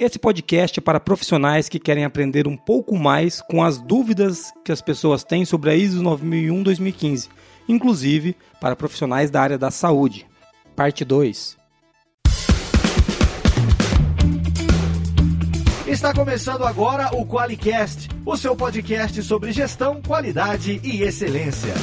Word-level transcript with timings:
Esse 0.00 0.16
podcast 0.16 0.78
é 0.78 0.80
para 0.80 1.00
profissionais 1.00 1.68
que 1.68 1.80
querem 1.80 2.04
aprender 2.04 2.46
um 2.46 2.56
pouco 2.56 2.96
mais 2.96 3.42
com 3.42 3.64
as 3.64 3.78
dúvidas 3.78 4.52
que 4.64 4.70
as 4.70 4.80
pessoas 4.80 5.24
têm 5.24 5.44
sobre 5.44 5.70
a 5.70 5.74
ISO 5.74 6.00
9001-2015, 6.04 7.28
inclusive 7.68 8.36
para 8.60 8.76
profissionais 8.76 9.28
da 9.28 9.42
área 9.42 9.58
da 9.58 9.72
saúde. 9.72 10.24
Parte 10.76 11.04
2. 11.04 11.58
Está 15.88 16.14
começando 16.14 16.64
agora 16.64 17.10
o 17.16 17.26
QualiCast, 17.26 18.08
o 18.24 18.36
seu 18.36 18.54
podcast 18.54 19.20
sobre 19.24 19.50
gestão, 19.50 20.00
qualidade 20.00 20.80
e 20.84 21.02
excelência. 21.02 21.74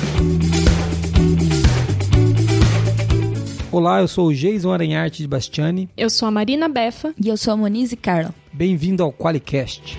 Olá, 3.77 3.99
eu 3.99 4.07
sou 4.07 4.27
o 4.27 4.33
Jason 4.33 4.71
Aranharte 4.71 5.21
de 5.21 5.27
Bastiani. 5.27 5.89
Eu 5.97 6.09
sou 6.09 6.29
a 6.29 6.31
Marina 6.31 6.69
Befa. 6.69 7.13
E 7.21 7.27
eu 7.27 7.35
sou 7.35 7.51
a 7.53 7.57
Monize 7.57 7.97
Carla. 7.97 8.33
Bem-vindo 8.53 9.03
ao 9.03 9.11
QualiCast. 9.11 9.97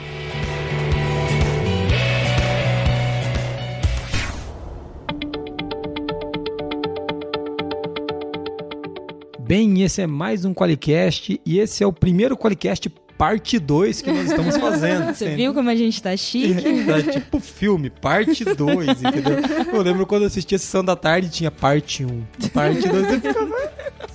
Bem, 9.40 9.82
esse 9.82 10.00
é 10.00 10.06
mais 10.06 10.46
um 10.46 10.54
QualiCast 10.54 11.38
e 11.44 11.58
esse 11.58 11.84
é 11.84 11.86
o 11.86 11.92
primeiro 11.92 12.34
QualiCast 12.34 12.88
parte 13.16 13.58
2 13.58 14.02
que 14.02 14.10
nós 14.12 14.30
estamos 14.30 14.56
fazendo. 14.56 15.14
Você 15.14 15.34
viu 15.34 15.54
como 15.54 15.70
a 15.70 15.74
gente 15.74 16.02
tá 16.02 16.16
chique? 16.16 16.46
É, 16.86 17.02
tipo 17.02 17.40
filme, 17.40 17.90
parte 17.90 18.44
2, 18.44 18.88
entendeu? 19.02 19.38
Eu 19.72 19.82
lembro 19.82 20.06
quando 20.06 20.22
eu 20.22 20.28
assistia 20.28 20.56
a 20.56 20.58
Sessão 20.58 20.84
da 20.84 20.94
Tarde 20.94 21.28
tinha 21.28 21.50
parte 21.50 22.04
1, 22.04 22.08
um, 22.08 22.22
parte 22.52 22.88
2, 22.88 23.12
eu 23.12 23.20
ficava 23.20 23.70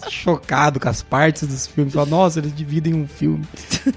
chocado 0.10 0.80
com 0.80 0.90
as 0.90 1.02
partes 1.02 1.48
dos 1.48 1.68
filmes. 1.68 1.94
Falava, 1.94 2.12
nossa, 2.12 2.40
eles 2.40 2.56
dividem 2.56 2.94
um 2.94 3.08
filme. 3.08 3.44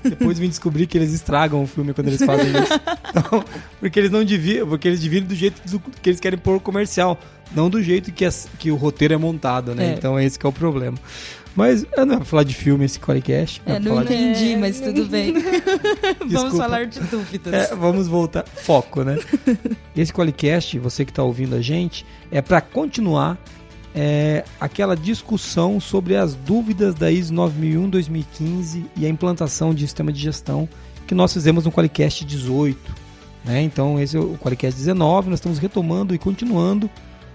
Depois 0.03 0.39
vim 0.39 0.49
descobrir 0.49 0.87
que 0.87 0.99
eles 0.99 1.13
estragam 1.13 1.63
o 1.63 1.67
filme 1.67 1.95
quando 1.95 2.09
eles 2.09 2.23
fazem 2.25 2.49
isso. 2.49 2.73
Então, 3.11 3.45
porque 3.81 3.99
eles 3.99 4.11
não 4.11 4.25
dividem, 4.25 4.67
porque 4.67 4.89
eles 4.89 5.01
dividem 5.01 5.29
do 5.29 5.35
jeito 5.35 5.63
que 6.03 6.11
eles 6.11 6.21
querem 6.21 6.39
pôr 6.39 6.61
comercial, 6.61 7.19
não 7.55 7.71
do 7.71 7.83
jeito 7.83 8.13
que, 8.13 8.25
as, 8.25 8.49
que 8.59 8.71
o 8.71 8.77
roteiro 8.77 9.15
é 9.15 9.17
montado, 9.17 9.75
né? 9.75 9.93
É. 9.93 9.95
Então 9.95 10.19
é 10.19 10.25
esse 10.25 10.39
que 10.39 10.45
é 10.45 10.49
o 10.49 10.53
problema. 10.53 10.99
Mas 11.57 11.87
eu 11.97 12.05
não 12.05 12.17
vou 12.17 12.25
falar 12.25 12.43
de 12.43 12.55
filme 12.55 12.85
esse 12.85 12.99
podcast. 12.99 13.63
É, 13.65 13.79
não 13.79 14.03
entendi, 14.03 14.51
de... 14.51 14.57
mas 14.57 14.81
tudo 14.81 15.07
bem. 15.07 15.35
vamos 16.27 16.57
falar 16.57 16.87
de 16.87 17.01
dúvidas. 17.01 17.71
É, 17.71 17.75
vamos 17.75 18.09
voltar. 18.09 18.45
Foco, 18.45 19.05
né? 19.05 19.19
Esse 19.97 20.13
Qualicast, 20.13 20.79
você 20.81 21.05
que 21.05 21.13
está 21.13 21.23
ouvindo 21.23 21.55
a 21.55 21.61
gente, 21.61 22.05
é 22.33 22.43
para 22.43 22.61
continuar 22.61 23.39
é, 23.95 24.45
aquela 24.61 24.97
discussão 24.97 25.79
sobre 25.79 26.17
as 26.17 26.35
dúvidas 26.35 26.95
da 26.97 27.11
ISO 27.11 27.33
9001-2015 27.35 28.85
e 28.97 29.07
a 29.07 29.09
implantação 29.09 29.73
de 29.73 29.83
sistema 29.83 30.13
de 30.13 30.21
gestão 30.21 30.69
que 31.07 31.15
nós 31.15 31.33
fizemos 31.33 31.65
no 31.65 31.71
Qualicast 31.71 32.25
18. 32.25 32.77
Né? 33.45 33.63
Então, 33.63 34.01
esse 34.01 34.17
é 34.17 34.21
o 34.21 34.37
Qualicast 34.39 34.77
19, 34.77 35.31
nós 35.31 35.39
estamos 35.39 35.59
retomando 35.59 36.15
e 36.15 36.19
continuando 36.19 36.91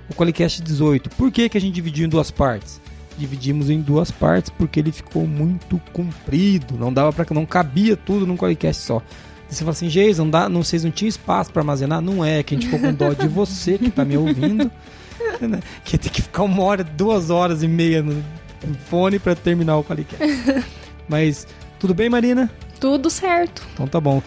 o 0.09 0.14
Qualicast 0.14 0.61
18. 0.61 1.09
Por 1.11 1.31
que, 1.31 1.48
que 1.48 1.58
a 1.58 1.61
gente 1.61 1.73
dividiu 1.73 2.06
em 2.06 2.09
duas 2.09 2.30
partes? 2.31 2.81
Dividimos 3.20 3.70
em 3.70 3.81
duas 3.81 4.09
partes 4.09 4.50
porque 4.50 4.80
ele 4.80 4.92
ficou 4.92 5.28
muito 5.28 5.80
comprido, 5.92 6.78
não 6.78 6.92
dava 6.92 7.12
para 7.12 7.26
não 7.34 7.45
cabia 7.45 7.95
tudo 7.95 8.26
num 8.26 8.38
podcast 8.38 8.81
só. 8.81 9.02
E 9.50 9.56
você 9.56 9.59
fala 9.59 9.72
assim, 9.72 9.89
Geis, 9.89 10.17
não 10.17 10.30
dá, 10.30 10.48
não 10.48 10.64
vocês 10.64 10.84
não 10.84 10.92
tinham 10.92 11.09
espaço 11.09 11.52
para 11.52 11.61
armazenar? 11.61 12.02
Não 12.02 12.23
é, 12.23 12.42
que 12.44 12.56
a 12.56 12.58
gente 12.58 12.70
ficou 12.70 12.80
com 12.80 12.94
dó 12.94 13.14
de 13.14 13.28
você 13.30 13.78
que 13.78 13.89
tá 13.89 14.06
me 14.06 14.16
ouvindo, 14.16 14.72
né? 15.42 15.59
que 15.84 15.98
tem 15.98 16.11
que 16.11 16.22
ficar 16.22 16.44
uma 16.44 16.64
hora, 16.64 16.84
duas 16.84 17.30
horas 17.30 17.64
e 17.64 17.67
meia 17.67 18.02
no 18.02 18.23
fone 18.86 19.20
para 19.20 19.36
terminar 19.36 19.78
o 19.78 19.83
podcast. 19.83 20.26
Mas 21.08 21.48
tudo 21.80 21.94
bem, 21.94 22.09
Marina? 22.09 22.50
Tudo 22.80 23.09
certo. 23.09 23.66
Então 23.73 23.88
tá 23.88 24.00
bom. 24.00 24.22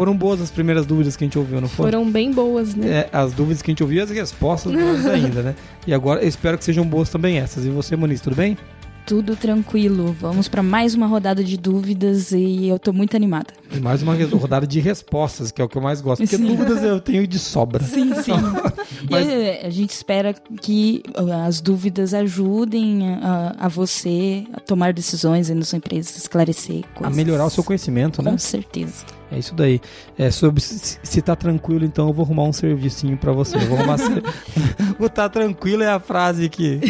Foram 0.00 0.16
boas 0.16 0.40
as 0.40 0.50
primeiras 0.50 0.86
dúvidas 0.86 1.14
que 1.14 1.24
a 1.24 1.26
gente 1.26 1.38
ouviu, 1.38 1.60
não 1.60 1.68
foram? 1.68 1.90
Foram 1.90 2.10
bem 2.10 2.32
boas, 2.32 2.74
né? 2.74 2.88
É, 2.90 3.10
as 3.12 3.34
dúvidas 3.34 3.60
que 3.60 3.70
a 3.70 3.72
gente 3.72 3.82
ouviu 3.82 3.98
e 3.98 4.00
as 4.00 4.08
respostas 4.08 4.72
boas 4.72 5.04
ainda, 5.04 5.42
né? 5.42 5.54
E 5.86 5.92
agora 5.92 6.22
eu 6.22 6.26
espero 6.26 6.56
que 6.56 6.64
sejam 6.64 6.86
boas 6.86 7.10
também 7.10 7.36
essas. 7.36 7.66
E 7.66 7.68
você, 7.68 7.96
Moniz, 7.96 8.22
tudo 8.22 8.34
bem? 8.34 8.56
Tudo 9.04 9.36
tranquilo. 9.36 10.16
Vamos 10.18 10.48
para 10.48 10.62
mais 10.62 10.94
uma 10.94 11.06
rodada 11.06 11.44
de 11.44 11.58
dúvidas 11.58 12.32
e 12.32 12.66
eu 12.66 12.78
tô 12.78 12.94
muito 12.94 13.14
animada. 13.14 13.52
E 13.70 13.78
mais 13.78 14.02
uma 14.02 14.14
rodada 14.14 14.66
de 14.66 14.80
respostas, 14.80 15.52
que 15.52 15.60
é 15.60 15.64
o 15.66 15.68
que 15.68 15.76
eu 15.76 15.82
mais 15.82 16.00
gosto. 16.00 16.22
Porque 16.22 16.38
sim. 16.38 16.46
dúvidas 16.46 16.82
eu 16.82 16.98
tenho 16.98 17.26
de 17.26 17.38
sobra. 17.38 17.84
Sim, 17.84 18.14
sim. 18.24 18.32
Mas... 19.10 19.28
E 19.28 19.66
a 19.66 19.68
gente 19.68 19.90
espera 19.90 20.32
que 20.62 21.02
uh, 21.14 21.30
as 21.46 21.60
dúvidas 21.60 22.14
ajudem 22.14 23.18
a, 23.22 23.54
a 23.66 23.68
você 23.68 24.46
a 24.54 24.60
tomar 24.60 24.94
decisões 24.94 25.50
na 25.50 25.62
sua 25.62 25.76
empresa, 25.76 26.16
esclarecer 26.16 26.84
coisas. 26.94 27.12
A 27.12 27.14
melhorar 27.14 27.44
o 27.44 27.50
seu 27.50 27.62
conhecimento, 27.62 28.22
né? 28.22 28.30
Com 28.30 28.38
certeza. 28.38 29.19
É 29.32 29.38
isso 29.38 29.54
daí. 29.54 29.80
É 30.18 30.30
sobre 30.30 30.60
se, 30.60 30.98
se 31.02 31.22
tá 31.22 31.36
tranquilo, 31.36 31.84
então 31.84 32.08
eu 32.08 32.12
vou 32.12 32.24
arrumar 32.24 32.44
um 32.44 32.52
servicinho 32.52 33.16
para 33.16 33.32
você. 33.32 33.56
Eu 33.56 33.66
vou 33.68 33.78
arrumar 33.78 33.96
o 34.98 35.08
tá 35.08 35.28
tranquilo 35.28 35.82
é 35.82 35.88
a 35.88 36.00
frase 36.00 36.48
que 36.48 36.80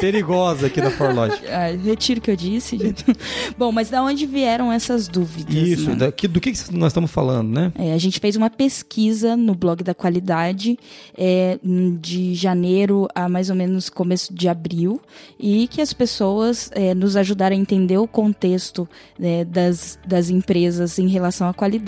perigosa 0.00 0.66
aqui 0.66 0.80
na 0.80 0.90
Forlogic. 0.90 1.44
Ah, 1.54 1.70
retiro 1.70 2.18
o 2.18 2.22
que 2.22 2.30
eu 2.30 2.36
disse. 2.36 2.76
Bom, 3.56 3.70
mas 3.70 3.88
da 3.88 4.02
onde 4.02 4.26
vieram 4.26 4.72
essas 4.72 5.06
dúvidas? 5.06 5.54
Isso, 5.54 5.90
né? 5.90 5.96
da, 5.96 6.12
que, 6.12 6.26
do 6.26 6.40
que, 6.40 6.50
que 6.50 6.76
nós 6.76 6.90
estamos 6.90 7.10
falando, 7.10 7.48
né? 7.48 7.72
É, 7.76 7.92
a 7.92 7.98
gente 7.98 8.18
fez 8.18 8.34
uma 8.34 8.50
pesquisa 8.50 9.36
no 9.36 9.54
blog 9.54 9.84
da 9.84 9.94
qualidade 9.94 10.76
é, 11.16 11.58
de 12.00 12.34
janeiro 12.34 13.06
a 13.14 13.28
mais 13.28 13.50
ou 13.50 13.56
menos 13.56 13.88
começo 13.88 14.34
de 14.34 14.48
abril 14.48 15.00
e 15.38 15.68
que 15.68 15.80
as 15.80 15.92
pessoas 15.92 16.70
é, 16.74 16.92
nos 16.92 17.16
ajudaram 17.16 17.54
a 17.54 17.58
entender 17.58 17.98
o 17.98 18.08
contexto 18.08 18.88
né, 19.16 19.44
das, 19.44 19.98
das 20.04 20.28
empresas 20.28 20.98
em 20.98 21.06
relação 21.06 21.48
à 21.48 21.54
qualidade 21.54 21.83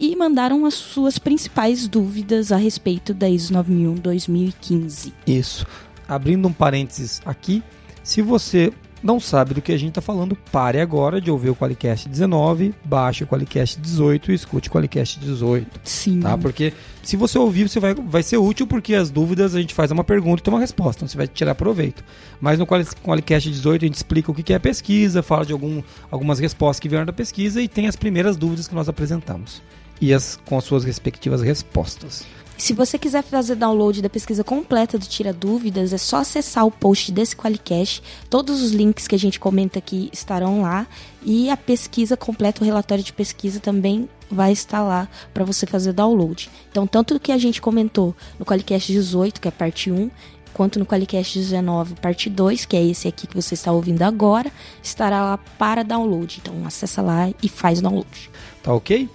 e 0.00 0.16
mandaram 0.16 0.64
as 0.64 0.74
suas 0.74 1.18
principais 1.18 1.86
dúvidas 1.86 2.50
a 2.50 2.56
respeito 2.56 3.12
da 3.12 3.28
ISO 3.28 3.54
9001-2015. 3.54 5.12
Isso. 5.26 5.66
Abrindo 6.08 6.48
um 6.48 6.52
parênteses 6.52 7.20
aqui, 7.24 7.62
se 8.02 8.22
você 8.22 8.72
não 9.02 9.20
sabe 9.20 9.54
do 9.54 9.62
que 9.62 9.72
a 9.72 9.76
gente 9.76 9.90
está 9.90 10.00
falando, 10.00 10.36
pare 10.50 10.80
agora 10.80 11.20
de 11.20 11.30
ouvir 11.30 11.50
o 11.50 11.56
Qualicast 11.56 12.08
19, 12.08 12.74
baixe 12.84 13.24
o 13.24 13.26
Qualicast 13.26 13.80
18 13.80 14.32
e 14.32 14.34
escute 14.34 14.68
o 14.68 14.72
Qualicast 14.72 15.20
18. 15.20 15.80
Sim. 15.84 16.20
Tá? 16.20 16.36
Porque 16.36 16.72
se 17.02 17.16
você 17.16 17.38
ouvir, 17.38 17.68
você 17.68 17.78
vai, 17.78 17.94
vai 17.94 18.22
ser 18.22 18.36
útil 18.38 18.66
porque 18.66 18.94
as 18.94 19.10
dúvidas 19.10 19.54
a 19.54 19.60
gente 19.60 19.74
faz 19.74 19.90
uma 19.90 20.04
pergunta 20.04 20.40
e 20.40 20.44
tem 20.44 20.52
uma 20.52 20.60
resposta, 20.60 21.00
então 21.00 21.08
você 21.08 21.16
vai 21.16 21.28
tirar 21.28 21.54
proveito. 21.54 22.04
Mas 22.40 22.58
no 22.58 22.66
Qualicast 22.66 23.50
18 23.50 23.84
a 23.84 23.86
gente 23.86 23.96
explica 23.96 24.30
o 24.30 24.34
que 24.34 24.52
é 24.52 24.56
a 24.56 24.60
pesquisa, 24.60 25.22
fala 25.22 25.46
de 25.46 25.52
algum, 25.52 25.82
algumas 26.10 26.38
respostas 26.38 26.80
que 26.80 26.88
vieram 26.88 27.06
da 27.06 27.12
pesquisa 27.12 27.62
e 27.62 27.68
tem 27.68 27.86
as 27.86 27.96
primeiras 27.96 28.36
dúvidas 28.36 28.66
que 28.66 28.74
nós 28.74 28.88
apresentamos. 28.88 29.62
E 30.00 30.12
as 30.12 30.38
com 30.44 30.56
as 30.56 30.64
suas 30.64 30.84
respectivas 30.84 31.42
respostas. 31.42 32.24
Se 32.58 32.72
você 32.72 32.98
quiser 32.98 33.22
fazer 33.22 33.54
download 33.54 34.02
da 34.02 34.10
pesquisa 34.10 34.42
completa 34.42 34.98
do 34.98 35.06
Tira 35.06 35.32
Dúvidas, 35.32 35.92
é 35.92 35.96
só 35.96 36.16
acessar 36.16 36.66
o 36.66 36.72
post 36.72 37.12
desse 37.12 37.36
Qualicast. 37.36 38.02
Todos 38.28 38.60
os 38.60 38.72
links 38.72 39.06
que 39.06 39.14
a 39.14 39.18
gente 39.18 39.38
comenta 39.38 39.78
aqui 39.78 40.10
estarão 40.12 40.62
lá. 40.62 40.84
E 41.22 41.48
a 41.50 41.56
pesquisa 41.56 42.16
completa, 42.16 42.60
o 42.60 42.64
relatório 42.64 43.04
de 43.04 43.12
pesquisa 43.12 43.60
também 43.60 44.08
vai 44.28 44.50
estar 44.50 44.82
lá 44.82 45.08
para 45.32 45.44
você 45.44 45.66
fazer 45.66 45.92
download. 45.92 46.50
Então, 46.68 46.84
tanto 46.84 47.14
o 47.14 47.20
que 47.20 47.30
a 47.30 47.38
gente 47.38 47.62
comentou 47.62 48.14
no 48.40 48.44
Qualicast 48.44 48.92
18, 48.92 49.40
que 49.40 49.46
é 49.46 49.52
parte 49.52 49.92
1, 49.92 50.10
quanto 50.52 50.80
no 50.80 50.84
Qualicast 50.84 51.38
19, 51.38 51.94
parte 51.94 52.28
2, 52.28 52.64
que 52.64 52.76
é 52.76 52.84
esse 52.84 53.06
aqui 53.06 53.28
que 53.28 53.36
você 53.36 53.54
está 53.54 53.70
ouvindo 53.70 54.02
agora, 54.02 54.50
estará 54.82 55.22
lá 55.22 55.38
para 55.56 55.84
download. 55.84 56.40
Então, 56.42 56.66
acessa 56.66 57.02
lá 57.02 57.30
e 57.40 57.48
faz 57.48 57.80
download. 57.80 58.28
Tá 58.64 58.74
ok? 58.74 59.08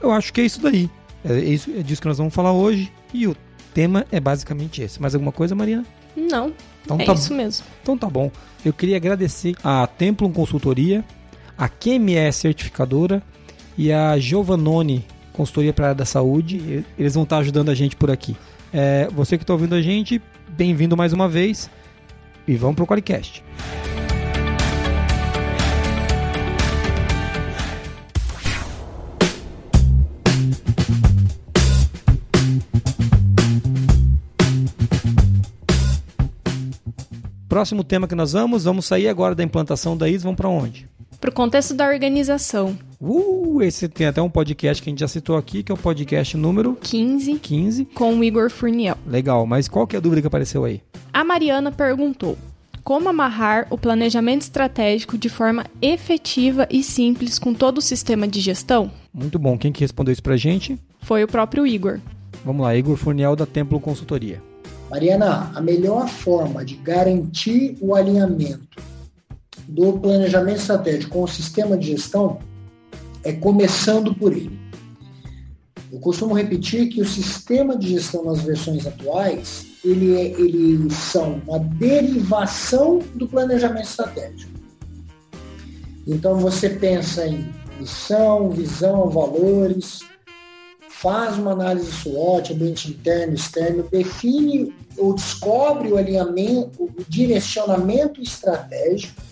Eu 0.00 0.12
acho 0.12 0.32
que 0.32 0.40
é 0.40 0.44
isso 0.44 0.60
daí. 0.60 0.88
É, 1.24 1.38
isso, 1.38 1.70
é 1.70 1.82
disso 1.82 2.00
que 2.00 2.08
nós 2.08 2.18
vamos 2.18 2.34
falar 2.34 2.52
hoje. 2.52 2.92
E 3.12 3.26
o 3.26 3.36
tema 3.74 4.06
é 4.10 4.20
basicamente 4.20 4.82
esse. 4.82 5.00
Mais 5.00 5.14
alguma 5.14 5.32
coisa, 5.32 5.54
Marina? 5.54 5.84
Não. 6.16 6.52
Então, 6.84 6.98
é 6.98 7.04
tá 7.04 7.12
isso 7.14 7.34
mesmo. 7.34 7.66
Então 7.82 7.96
tá 7.96 8.08
bom. 8.08 8.30
Eu 8.64 8.72
queria 8.72 8.96
agradecer 8.96 9.54
a 9.62 9.86
Templum 9.86 10.32
Consultoria, 10.32 11.04
a 11.56 11.68
QME 11.68 12.32
Certificadora 12.32 13.22
e 13.76 13.92
a 13.92 14.18
Giovannone 14.18 15.04
Consultoria 15.32 15.72
para 15.72 15.86
a 15.86 15.88
área 15.90 15.98
da 15.98 16.04
saúde. 16.04 16.84
Eles 16.98 17.14
vão 17.14 17.22
estar 17.22 17.38
ajudando 17.38 17.68
a 17.68 17.74
gente 17.74 17.94
por 17.94 18.10
aqui. 18.10 18.36
É, 18.72 19.08
você 19.12 19.36
que 19.38 19.44
está 19.44 19.52
ouvindo 19.52 19.74
a 19.74 19.82
gente, 19.82 20.20
bem-vindo 20.48 20.96
mais 20.96 21.12
uma 21.12 21.28
vez. 21.28 21.70
E 22.46 22.56
vamos 22.56 22.76
para 22.76 22.84
o 22.84 22.86
Qualicast. 22.86 23.44
Próximo 37.48 37.82
tema 37.82 38.06
que 38.06 38.14
nós 38.14 38.32
vamos, 38.32 38.64
vamos 38.64 38.84
sair 38.84 39.08
agora 39.08 39.34
da 39.34 39.42
implantação 39.42 39.96
da 39.96 40.06
ISO, 40.06 40.24
vamos 40.24 40.36
para 40.36 40.50
onde? 40.50 40.86
Para 41.18 41.30
o 41.30 41.32
contexto 41.32 41.72
da 41.72 41.88
organização. 41.88 42.78
Uh, 43.00 43.62
esse 43.62 43.88
tem 43.88 44.06
até 44.06 44.20
um 44.20 44.28
podcast 44.28 44.82
que 44.82 44.90
a 44.90 44.92
gente 44.92 45.00
já 45.00 45.08
citou 45.08 45.34
aqui, 45.34 45.62
que 45.62 45.72
é 45.72 45.74
o 45.74 45.78
podcast 45.78 46.36
número 46.36 46.76
15, 46.78 47.38
15. 47.38 47.84
com 47.86 48.18
o 48.18 48.22
Igor 48.22 48.50
Furniel. 48.50 48.98
Legal, 49.06 49.46
mas 49.46 49.66
qual 49.66 49.86
que 49.86 49.96
é 49.96 49.98
a 49.98 50.00
dúvida 50.00 50.20
que 50.20 50.26
apareceu 50.26 50.62
aí? 50.64 50.82
A 51.10 51.24
Mariana 51.24 51.72
perguntou: 51.72 52.36
como 52.84 53.08
amarrar 53.08 53.66
o 53.70 53.78
planejamento 53.78 54.42
estratégico 54.42 55.16
de 55.16 55.30
forma 55.30 55.64
efetiva 55.80 56.68
e 56.70 56.82
simples 56.82 57.38
com 57.38 57.54
todo 57.54 57.78
o 57.78 57.82
sistema 57.82 58.28
de 58.28 58.40
gestão? 58.40 58.90
Muito 59.12 59.38
bom. 59.38 59.56
Quem 59.56 59.72
que 59.72 59.80
respondeu 59.80 60.12
isso 60.12 60.22
pra 60.22 60.36
gente? 60.36 60.78
Foi 61.00 61.24
o 61.24 61.28
próprio 61.28 61.66
Igor. 61.66 61.98
Vamos 62.44 62.62
lá, 62.62 62.76
Igor 62.76 62.96
Furniel 62.96 63.34
da 63.34 63.46
Templo 63.46 63.80
Consultoria. 63.80 64.42
Mariana, 64.90 65.52
a 65.54 65.60
melhor 65.60 66.08
forma 66.08 66.64
de 66.64 66.76
garantir 66.76 67.76
o 67.80 67.94
alinhamento 67.94 68.82
do 69.68 69.92
planejamento 69.98 70.60
estratégico 70.60 71.12
com 71.12 71.22
o 71.24 71.28
sistema 71.28 71.76
de 71.76 71.88
gestão 71.88 72.38
é 73.22 73.32
começando 73.32 74.14
por 74.14 74.32
ele. 74.32 74.58
Eu 75.92 76.00
costumo 76.00 76.34
repetir 76.34 76.88
que 76.88 77.00
o 77.00 77.06
sistema 77.06 77.76
de 77.76 77.88
gestão 77.88 78.24
nas 78.24 78.42
versões 78.42 78.86
atuais, 78.86 79.66
ele, 79.84 80.16
é, 80.16 80.24
ele 80.40 80.90
são 80.90 81.40
uma 81.46 81.58
derivação 81.58 83.00
do 83.14 83.26
planejamento 83.26 83.86
estratégico. 83.86 84.52
Então 86.06 86.36
você 86.36 86.70
pensa 86.70 87.26
em 87.26 87.52
missão, 87.78 88.50
visão, 88.50 89.08
valores, 89.08 90.00
faz 91.00 91.38
uma 91.38 91.52
análise 91.52 91.92
SWOT, 91.92 92.52
ambiente 92.52 92.90
interno, 92.90 93.34
externo, 93.34 93.84
define 93.90 94.74
ou 94.96 95.14
descobre 95.14 95.92
o 95.92 95.96
alinhamento, 95.96 96.84
o 96.84 97.04
direcionamento 97.08 98.20
estratégico 98.20 99.22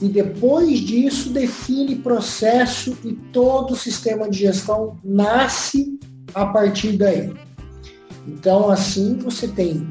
e 0.00 0.08
depois 0.08 0.80
disso 0.80 1.30
define 1.30 1.96
processo 1.96 2.96
e 3.04 3.12
todo 3.32 3.72
o 3.72 3.76
sistema 3.76 4.28
de 4.28 4.38
gestão 4.38 4.98
nasce 5.02 5.98
a 6.34 6.46
partir 6.46 6.96
daí. 6.96 7.32
Então, 8.26 8.70
assim, 8.70 9.16
você 9.18 9.48
tem 9.48 9.88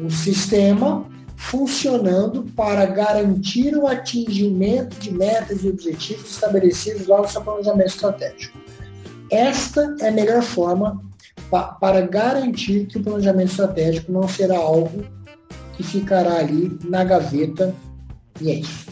um 0.00 0.10
sistema 0.10 1.06
funcionando 1.36 2.44
para 2.56 2.84
garantir 2.86 3.76
o 3.76 3.86
atingimento 3.86 4.96
de 4.98 5.12
metas 5.12 5.62
e 5.62 5.68
objetivos 5.68 6.30
estabelecidos 6.30 7.06
lá 7.06 7.22
no 7.22 7.28
seu 7.28 7.40
planejamento 7.42 7.88
estratégico. 7.88 8.67
Esta 9.30 9.96
é 10.00 10.08
a 10.08 10.12
melhor 10.12 10.42
forma 10.42 11.02
pa 11.50 11.68
para 11.80 12.00
garantir 12.00 12.86
que 12.86 12.98
o 12.98 13.02
planejamento 13.02 13.50
estratégico 13.50 14.12
não 14.12 14.28
será 14.28 14.56
algo 14.56 15.04
que 15.74 15.82
ficará 15.82 16.38
ali 16.38 16.76
na 16.84 17.04
gaveta 17.04 17.74
e 18.40 18.50
é 18.50 18.54
isso. 18.54 18.86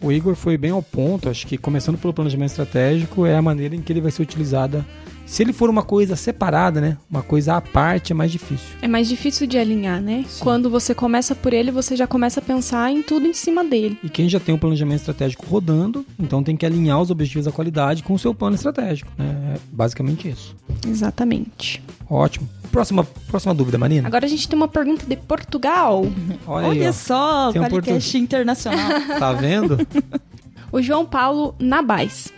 O 0.00 0.12
Igor 0.12 0.36
foi 0.36 0.56
bem 0.56 0.70
ao 0.70 0.82
ponto, 0.82 1.28
acho 1.28 1.46
que 1.46 1.58
começando 1.58 1.98
pelo 1.98 2.14
planejamento 2.14 2.50
estratégico 2.50 3.26
é 3.26 3.34
a 3.34 3.42
maneira 3.42 3.74
em 3.74 3.80
que 3.80 3.92
ele 3.92 4.00
vai 4.00 4.12
ser 4.12 4.22
utilizada. 4.22 4.86
Se 5.28 5.42
ele 5.42 5.52
for 5.52 5.68
uma 5.68 5.82
coisa 5.82 6.16
separada, 6.16 6.80
né? 6.80 6.96
Uma 7.08 7.22
coisa 7.22 7.54
à 7.54 7.60
parte 7.60 8.12
é 8.12 8.14
mais 8.14 8.32
difícil. 8.32 8.66
É 8.80 8.88
mais 8.88 9.06
difícil 9.06 9.46
de 9.46 9.58
alinhar, 9.58 10.00
né? 10.00 10.24
Sim. 10.26 10.42
Quando 10.42 10.70
você 10.70 10.94
começa 10.94 11.34
por 11.34 11.52
ele, 11.52 11.70
você 11.70 11.94
já 11.94 12.06
começa 12.06 12.40
a 12.40 12.42
pensar 12.42 12.90
em 12.90 13.02
tudo 13.02 13.26
em 13.26 13.34
cima 13.34 13.62
dele. 13.62 13.98
E 14.02 14.08
quem 14.08 14.26
já 14.26 14.40
tem 14.40 14.54
o 14.54 14.56
um 14.56 14.58
planejamento 14.58 15.00
estratégico 15.00 15.44
rodando, 15.46 16.04
então 16.18 16.42
tem 16.42 16.56
que 16.56 16.64
alinhar 16.64 17.00
os 17.00 17.10
objetivos 17.10 17.44
da 17.44 17.52
qualidade 17.52 18.02
com 18.02 18.14
o 18.14 18.18
seu 18.18 18.34
plano 18.34 18.56
estratégico, 18.56 19.12
né? 19.18 19.54
É 19.54 19.58
basicamente 19.70 20.28
isso. 20.28 20.56
Exatamente. 20.86 21.82
Ótimo. 22.08 22.48
Próxima, 22.72 23.04
próxima 23.28 23.54
dúvida, 23.54 23.76
Marina. 23.76 24.08
Agora 24.08 24.24
a 24.24 24.28
gente 24.28 24.48
tem 24.48 24.56
uma 24.56 24.68
pergunta 24.68 25.04
de 25.06 25.16
Portugal. 25.16 26.06
Olha, 26.46 26.68
aí, 26.68 26.80
Olha 26.80 26.92
só, 26.92 27.52
tem 27.52 27.60
um 27.60 27.68
podcast 27.68 28.12
portu... 28.12 28.24
internacional. 28.24 28.88
tá 29.20 29.32
vendo? 29.34 29.76
o 30.72 30.80
João 30.80 31.04
Paulo 31.04 31.54
Nabais. 31.58 32.32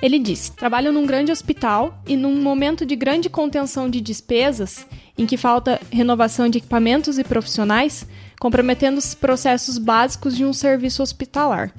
Ele 0.00 0.18
disse: 0.18 0.52
Trabalho 0.52 0.92
num 0.92 1.06
grande 1.06 1.32
hospital 1.32 2.00
e 2.06 2.16
num 2.16 2.40
momento 2.40 2.86
de 2.86 2.94
grande 2.94 3.28
contenção 3.28 3.90
de 3.90 4.00
despesas, 4.00 4.86
em 5.16 5.26
que 5.26 5.36
falta 5.36 5.80
renovação 5.90 6.48
de 6.48 6.58
equipamentos 6.58 7.18
e 7.18 7.24
profissionais, 7.24 8.06
comprometendo 8.38 8.98
os 8.98 9.14
processos 9.14 9.78
básicos 9.78 10.36
de 10.36 10.44
um 10.44 10.52
serviço 10.52 11.02
hospitalar. 11.02 11.72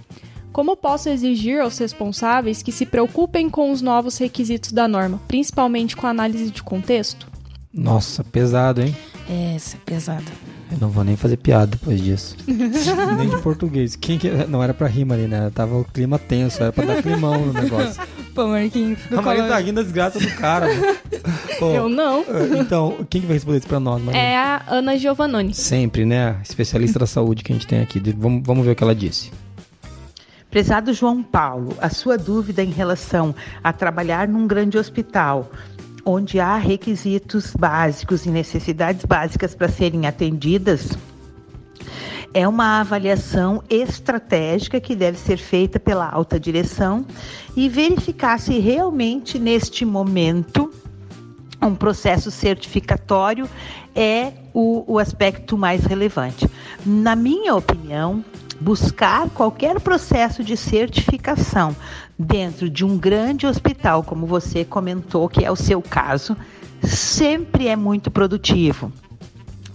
Como 0.51 0.75
posso 0.75 1.07
exigir 1.09 1.61
aos 1.61 1.77
responsáveis 1.77 2.61
que 2.61 2.71
se 2.71 2.85
preocupem 2.85 3.49
com 3.49 3.71
os 3.71 3.81
novos 3.81 4.17
requisitos 4.17 4.71
da 4.71 4.87
norma, 4.87 5.21
principalmente 5.27 5.95
com 5.95 6.07
a 6.07 6.09
análise 6.09 6.51
de 6.51 6.61
contexto? 6.61 7.27
Nossa, 7.71 8.23
pesado, 8.23 8.81
hein? 8.81 8.95
É, 9.29 9.55
essa 9.55 9.77
é 9.77 9.79
pesado. 9.85 10.58
Eu 10.71 10.77
não 10.79 10.89
vou 10.89 11.03
nem 11.03 11.15
fazer 11.15 11.37
piada 11.37 11.67
depois 11.67 12.01
disso. 12.01 12.35
nem 13.17 13.29
de 13.29 13.41
português. 13.41 13.95
Quem 13.95 14.19
que... 14.19 14.29
Não 14.47 14.63
era 14.63 14.73
pra 14.73 14.87
rir, 14.87 15.11
ali, 15.11 15.27
né? 15.27 15.51
Tava 15.53 15.75
o 15.75 15.83
clima 15.83 16.19
tenso, 16.19 16.61
era 16.61 16.71
pra 16.71 16.85
dar 16.85 17.01
climão 17.01 17.47
no 17.47 17.53
negócio. 17.53 18.01
Pô, 18.35 18.47
Marquinhos. 18.47 18.99
A 19.11 19.21
Marina 19.21 19.47
tá 19.47 19.57
rindo 19.57 19.73
da 19.73 19.81
desgraça 19.81 20.19
do 20.19 20.31
cara. 20.35 20.67
Pô, 21.57 21.71
Eu 21.73 21.89
não. 21.89 22.23
Então, 22.59 23.05
quem 23.09 23.21
que 23.21 23.27
vai 23.27 23.35
responder 23.35 23.57
isso 23.57 23.67
pra 23.67 23.79
nós, 23.79 24.01
Marina? 24.01 24.23
É 24.23 24.37
a 24.37 24.63
Ana 24.67 24.97
Giovannoni. 24.97 25.53
Sempre, 25.53 26.05
né? 26.05 26.37
Especialista 26.43 26.99
da 26.99 27.07
saúde 27.07 27.43
que 27.43 27.51
a 27.51 27.55
gente 27.55 27.67
tem 27.67 27.81
aqui. 27.81 27.99
Vamos, 28.15 28.43
vamos 28.45 28.65
ver 28.65 28.71
o 28.71 28.75
que 28.75 28.83
ela 28.83 28.95
disse. 28.95 29.31
Prezado 30.51 30.93
João 30.93 31.21
Paulo, 31.21 31.75
a 31.79 31.89
sua 31.89 32.17
dúvida 32.17 32.63
em 32.63 32.71
relação 32.71 33.35
a 33.63 33.71
trabalhar 33.71 34.27
num 34.27 34.47
grande 34.47 34.77
hospital 34.77 35.51
onde 36.09 36.39
há 36.39 36.57
requisitos 36.57 37.53
básicos 37.55 38.25
e 38.25 38.29
necessidades 38.31 39.05
básicas 39.05 39.53
para 39.53 39.69
serem 39.69 40.07
atendidas, 40.07 40.97
é 42.33 42.47
uma 42.47 42.79
avaliação 42.79 43.63
estratégica 43.69 44.79
que 44.79 44.95
deve 44.95 45.19
ser 45.19 45.37
feita 45.37 45.79
pela 45.79 46.09
alta 46.09 46.39
direção 46.39 47.05
e 47.55 47.69
verificar 47.69 48.39
se 48.39 48.57
realmente 48.59 49.37
neste 49.37 49.85
momento 49.85 50.71
um 51.61 51.75
processo 51.75 52.31
certificatório 52.31 53.47
é 53.95 54.31
o, 54.53 54.93
o 54.93 54.97
aspecto 54.97 55.57
mais 55.57 55.85
relevante. 55.85 56.49
Na 56.85 57.15
minha 57.15 57.53
opinião, 57.53 58.23
buscar 58.59 59.29
qualquer 59.29 59.79
processo 59.79 60.43
de 60.43 60.55
certificação 60.55 61.75
dentro 62.19 62.69
de 62.69 62.83
um 62.83 62.97
grande 62.97 63.47
hospital, 63.47 64.03
como 64.03 64.27
você 64.27 64.65
comentou 64.65 65.29
que 65.29 65.45
é 65.45 65.49
o 65.49 65.55
seu 65.55 65.81
caso, 65.81 66.35
sempre 66.83 67.69
é 67.69 67.77
muito 67.77 68.11
produtivo. 68.11 68.91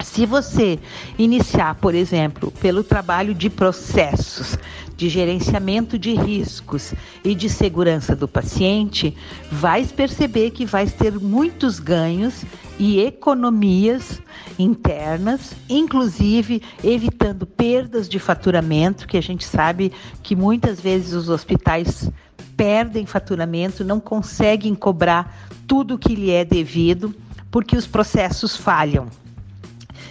Se 0.03 0.27
você 0.27 0.79
iniciar, 1.19 1.77
por 1.77 1.95
exemplo, 1.95 2.51
pelo 2.61 2.85
trabalho 2.85 3.33
de 3.33 3.49
processos, 3.49 4.59
de 4.97 5.09
gerenciamento 5.09 5.99
de 5.99 6.15
riscos 6.15 6.93
e 7.25 7.35
de 7.35 7.49
segurança 7.49 8.15
do 8.15 8.29
paciente, 8.29 9.17
vai 9.51 9.85
perceber 9.85 10.51
que 10.51 10.67
vai 10.67 10.87
ter 10.87 11.19
muitos 11.19 11.81
ganhos 11.81 12.45
e 12.79 13.01
economias 13.01 14.21
internas, 14.59 15.55
inclusive 15.69 16.63
evitando 16.83 17.47
perdas 17.47 18.09
de 18.09 18.19
faturamento, 18.19 19.07
que 19.07 19.17
a 19.17 19.23
gente 19.23 19.45
sabe 19.45 19.91
que 20.23 20.37
muitas 20.37 20.81
vezes 20.81 21.13
os 21.13 21.29
hospitais 21.29 22.11
perdem 22.57 23.07
faturamento, 23.07 23.85
não 23.85 24.01
conseguem 24.01 24.75
cobrar 24.75 25.49
tudo 25.67 25.95
o 25.95 25.99
que 25.99 26.15
lhe 26.15 26.31
é 26.31 26.45
devido, 26.45 27.15
porque 27.51 27.77
os 27.77 27.87
processos 27.87 28.57
falham. 28.57 29.09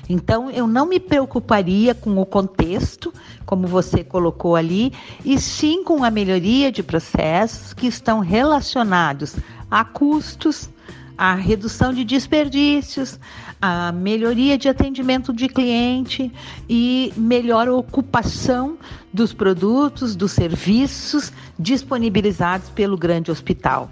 Então, 0.10 0.50
eu 0.52 0.68
não 0.68 0.86
me 0.86 1.00
preocuparia 1.00 1.96
com 1.96 2.18
o 2.18 2.26
contexto, 2.26 3.14
como 3.46 3.68
você 3.68 4.04
colocou 4.04 4.56
ali, 4.56 4.92
e 5.24 5.40
sim 5.40 5.84
com 5.84 6.04
a 6.04 6.12
melhoria 6.12 6.72
de 6.72 6.84
processos 6.84 7.74
que 7.74 7.88
estão 7.88 8.20
relacionados 8.20 9.36
a 9.72 9.84
custos, 9.86 10.70
a 11.18 11.36
redução 11.36 11.94
de 11.94 12.04
desperdícios, 12.04 13.20
a 13.66 13.94
melhoria 13.94 14.58
de 14.58 14.68
atendimento 14.68 15.32
de 15.32 15.48
cliente 15.48 16.30
e 16.68 17.14
melhor 17.16 17.70
ocupação 17.70 18.78
dos 19.14 19.32
produtos, 19.32 20.18
dos 20.18 20.34
serviços 20.34 21.32
disponibilizados 21.58 22.70
pelo 22.72 22.98
grande 22.98 23.32
hospital. 23.32 23.90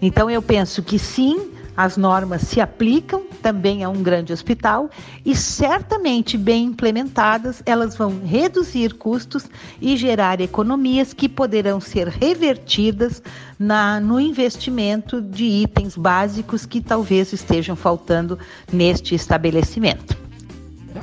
Então 0.00 0.30
eu 0.30 0.40
penso 0.40 0.80
que 0.80 0.96
sim, 0.96 1.50
as 1.82 1.96
normas 1.96 2.42
se 2.42 2.60
aplicam 2.60 3.22
também 3.40 3.82
a 3.82 3.88
um 3.88 4.02
grande 4.02 4.34
hospital 4.34 4.90
e 5.24 5.34
certamente 5.34 6.36
bem 6.36 6.66
implementadas, 6.66 7.62
elas 7.64 7.96
vão 7.96 8.20
reduzir 8.22 8.92
custos 8.94 9.46
e 9.80 9.96
gerar 9.96 10.42
economias 10.42 11.14
que 11.14 11.26
poderão 11.26 11.80
ser 11.80 12.06
revertidas 12.06 13.22
na, 13.58 13.98
no 13.98 14.20
investimento 14.20 15.22
de 15.22 15.44
itens 15.44 15.96
básicos 15.96 16.66
que 16.66 16.82
talvez 16.82 17.32
estejam 17.32 17.74
faltando 17.74 18.38
neste 18.70 19.14
estabelecimento. 19.14 20.14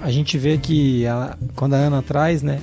A 0.03 0.11
gente 0.11 0.37
vê 0.37 0.59
que 0.59 1.05
ela, 1.05 1.35
quando 1.55 1.73
a 1.73 1.77
Ana 1.77 2.03
traz, 2.03 2.43
né, 2.43 2.61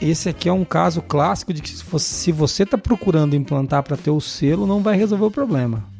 esse 0.00 0.30
aqui 0.30 0.48
é 0.48 0.52
um 0.52 0.64
caso 0.64 1.02
clássico 1.02 1.52
de 1.52 1.60
que 1.60 1.68
se 1.70 2.32
você 2.32 2.62
está 2.62 2.78
procurando 2.78 3.36
implantar 3.36 3.82
para 3.82 3.98
ter 3.98 4.10
o 4.10 4.20
selo, 4.20 4.66
não 4.66 4.82
vai 4.82 4.96
resolver 4.96 5.26
o 5.26 5.30
problema. 5.30 5.95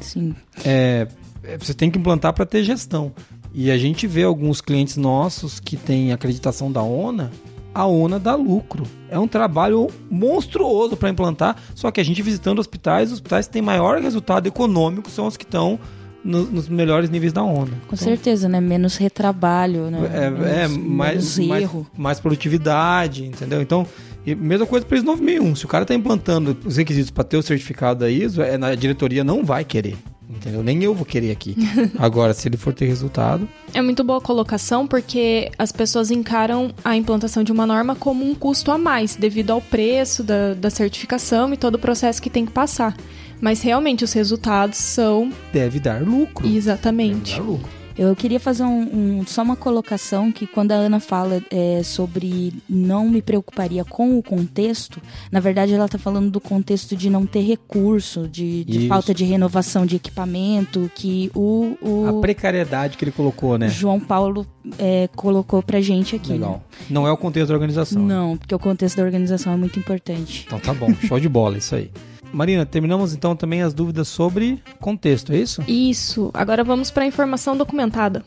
Sim. 0.00 0.34
É, 0.64 1.06
é 1.44 1.58
você 1.58 1.74
tem 1.74 1.90
que 1.90 1.98
implantar 1.98 2.32
para 2.32 2.46
ter 2.46 2.62
gestão. 2.62 3.12
E 3.52 3.70
a 3.70 3.78
gente 3.78 4.06
vê 4.06 4.22
alguns 4.22 4.60
clientes 4.60 4.96
nossos 4.96 5.58
que 5.58 5.76
têm 5.76 6.12
acreditação 6.12 6.70
da 6.70 6.82
ONA, 6.82 7.30
a 7.74 7.86
ONA 7.86 8.18
dá 8.18 8.34
lucro. 8.34 8.84
É 9.08 9.18
um 9.18 9.28
trabalho 9.28 9.88
monstruoso 10.10 10.96
para 10.96 11.08
implantar, 11.08 11.56
só 11.74 11.90
que 11.90 12.00
a 12.00 12.04
gente 12.04 12.22
visitando 12.22 12.58
hospitais, 12.58 13.08
os 13.08 13.14
hospitais 13.14 13.46
que 13.46 13.52
têm 13.52 13.62
maior 13.62 14.00
resultado 14.00 14.46
econômico 14.46 15.10
são 15.10 15.26
os 15.26 15.36
que 15.36 15.44
estão 15.44 15.78
no, 16.22 16.44
nos 16.44 16.68
melhores 16.68 17.10
níveis 17.10 17.32
da 17.32 17.42
onda. 17.42 17.70
Com 17.88 17.94
então, 17.94 17.98
certeza, 17.98 18.48
né? 18.48 18.60
Menos 18.60 18.96
retrabalho, 18.96 19.90
né? 19.90 19.98
É, 20.12 20.30
menos, 20.30 20.46
é 20.46 20.68
mais, 20.68 21.38
mais, 21.38 21.70
mais, 21.96 22.20
produtividade, 22.20 23.24
entendeu? 23.24 23.62
Então, 23.62 23.86
mesma 24.26 24.66
coisa 24.66 24.84
para 24.84 24.96
ISO 24.96 25.06
9001. 25.06 25.56
Se 25.56 25.64
o 25.64 25.68
cara 25.68 25.82
está 25.82 25.94
implantando 25.94 26.56
os 26.64 26.76
requisitos 26.76 27.10
para 27.10 27.24
ter 27.24 27.36
o 27.36 27.42
certificado 27.42 28.00
da 28.00 28.10
ISO, 28.10 28.42
é, 28.42 28.54
a 28.54 28.74
diretoria 28.74 29.24
não 29.24 29.44
vai 29.44 29.64
querer. 29.64 29.96
Entendeu? 30.28 30.62
Nem 30.62 30.82
eu 30.84 30.94
vou 30.94 31.04
querer 31.04 31.32
aqui. 31.32 31.56
Agora, 31.98 32.32
se 32.32 32.48
ele 32.48 32.56
for 32.56 32.72
ter 32.72 32.86
resultado. 32.86 33.48
É 33.74 33.82
muito 33.82 34.04
boa 34.04 34.18
a 34.18 34.22
colocação, 34.22 34.86
porque 34.86 35.50
as 35.58 35.72
pessoas 35.72 36.10
encaram 36.10 36.72
a 36.84 36.96
implantação 36.96 37.42
de 37.42 37.50
uma 37.50 37.66
norma 37.66 37.96
como 37.96 38.24
um 38.24 38.34
custo 38.34 38.70
a 38.70 38.78
mais, 38.78 39.16
devido 39.16 39.50
ao 39.50 39.60
preço 39.60 40.22
da, 40.22 40.54
da 40.54 40.70
certificação 40.70 41.52
e 41.52 41.56
todo 41.56 41.74
o 41.74 41.78
processo 41.78 42.22
que 42.22 42.30
tem 42.30 42.46
que 42.46 42.52
passar. 42.52 42.96
Mas 43.40 43.60
realmente 43.60 44.04
os 44.04 44.12
resultados 44.12 44.78
são. 44.78 45.32
Deve 45.52 45.80
dar 45.80 46.00
lucro. 46.00 46.46
Exatamente. 46.46 47.32
Deve 47.32 47.42
dar 47.42 47.50
lucro. 47.50 47.79
Eu 48.00 48.16
queria 48.16 48.40
fazer 48.40 48.62
um, 48.62 49.18
um, 49.18 49.26
só 49.26 49.42
uma 49.42 49.54
colocação 49.54 50.32
que 50.32 50.46
quando 50.46 50.72
a 50.72 50.74
Ana 50.74 50.98
fala 50.98 51.42
é, 51.50 51.82
sobre 51.82 52.50
não 52.66 53.06
me 53.10 53.20
preocuparia 53.20 53.84
com 53.84 54.18
o 54.18 54.22
contexto, 54.22 55.02
na 55.30 55.38
verdade 55.38 55.74
ela 55.74 55.84
está 55.84 55.98
falando 55.98 56.30
do 56.30 56.40
contexto 56.40 56.96
de 56.96 57.10
não 57.10 57.26
ter 57.26 57.42
recurso, 57.42 58.26
de, 58.26 58.64
de 58.64 58.88
falta 58.88 59.12
de 59.12 59.22
renovação 59.26 59.84
de 59.84 59.96
equipamento, 59.96 60.90
que 60.94 61.30
o, 61.34 61.76
o, 61.82 62.06
A 62.06 62.20
precariedade 62.22 62.96
que 62.96 63.04
ele 63.04 63.12
colocou, 63.12 63.58
né? 63.58 63.68
João 63.68 64.00
Paulo 64.00 64.46
é, 64.78 65.06
colocou 65.14 65.62
pra 65.62 65.82
gente 65.82 66.16
aqui. 66.16 66.32
Legal. 66.32 66.52
Né? 66.52 66.86
Não 66.88 67.06
é 67.06 67.12
o 67.12 67.18
contexto 67.18 67.48
da 67.48 67.54
organização. 67.54 68.00
Não, 68.00 68.38
porque 68.38 68.54
o 68.54 68.58
contexto 68.58 68.96
da 68.96 69.02
organização 69.02 69.52
é 69.52 69.56
muito 69.56 69.78
importante. 69.78 70.44
Então 70.46 70.58
tá 70.58 70.72
bom, 70.72 70.90
show 71.06 71.20
de 71.20 71.28
bola, 71.28 71.58
isso 71.58 71.74
aí. 71.74 71.90
Marina, 72.32 72.64
terminamos 72.64 73.12
então 73.12 73.34
também 73.34 73.62
as 73.62 73.74
dúvidas 73.74 74.08
sobre 74.08 74.62
contexto, 74.80 75.32
é 75.32 75.38
isso? 75.38 75.62
Isso. 75.66 76.30
Agora 76.32 76.62
vamos 76.62 76.90
para 76.90 77.04
a 77.04 77.06
informação 77.06 77.56
documentada. 77.56 78.24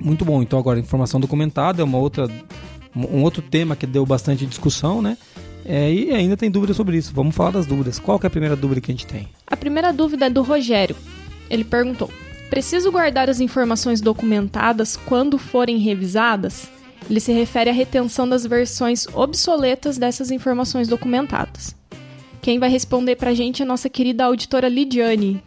Muito 0.00 0.24
bom. 0.24 0.42
Então 0.42 0.58
agora 0.58 0.78
informação 0.78 1.20
documentada 1.20 1.82
é 1.82 1.84
uma 1.84 1.98
outra 1.98 2.28
um 2.96 3.22
outro 3.22 3.42
tema 3.42 3.76
que 3.76 3.86
deu 3.86 4.06
bastante 4.06 4.46
discussão, 4.46 5.02
né? 5.02 5.18
É, 5.64 5.92
e 5.92 6.12
ainda 6.12 6.36
tem 6.36 6.50
dúvidas 6.50 6.76
sobre 6.76 6.96
isso. 6.96 7.12
Vamos 7.14 7.36
falar 7.36 7.50
das 7.50 7.66
dúvidas. 7.66 7.98
Qual 7.98 8.18
é 8.22 8.26
a 8.26 8.30
primeira 8.30 8.56
dúvida 8.56 8.80
que 8.80 8.90
a 8.90 8.94
gente 8.94 9.06
tem? 9.06 9.28
A 9.46 9.56
primeira 9.56 9.92
dúvida 9.92 10.26
é 10.26 10.30
do 10.30 10.42
Rogério. 10.42 10.96
Ele 11.50 11.62
perguntou: 11.62 12.10
Preciso 12.50 12.90
guardar 12.90 13.28
as 13.28 13.40
informações 13.40 14.00
documentadas 14.00 14.96
quando 14.96 15.38
forem 15.38 15.78
revisadas? 15.78 16.68
Ele 17.08 17.20
se 17.20 17.32
refere 17.32 17.70
à 17.70 17.72
retenção 17.72 18.28
das 18.28 18.44
versões 18.44 19.06
obsoletas 19.14 19.98
dessas 19.98 20.30
informações 20.30 20.88
documentadas. 20.88 21.74
Quem 22.42 22.58
vai 22.58 22.70
responder 22.70 23.16
pra 23.16 23.34
gente 23.34 23.62
é 23.62 23.64
a 23.64 23.68
nossa 23.68 23.88
querida 23.88 24.24
auditora 24.24 24.68
Lidiane, 24.68 25.42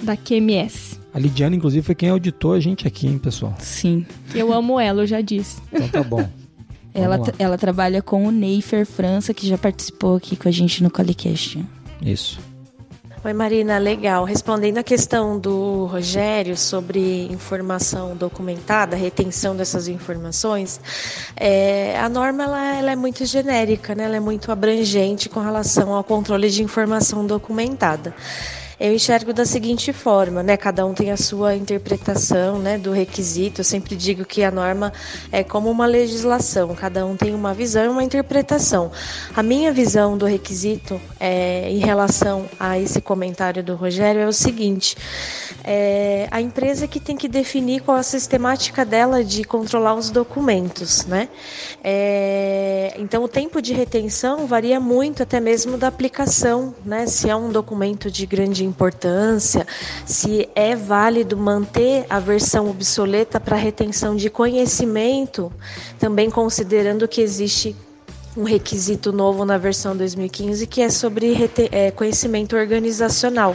da 0.00 0.16
QMS. 0.16 0.98
A 1.12 1.18
Lidiane, 1.18 1.56
inclusive, 1.56 1.84
foi 1.84 1.94
quem 1.94 2.08
auditou 2.08 2.52
a 2.52 2.60
gente 2.60 2.86
aqui, 2.86 3.06
hein, 3.06 3.18
pessoal? 3.18 3.54
Sim. 3.58 4.06
Eu 4.34 4.52
amo 4.52 4.78
ela, 4.78 5.02
eu 5.02 5.06
já 5.06 5.20
disse. 5.20 5.60
Então 5.72 5.88
tá 5.88 6.02
bom. 6.02 6.26
ela, 6.94 7.18
ela 7.38 7.58
trabalha 7.58 8.00
com 8.00 8.26
o 8.26 8.30
Neifer 8.30 8.86
França, 8.86 9.34
que 9.34 9.46
já 9.46 9.58
participou 9.58 10.16
aqui 10.16 10.36
com 10.36 10.48
a 10.48 10.52
gente 10.52 10.82
no 10.82 10.90
Qualicast. 10.90 11.64
Isso. 12.00 12.38
Oi, 13.22 13.34
Marina, 13.34 13.76
legal. 13.76 14.24
Respondendo 14.24 14.78
a 14.78 14.82
questão 14.82 15.38
do 15.38 15.84
Rogério 15.84 16.56
sobre 16.56 17.26
informação 17.30 18.16
documentada, 18.16 18.96
retenção 18.96 19.54
dessas 19.54 19.88
informações, 19.88 20.80
é, 21.36 22.00
a 22.00 22.08
norma 22.08 22.44
ela, 22.44 22.76
ela, 22.76 22.92
é 22.92 22.96
muito 22.96 23.26
genérica, 23.26 23.94
né? 23.94 24.04
ela 24.04 24.16
é 24.16 24.20
muito 24.20 24.50
abrangente 24.50 25.28
com 25.28 25.38
relação 25.38 25.92
ao 25.92 26.02
controle 26.02 26.48
de 26.48 26.62
informação 26.62 27.26
documentada 27.26 28.14
eu 28.80 28.94
enxergo 28.94 29.34
da 29.34 29.44
seguinte 29.44 29.92
forma, 29.92 30.42
né? 30.42 30.56
Cada 30.56 30.86
um 30.86 30.94
tem 30.94 31.10
a 31.10 31.16
sua 31.16 31.54
interpretação, 31.54 32.58
né, 32.58 32.78
do 32.78 32.92
requisito. 32.92 33.60
Eu 33.60 33.64
sempre 33.64 33.94
digo 33.94 34.24
que 34.24 34.42
a 34.42 34.50
norma 34.50 34.90
é 35.30 35.44
como 35.44 35.70
uma 35.70 35.84
legislação, 35.84 36.74
cada 36.74 37.04
um 37.04 37.14
tem 37.14 37.34
uma 37.34 37.52
visão 37.52 37.84
e 37.84 37.88
uma 37.88 38.02
interpretação. 38.02 38.90
A 39.36 39.42
minha 39.42 39.70
visão 39.70 40.16
do 40.16 40.24
requisito 40.24 40.98
é, 41.20 41.70
em 41.70 41.76
relação 41.76 42.48
a 42.58 42.78
esse 42.78 43.02
comentário 43.02 43.62
do 43.62 43.74
Rogério 43.74 44.22
é 44.22 44.26
o 44.26 44.32
seguinte: 44.32 44.96
é, 45.62 46.26
a 46.30 46.40
empresa 46.40 46.88
que 46.88 46.98
tem 46.98 47.18
que 47.18 47.28
definir 47.28 47.82
qual 47.82 47.98
a 47.98 48.02
sistemática 48.02 48.82
dela 48.82 49.22
de 49.22 49.44
controlar 49.44 49.94
os 49.94 50.08
documentos, 50.08 51.04
né? 51.04 51.28
É, 51.84 52.94
então 52.96 53.22
o 53.22 53.28
tempo 53.28 53.60
de 53.60 53.74
retenção 53.74 54.46
varia 54.46 54.80
muito, 54.80 55.22
até 55.22 55.38
mesmo 55.38 55.76
da 55.76 55.88
aplicação, 55.88 56.74
né? 56.82 57.06
Se 57.06 57.28
é 57.28 57.36
um 57.36 57.50
documento 57.50 58.10
de 58.10 58.24
grande 58.24 58.69
importância, 58.70 59.66
se 60.06 60.48
é 60.54 60.74
válido 60.74 61.36
manter 61.36 62.06
a 62.08 62.18
versão 62.18 62.70
obsoleta 62.70 63.38
para 63.38 63.56
retenção 63.56 64.16
de 64.16 64.30
conhecimento, 64.30 65.52
também 65.98 66.30
considerando 66.30 67.06
que 67.06 67.20
existe 67.20 67.76
um 68.40 68.44
requisito 68.44 69.12
novo 69.12 69.44
na 69.44 69.58
versão 69.58 69.94
2015 69.94 70.66
que 70.66 70.80
é 70.80 70.88
sobre 70.88 71.50
é, 71.70 71.90
conhecimento 71.90 72.56
organizacional. 72.56 73.54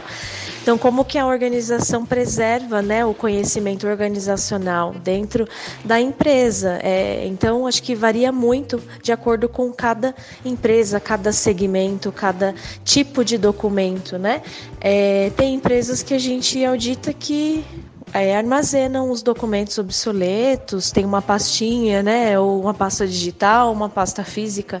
Então, 0.62 0.78
como 0.78 1.04
que 1.04 1.18
a 1.18 1.26
organização 1.26 2.04
preserva 2.04 2.82
né, 2.82 3.04
o 3.04 3.14
conhecimento 3.14 3.86
organizacional 3.86 4.92
dentro 4.92 5.48
da 5.84 6.00
empresa? 6.00 6.78
É, 6.82 7.26
então, 7.26 7.66
acho 7.66 7.82
que 7.82 7.94
varia 7.94 8.32
muito 8.32 8.82
de 9.02 9.12
acordo 9.12 9.48
com 9.48 9.72
cada 9.72 10.14
empresa, 10.44 10.98
cada 10.98 11.32
segmento, 11.32 12.10
cada 12.10 12.54
tipo 12.84 13.24
de 13.24 13.38
documento. 13.38 14.18
Né? 14.18 14.42
É, 14.80 15.30
tem 15.36 15.54
empresas 15.54 16.02
que 16.02 16.14
a 16.14 16.18
gente 16.18 16.64
audita 16.64 17.12
que 17.12 17.64
é, 18.12 18.36
armazenam 18.36 19.10
os 19.10 19.22
documentos 19.22 19.78
obsoletos, 19.78 20.90
tem 20.90 21.04
uma 21.04 21.20
pastinha, 21.20 22.02
né, 22.02 22.38
ou 22.38 22.60
uma 22.60 22.74
pasta 22.74 23.06
digital, 23.06 23.72
uma 23.72 23.88
pasta 23.88 24.24
física, 24.24 24.80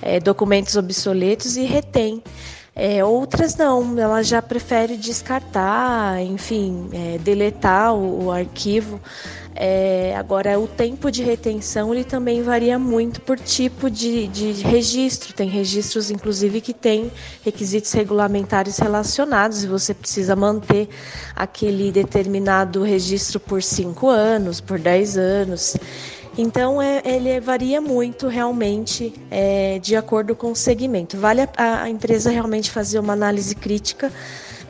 é, 0.00 0.20
documentos 0.20 0.76
obsoletos 0.76 1.56
e 1.56 1.64
retém. 1.64 2.22
É, 2.80 3.04
outras 3.04 3.56
não, 3.56 3.98
ela 3.98 4.22
já 4.22 4.40
prefere 4.40 4.96
descartar, 4.96 6.22
enfim, 6.22 6.88
é, 6.92 7.18
deletar 7.18 7.92
o, 7.92 8.26
o 8.26 8.30
arquivo. 8.30 9.00
É, 9.60 10.14
agora, 10.16 10.56
o 10.60 10.68
tempo 10.68 11.10
de 11.10 11.24
retenção 11.24 11.92
ele 11.92 12.04
também 12.04 12.40
varia 12.40 12.78
muito 12.78 13.20
por 13.20 13.36
tipo 13.36 13.90
de, 13.90 14.28
de 14.28 14.52
registro. 14.62 15.34
Tem 15.34 15.48
registros, 15.48 16.12
inclusive, 16.12 16.60
que 16.60 16.72
têm 16.72 17.10
requisitos 17.44 17.90
regulamentares 17.90 18.78
relacionados 18.78 19.64
e 19.64 19.66
você 19.66 19.92
precisa 19.92 20.36
manter 20.36 20.88
aquele 21.34 21.90
determinado 21.90 22.84
registro 22.84 23.40
por 23.40 23.60
cinco 23.60 24.08
anos, 24.08 24.60
por 24.60 24.78
dez 24.78 25.18
anos. 25.18 25.76
Então, 26.38 26.80
é, 26.80 27.02
ele 27.04 27.40
varia 27.40 27.80
muito 27.80 28.28
realmente 28.28 29.12
é, 29.28 29.80
de 29.80 29.96
acordo 29.96 30.36
com 30.36 30.52
o 30.52 30.56
segmento. 30.56 31.18
Vale 31.18 31.48
a, 31.56 31.82
a 31.82 31.90
empresa 31.90 32.30
realmente 32.30 32.70
fazer 32.70 33.00
uma 33.00 33.12
análise 33.12 33.56
crítica 33.56 34.12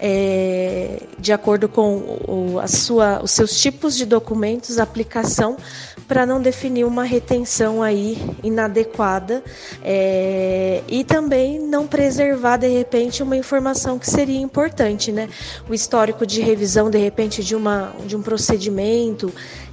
é, 0.01 1.03
de 1.19 1.33
acordo 1.33 1.69
com 1.69 1.97
o, 2.27 2.59
a 2.59 2.67
sua, 2.67 3.23
os 3.23 3.33
seus 3.33 3.61
tipos 3.61 3.97
de 3.97 4.07
documentos, 4.07 4.79
aplicação, 4.79 5.57
para 6.07 6.25
não 6.25 6.41
definir 6.41 6.85
uma 6.85 7.05
retenção 7.05 7.83
aí 7.83 8.17
inadequada 8.43 9.45
é, 9.85 10.83
e 10.89 11.05
também 11.05 11.59
não 11.59 11.87
preservar 11.87 12.57
de 12.57 12.69
repente 12.69 13.23
uma 13.23 13.37
informação 13.37 13.99
que 13.99 14.09
seria 14.09 14.41
importante, 14.41 15.13
né? 15.13 15.29
O 15.69 15.75
histórico 15.75 16.27
de 16.27 16.41
revisão 16.41 16.91
de 16.91 16.97
repente 16.97 17.45
de, 17.45 17.55
uma, 17.55 17.93
de 18.07 18.17
um 18.17 18.23
procedimento 18.23 19.31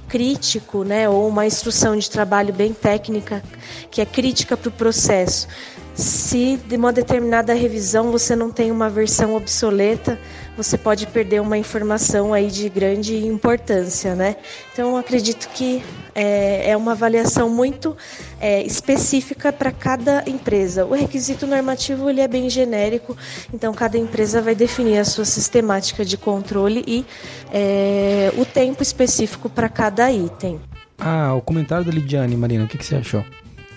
crítico, 0.08 0.84
né, 0.84 1.08
ou 1.08 1.28
uma 1.28 1.46
instrução 1.46 1.96
de 1.96 2.08
trabalho 2.10 2.52
bem 2.52 2.72
técnica 2.72 3.42
que 3.90 4.00
é 4.00 4.06
crítica 4.06 4.56
para 4.56 4.68
o 4.68 4.72
processo. 4.72 5.48
Se 5.94 6.58
de 6.66 6.76
uma 6.76 6.92
determinada 6.92 7.54
revisão 7.54 8.10
você 8.10 8.36
não 8.36 8.50
tem 8.50 8.70
uma 8.70 8.90
versão 8.90 9.34
obsoleta, 9.34 10.18
você 10.56 10.78
pode 10.78 11.06
perder 11.06 11.40
uma 11.40 11.58
informação 11.58 12.32
aí 12.32 12.50
de 12.50 12.68
grande 12.68 13.26
importância, 13.26 14.14
né? 14.14 14.36
Então 14.72 14.96
acredito 14.96 15.48
que 15.50 15.82
é, 16.14 16.70
é 16.70 16.76
uma 16.76 16.92
avaliação 16.92 17.50
muito 17.50 17.96
é, 18.40 18.62
específica 18.62 19.52
para 19.52 19.70
cada 19.70 20.24
empresa. 20.26 20.86
O 20.86 20.94
requisito 20.94 21.46
normativo 21.46 22.08
ele 22.08 22.20
é 22.20 22.28
bem 22.28 22.48
genérico, 22.48 23.16
então 23.52 23.74
cada 23.74 23.98
empresa 23.98 24.40
vai 24.40 24.54
definir 24.54 24.98
a 24.98 25.04
sua 25.04 25.24
sistemática 25.24 26.04
de 26.04 26.16
controle 26.16 26.82
e 26.86 27.04
é, 27.52 28.32
o 28.38 28.44
tempo 28.44 28.82
específico 28.82 29.50
para 29.50 29.68
cada 29.68 30.10
item. 30.10 30.58
Ah, 30.98 31.34
o 31.34 31.42
comentário 31.42 31.84
da 31.84 31.92
Lidiane, 31.92 32.36
Marina, 32.36 32.64
o 32.64 32.68
que, 32.68 32.78
que 32.78 32.84
você 32.84 32.96
achou? 32.96 33.22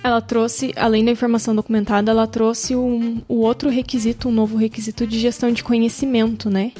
Ela 0.03 0.22
trouxe, 0.22 0.72
além 0.75 1.03
da 1.03 1.12
informação 1.12 1.53
documentada, 1.53 2.12
ela 2.12 2.25
trouxe 2.25 2.75
um, 2.75 3.22
o 3.27 3.41
outro 3.41 3.70
requisito, 3.70 4.29
um 4.29 4.32
novo 4.32 4.56
requisito 4.56 5.06
de 5.06 5.20
gestão 5.20 5.51
de 5.51 5.63
conhecimento, 5.63 6.50
né? 6.50 6.72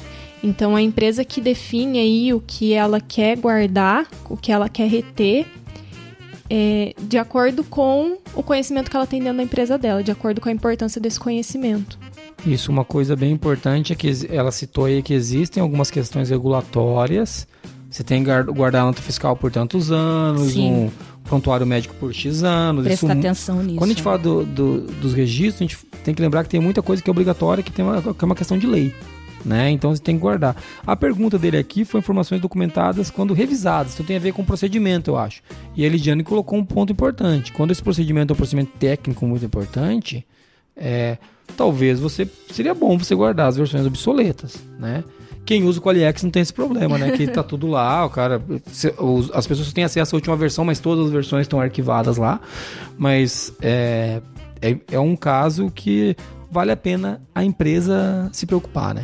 Então, 0.42 0.74
a 0.74 0.80
empresa 0.80 1.22
que 1.22 1.40
define 1.40 1.98
aí 1.98 2.32
o 2.32 2.40
que 2.40 2.72
ela 2.72 2.98
quer 2.98 3.36
guardar, 3.36 4.08
o 4.28 4.36
que 4.38 4.50
ela 4.50 4.70
quer 4.70 4.88
reter, 4.88 5.46
é, 6.48 6.94
de 6.98 7.18
acordo 7.18 7.62
com 7.62 8.16
o 8.34 8.42
conhecimento 8.42 8.90
que 8.90 8.96
ela 8.96 9.06
tem 9.06 9.20
dentro 9.20 9.36
da 9.36 9.42
empresa 9.42 9.76
dela, 9.76 10.02
de 10.02 10.10
acordo 10.10 10.40
com 10.40 10.48
a 10.48 10.52
importância 10.52 11.00
desse 11.00 11.20
conhecimento. 11.20 11.98
Isso, 12.44 12.72
uma 12.72 12.84
coisa 12.84 13.14
bem 13.14 13.30
importante 13.30 13.92
é 13.92 13.96
que 13.96 14.10
ela 14.30 14.50
citou 14.50 14.86
aí 14.86 15.02
que 15.02 15.12
existem 15.12 15.62
algumas 15.62 15.90
questões 15.90 16.30
regulatórias. 16.30 17.46
Você 17.90 18.04
tem 18.04 18.22
que 18.22 18.30
guardar 18.52 18.84
nota 18.84 19.02
fiscal 19.02 19.36
por 19.36 19.50
tantos 19.50 19.90
anos, 19.90 20.52
Sim. 20.52 20.70
um 20.70 20.90
prontuário 21.24 21.66
médico 21.66 21.92
por 21.96 22.14
X 22.14 22.44
anos. 22.44 22.84
Presta 22.84 23.06
isso, 23.06 23.18
atenção 23.18 23.62
nisso. 23.62 23.78
Quando 23.78 23.90
a 23.90 23.94
gente 23.94 24.02
fala 24.02 24.18
do, 24.18 24.44
do, 24.44 24.80
dos 24.82 25.12
registros, 25.12 25.60
a 25.60 25.64
gente 25.64 25.76
tem 26.04 26.14
que 26.14 26.22
lembrar 26.22 26.44
que 26.44 26.48
tem 26.48 26.60
muita 26.60 26.82
coisa 26.82 27.02
que 27.02 27.10
é 27.10 27.12
obrigatória, 27.12 27.64
que, 27.64 27.72
tem 27.72 27.84
uma, 27.84 28.00
que 28.00 28.24
é 28.24 28.24
uma 28.24 28.36
questão 28.36 28.56
de 28.56 28.66
lei. 28.66 28.94
Né? 29.44 29.70
Então 29.70 29.94
você 29.94 30.00
tem 30.00 30.14
que 30.14 30.20
guardar. 30.20 30.54
A 30.86 30.94
pergunta 30.94 31.36
dele 31.36 31.56
aqui 31.56 31.84
foi 31.84 31.98
informações 31.98 32.40
documentadas 32.40 33.10
quando 33.10 33.34
revisadas. 33.34 33.94
Isso 33.94 34.04
tem 34.04 34.16
a 34.16 34.20
ver 34.20 34.32
com 34.34 34.44
procedimento, 34.44 35.10
eu 35.10 35.16
acho. 35.16 35.42
E 35.74 35.82
a 35.82 35.86
Elidiane 35.86 36.22
colocou 36.22 36.58
um 36.58 36.64
ponto 36.64 36.92
importante. 36.92 37.50
Quando 37.52 37.72
esse 37.72 37.82
procedimento 37.82 38.32
é 38.32 38.34
um 38.34 38.36
procedimento 38.36 38.72
técnico 38.78 39.26
muito 39.26 39.44
importante, 39.44 40.24
é, 40.76 41.18
talvez 41.56 41.98
você 41.98 42.28
seria 42.52 42.74
bom 42.74 42.96
você 42.96 43.14
guardar 43.14 43.48
as 43.48 43.56
versões 43.56 43.84
obsoletas, 43.84 44.56
né? 44.78 45.02
Quem 45.50 45.64
usa 45.64 45.80
o 45.80 45.82
Qualiex 45.82 46.22
não 46.22 46.30
tem 46.30 46.42
esse 46.42 46.54
problema, 46.54 46.96
né? 46.96 47.10
Que 47.10 47.26
tá 47.26 47.42
tudo 47.42 47.66
lá, 47.66 48.06
o 48.06 48.08
cara. 48.08 48.40
As 49.34 49.48
pessoas 49.48 49.72
têm 49.72 49.82
acesso 49.82 50.14
à 50.14 50.16
última 50.16 50.36
versão, 50.36 50.64
mas 50.64 50.78
todas 50.78 51.06
as 51.06 51.10
versões 51.10 51.42
estão 51.42 51.60
arquivadas 51.60 52.16
lá. 52.18 52.40
Mas 52.96 53.52
é, 53.60 54.22
é, 54.62 54.76
é 54.92 55.00
um 55.00 55.16
caso 55.16 55.68
que 55.68 56.14
vale 56.48 56.70
a 56.70 56.76
pena 56.76 57.20
a 57.34 57.42
empresa 57.42 58.30
se 58.32 58.46
preocupar, 58.46 58.94
né? 58.94 59.02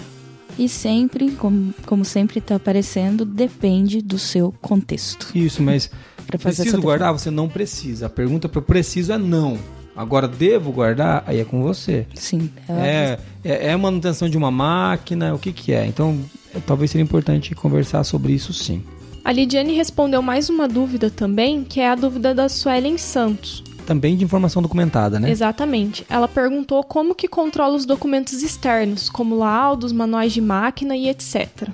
E 0.56 0.68
sempre, 0.68 1.32
como, 1.32 1.74
como 1.84 2.04
sempre 2.04 2.38
está 2.38 2.54
aparecendo, 2.54 3.24
depende 3.24 4.00
do 4.00 4.16
seu 4.16 4.54
contexto. 4.62 5.26
Isso, 5.34 5.60
mas 5.60 5.90
preciso 6.28 6.80
guardar? 6.80 7.12
Você 7.12 7.28
não 7.28 7.48
precisa. 7.48 8.06
A 8.06 8.08
pergunta 8.08 8.48
para 8.48 8.62
preciso 8.62 9.12
é 9.12 9.18
não. 9.18 9.58
Agora, 9.96 10.28
devo 10.28 10.70
guardar? 10.70 11.24
Aí 11.26 11.40
é 11.40 11.44
com 11.44 11.62
você. 11.62 12.06
Sim. 12.14 12.50
É, 12.68 13.18
é, 13.42 13.68
é 13.68 13.76
manutenção 13.76 14.28
de 14.28 14.36
uma 14.36 14.50
máquina, 14.50 15.34
o 15.34 15.38
que, 15.38 15.52
que 15.52 15.72
é? 15.72 15.86
Então, 15.86 16.18
é, 16.54 16.58
talvez 16.60 16.90
seria 16.90 17.02
importante 17.02 17.54
conversar 17.54 18.04
sobre 18.04 18.32
isso 18.32 18.52
sim. 18.52 18.82
A 19.24 19.32
Lidiane 19.32 19.72
respondeu 19.72 20.22
mais 20.22 20.48
uma 20.48 20.68
dúvida 20.68 21.10
também, 21.10 21.64
que 21.64 21.80
é 21.80 21.88
a 21.88 21.94
dúvida 21.94 22.32
da 22.32 22.48
Suelen 22.48 22.96
Santos. 22.96 23.64
Também 23.84 24.16
de 24.16 24.24
informação 24.24 24.62
documentada, 24.62 25.18
né? 25.18 25.30
Exatamente. 25.30 26.04
Ela 26.08 26.28
perguntou 26.28 26.84
como 26.84 27.14
que 27.14 27.26
controla 27.26 27.74
os 27.74 27.86
documentos 27.86 28.42
externos, 28.42 29.08
como 29.08 29.36
laudos, 29.36 29.92
manuais 29.92 30.32
de 30.32 30.40
máquina 30.40 30.96
e 30.96 31.08
etc. 31.08 31.68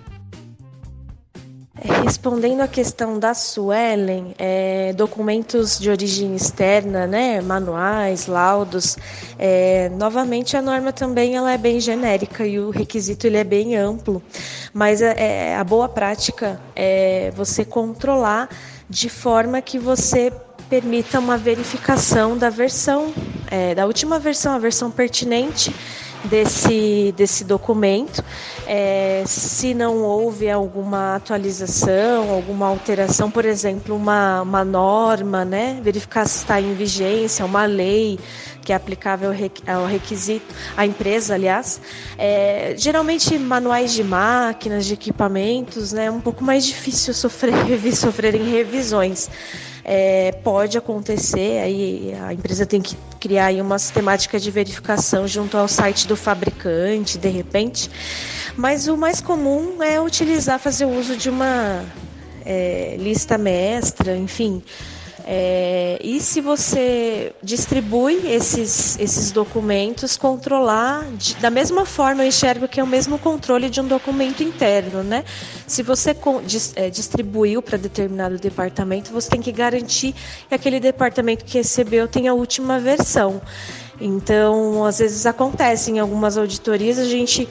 Respondendo 1.84 2.60
à 2.60 2.68
questão 2.68 3.18
da 3.18 3.34
Suelen, 3.34 4.34
é, 4.38 4.92
documentos 4.92 5.80
de 5.80 5.90
origem 5.90 6.36
externa, 6.36 7.08
né, 7.08 7.40
manuais, 7.40 8.28
laudos, 8.28 8.96
é, 9.36 9.88
novamente 9.88 10.56
a 10.56 10.62
norma 10.62 10.92
também 10.92 11.34
ela 11.34 11.50
é 11.50 11.58
bem 11.58 11.80
genérica 11.80 12.46
e 12.46 12.60
o 12.60 12.70
requisito 12.70 13.26
ele 13.26 13.36
é 13.36 13.42
bem 13.42 13.76
amplo, 13.76 14.22
mas 14.72 15.02
é, 15.02 15.14
é 15.18 15.56
a 15.56 15.64
boa 15.64 15.88
prática 15.88 16.60
é 16.76 17.32
você 17.34 17.64
controlar 17.64 18.48
de 18.88 19.08
forma 19.08 19.60
que 19.60 19.76
você 19.76 20.32
permita 20.70 21.18
uma 21.18 21.36
verificação 21.36 22.38
da 22.38 22.48
versão, 22.48 23.12
é, 23.50 23.74
da 23.74 23.86
última 23.86 24.20
versão, 24.20 24.54
a 24.54 24.58
versão 24.58 24.88
pertinente 24.88 25.74
desse, 26.24 27.12
desse 27.16 27.44
documento. 27.44 28.22
É, 28.66 29.24
se 29.26 29.74
não 29.74 30.02
houve 30.02 30.48
alguma 30.48 31.16
atualização, 31.16 32.30
alguma 32.30 32.66
alteração, 32.66 33.30
por 33.30 33.44
exemplo, 33.44 33.94
uma, 33.96 34.42
uma 34.42 34.64
norma, 34.64 35.44
né? 35.44 35.80
verificar 35.82 36.26
se 36.26 36.38
está 36.38 36.60
em 36.60 36.74
vigência, 36.74 37.44
uma 37.44 37.64
lei 37.64 38.18
que 38.62 38.72
é 38.72 38.76
aplicável 38.76 39.34
ao 39.66 39.86
requisito, 39.86 40.54
à 40.76 40.86
empresa, 40.86 41.34
aliás. 41.34 41.80
É, 42.16 42.74
geralmente, 42.76 43.36
manuais 43.36 43.92
de 43.92 44.04
máquinas, 44.04 44.86
de 44.86 44.94
equipamentos, 44.94 45.92
né? 45.92 46.04
é 46.06 46.10
um 46.10 46.20
pouco 46.20 46.44
mais 46.44 46.64
difícil 46.64 47.12
sofrer, 47.12 47.52
sofrerem 47.94 48.44
revisões 48.48 49.28
é, 49.84 50.32
pode 50.44 50.78
acontecer, 50.78 51.60
aí 51.60 52.14
a 52.22 52.32
empresa 52.32 52.64
tem 52.64 52.80
que 52.80 52.96
criar 53.18 53.46
aí 53.46 53.60
uma 53.60 53.78
sistemática 53.78 54.38
de 54.38 54.50
verificação 54.50 55.26
junto 55.26 55.56
ao 55.56 55.66
site 55.66 56.06
do 56.06 56.16
fabricante, 56.16 57.18
de 57.18 57.28
repente. 57.28 57.90
Mas 58.56 58.86
o 58.88 58.96
mais 58.96 59.20
comum 59.20 59.82
é 59.82 60.00
utilizar, 60.00 60.58
fazer 60.58 60.84
uso 60.84 61.16
de 61.16 61.28
uma 61.28 61.84
é, 62.44 62.96
lista 62.98 63.36
mestra, 63.36 64.16
enfim, 64.16 64.62
é, 65.24 65.98
e 66.02 66.20
se 66.20 66.40
você 66.40 67.32
distribui 67.42 68.20
esses, 68.26 68.98
esses 68.98 69.30
documentos, 69.30 70.16
controlar 70.16 71.04
de, 71.12 71.36
da 71.36 71.50
mesma 71.50 71.86
forma, 71.86 72.22
eu 72.22 72.28
enxergo 72.28 72.66
que 72.66 72.80
é 72.80 72.82
o 72.82 72.86
mesmo 72.86 73.18
controle 73.18 73.70
de 73.70 73.80
um 73.80 73.86
documento 73.86 74.42
interno, 74.42 75.02
né? 75.02 75.24
Se 75.66 75.82
você 75.82 76.16
dis, 76.44 76.72
é, 76.74 76.90
distribuiu 76.90 77.62
para 77.62 77.78
determinado 77.78 78.38
departamento, 78.38 79.12
você 79.12 79.30
tem 79.30 79.40
que 79.40 79.52
garantir 79.52 80.14
que 80.48 80.54
aquele 80.54 80.80
departamento 80.80 81.44
que 81.44 81.58
recebeu 81.58 82.08
tem 82.08 82.26
a 82.26 82.34
última 82.34 82.80
versão. 82.80 83.40
Então, 84.00 84.84
às 84.84 84.98
vezes 84.98 85.26
acontece 85.26 85.92
em 85.92 86.00
algumas 86.00 86.36
auditorias 86.36 86.98
a 86.98 87.04
gente 87.04 87.48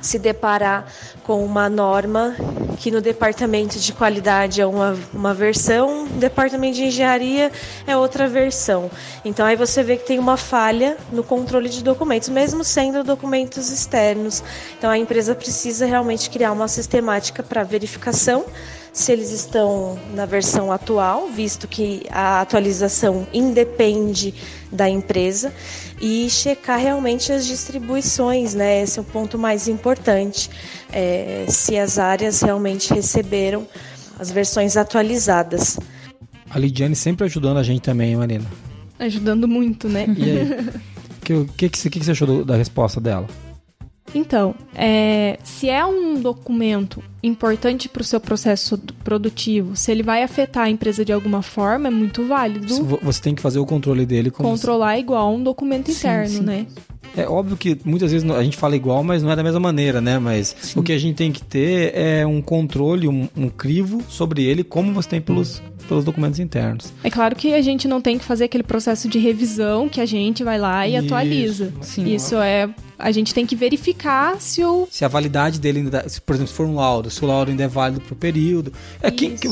se 0.00 0.18
deparar 0.18 0.86
com 1.22 1.44
uma 1.44 1.68
norma 1.68 2.34
que 2.78 2.90
no 2.90 3.00
departamento 3.00 3.78
de 3.78 3.92
qualidade 3.92 4.60
é 4.60 4.66
uma, 4.66 4.98
uma 5.12 5.34
versão, 5.34 6.06
departamento 6.06 6.76
de 6.76 6.84
engenharia 6.84 7.52
é 7.86 7.96
outra 7.96 8.26
versão. 8.26 8.90
Então 9.24 9.44
aí 9.44 9.56
você 9.56 9.82
vê 9.82 9.96
que 9.96 10.06
tem 10.06 10.18
uma 10.18 10.36
falha 10.36 10.96
no 11.12 11.22
controle 11.22 11.68
de 11.68 11.84
documentos, 11.84 12.28
mesmo 12.28 12.64
sendo 12.64 13.04
documentos 13.04 13.70
externos. 13.70 14.42
Então 14.78 14.90
a 14.90 14.96
empresa 14.96 15.34
precisa 15.34 15.84
realmente 15.84 16.30
criar 16.30 16.52
uma 16.52 16.68
sistemática 16.68 17.42
para 17.42 17.62
verificação 17.62 18.44
se 18.92 19.12
eles 19.12 19.30
estão 19.30 19.98
na 20.14 20.26
versão 20.26 20.72
atual, 20.72 21.28
visto 21.28 21.68
que 21.68 22.02
a 22.10 22.40
atualização 22.40 23.26
independe 23.32 24.34
da 24.72 24.88
empresa, 24.88 25.52
e 26.00 26.28
checar 26.30 26.78
realmente 26.78 27.32
as 27.32 27.46
distribuições, 27.46 28.54
né? 28.54 28.82
Esse 28.82 28.98
é 28.98 29.02
o 29.02 29.04
ponto 29.04 29.38
mais 29.38 29.68
importante, 29.68 30.50
é, 30.92 31.44
se 31.48 31.76
as 31.76 31.98
áreas 31.98 32.40
realmente 32.40 32.92
receberam 32.92 33.66
as 34.18 34.30
versões 34.30 34.76
atualizadas. 34.76 35.78
A 36.48 36.58
Lidiane 36.58 36.96
sempre 36.96 37.26
ajudando 37.26 37.58
a 37.58 37.62
gente 37.62 37.82
também, 37.82 38.16
Marina. 38.16 38.44
Ajudando 38.98 39.46
muito, 39.46 39.88
né? 39.88 40.06
E 40.16 40.24
aí? 40.24 40.80
O 41.20 41.22
que, 41.22 41.68
que, 41.68 41.68
que, 41.68 41.90
que, 41.90 42.04
você 42.04 42.10
achou 42.10 42.26
do, 42.26 42.44
da 42.44 42.56
resposta 42.56 43.00
dela? 43.00 43.28
Então, 44.14 44.54
é, 44.74 45.38
se 45.44 45.68
é 45.68 45.84
um 45.84 46.20
documento 46.20 47.02
importante 47.22 47.88
para 47.88 48.02
o 48.02 48.04
seu 48.04 48.20
processo 48.20 48.78
produtivo, 49.04 49.76
se 49.76 49.90
ele 49.92 50.02
vai 50.02 50.22
afetar 50.22 50.64
a 50.64 50.70
empresa 50.70 51.04
de 51.04 51.12
alguma 51.12 51.42
forma, 51.42 51.88
é 51.88 51.90
muito 51.90 52.26
válido. 52.26 52.66
Você 53.02 53.22
tem 53.22 53.34
que 53.34 53.42
fazer 53.42 53.58
o 53.58 53.66
controle 53.66 54.04
dele. 54.06 54.30
Controlar 54.30 54.94
você... 54.94 55.00
igual 55.00 55.34
um 55.34 55.42
documento 55.42 55.90
interno, 55.90 56.28
sim, 56.28 56.36
sim. 56.38 56.42
né? 56.42 56.66
É 57.16 57.28
óbvio 57.28 57.56
que 57.56 57.78
muitas 57.84 58.12
vezes 58.12 58.28
a 58.30 58.42
gente 58.42 58.56
fala 58.56 58.76
igual, 58.76 59.02
mas 59.02 59.22
não 59.22 59.30
é 59.30 59.36
da 59.36 59.42
mesma 59.42 59.60
maneira, 59.60 60.00
né? 60.00 60.18
Mas 60.18 60.54
sim. 60.60 60.78
o 60.78 60.82
que 60.82 60.92
a 60.92 60.98
gente 60.98 61.16
tem 61.16 61.32
que 61.32 61.42
ter 61.42 61.92
é 61.94 62.26
um 62.26 62.40
controle, 62.40 63.08
um, 63.08 63.28
um 63.36 63.48
crivo 63.48 64.02
sobre 64.08 64.44
ele, 64.44 64.62
como 64.62 64.92
você 64.92 65.08
tem 65.08 65.20
pelos, 65.20 65.62
pelos 65.88 66.04
documentos 66.04 66.38
internos. 66.38 66.92
É 67.02 67.10
claro 67.10 67.34
que 67.34 67.52
a 67.54 67.62
gente 67.62 67.88
não 67.88 68.00
tem 68.00 68.18
que 68.18 68.24
fazer 68.24 68.44
aquele 68.44 68.62
processo 68.62 69.08
de 69.08 69.18
revisão 69.18 69.88
que 69.88 70.00
a 70.00 70.06
gente 70.06 70.44
vai 70.44 70.58
lá 70.58 70.86
e 70.86 70.96
Isso. 70.96 71.04
atualiza. 71.04 71.72
Sim. 71.80 72.14
Isso 72.14 72.36
é 72.36 72.68
a 73.00 73.10
gente 73.10 73.32
tem 73.32 73.46
que 73.46 73.56
verificar 73.56 74.38
se 74.40 74.62
o. 74.62 74.86
Se 74.90 75.04
a 75.04 75.08
validade 75.08 75.58
dele 75.58 75.80
ainda. 75.80 76.08
Se, 76.08 76.20
por 76.20 76.34
exemplo, 76.34 76.50
se 76.50 76.56
for 76.56 76.66
um 76.66 76.74
laudo, 76.74 77.10
se 77.10 77.24
o 77.24 77.26
laudo 77.26 77.50
ainda 77.50 77.64
é 77.64 77.68
válido 77.68 78.02
para 78.02 78.12
o 78.12 78.16
período. 78.16 78.72
É 79.02 79.10
quem, 79.10 79.36
que, 79.36 79.48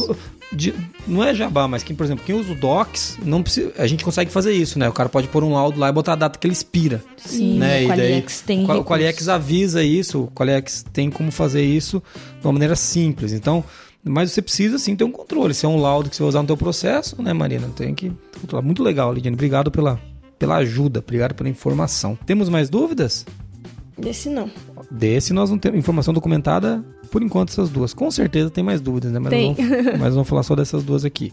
de, 0.52 0.74
não 1.06 1.22
é 1.22 1.34
jabá, 1.34 1.68
mas 1.68 1.82
quem, 1.82 1.94
por 1.94 2.04
exemplo, 2.04 2.24
quem 2.24 2.34
usa 2.34 2.52
o 2.52 2.54
Docs, 2.54 3.18
não 3.22 3.42
precisa, 3.42 3.72
a 3.76 3.86
gente 3.86 4.04
consegue 4.04 4.30
fazer 4.30 4.52
isso, 4.52 4.78
né? 4.78 4.88
O 4.88 4.92
cara 4.92 5.08
pode 5.08 5.28
pôr 5.28 5.44
um 5.44 5.52
laudo 5.52 5.78
lá 5.78 5.88
e 5.88 5.92
botar 5.92 6.14
a 6.14 6.16
data 6.16 6.38
que 6.38 6.46
ele 6.46 6.54
expira. 6.54 7.02
Sim, 7.16 7.58
né? 7.58 7.84
o 7.84 7.88
Qualiex 7.88 8.40
tem. 8.40 8.70
O 8.70 8.84
Qualiex 8.84 9.28
avisa 9.28 9.82
isso, 9.82 10.22
o 10.22 10.30
Qualiex 10.30 10.84
tem 10.92 11.10
como 11.10 11.30
fazer 11.30 11.62
isso 11.62 12.02
de 12.40 12.46
uma 12.46 12.52
maneira 12.52 12.74
simples. 12.74 13.32
Então, 13.32 13.62
mas 14.02 14.32
você 14.32 14.40
precisa 14.40 14.78
sim 14.78 14.96
ter 14.96 15.04
um 15.04 15.12
controle. 15.12 15.52
Se 15.52 15.66
é 15.66 15.68
um 15.68 15.80
laudo 15.80 16.08
que 16.08 16.16
você 16.16 16.22
vai 16.22 16.28
usar 16.30 16.40
no 16.40 16.46
teu 16.46 16.56
processo, 16.56 17.20
né, 17.20 17.32
Marina? 17.32 17.68
Tem 17.76 17.94
que 17.94 18.10
controlar. 18.40 18.62
Muito 18.62 18.82
legal, 18.82 19.12
Lidiane. 19.12 19.34
Obrigado 19.34 19.70
pela, 19.70 20.00
pela 20.38 20.56
ajuda, 20.56 21.00
obrigado 21.00 21.34
pela 21.34 21.48
informação. 21.48 22.18
Temos 22.24 22.48
mais 22.48 22.70
dúvidas? 22.70 23.26
Desse 23.98 24.30
não. 24.30 24.50
Desse 24.90 25.32
nós 25.32 25.50
não 25.50 25.58
temos 25.58 25.78
informação 25.78 26.14
documentada, 26.14 26.84
por 27.08 27.22
enquanto, 27.22 27.50
essas 27.50 27.70
duas. 27.70 27.92
Com 27.92 28.10
certeza 28.10 28.50
tem 28.50 28.62
mais 28.62 28.80
dúvidas, 28.80 29.12
né? 29.12 29.18
Mas, 29.18 29.30
tem. 29.30 29.54
Vamos, 29.54 29.98
mas 29.98 30.14
vamos 30.14 30.28
falar 30.28 30.42
só 30.42 30.54
dessas 30.54 30.82
duas 30.84 31.04
aqui. 31.04 31.32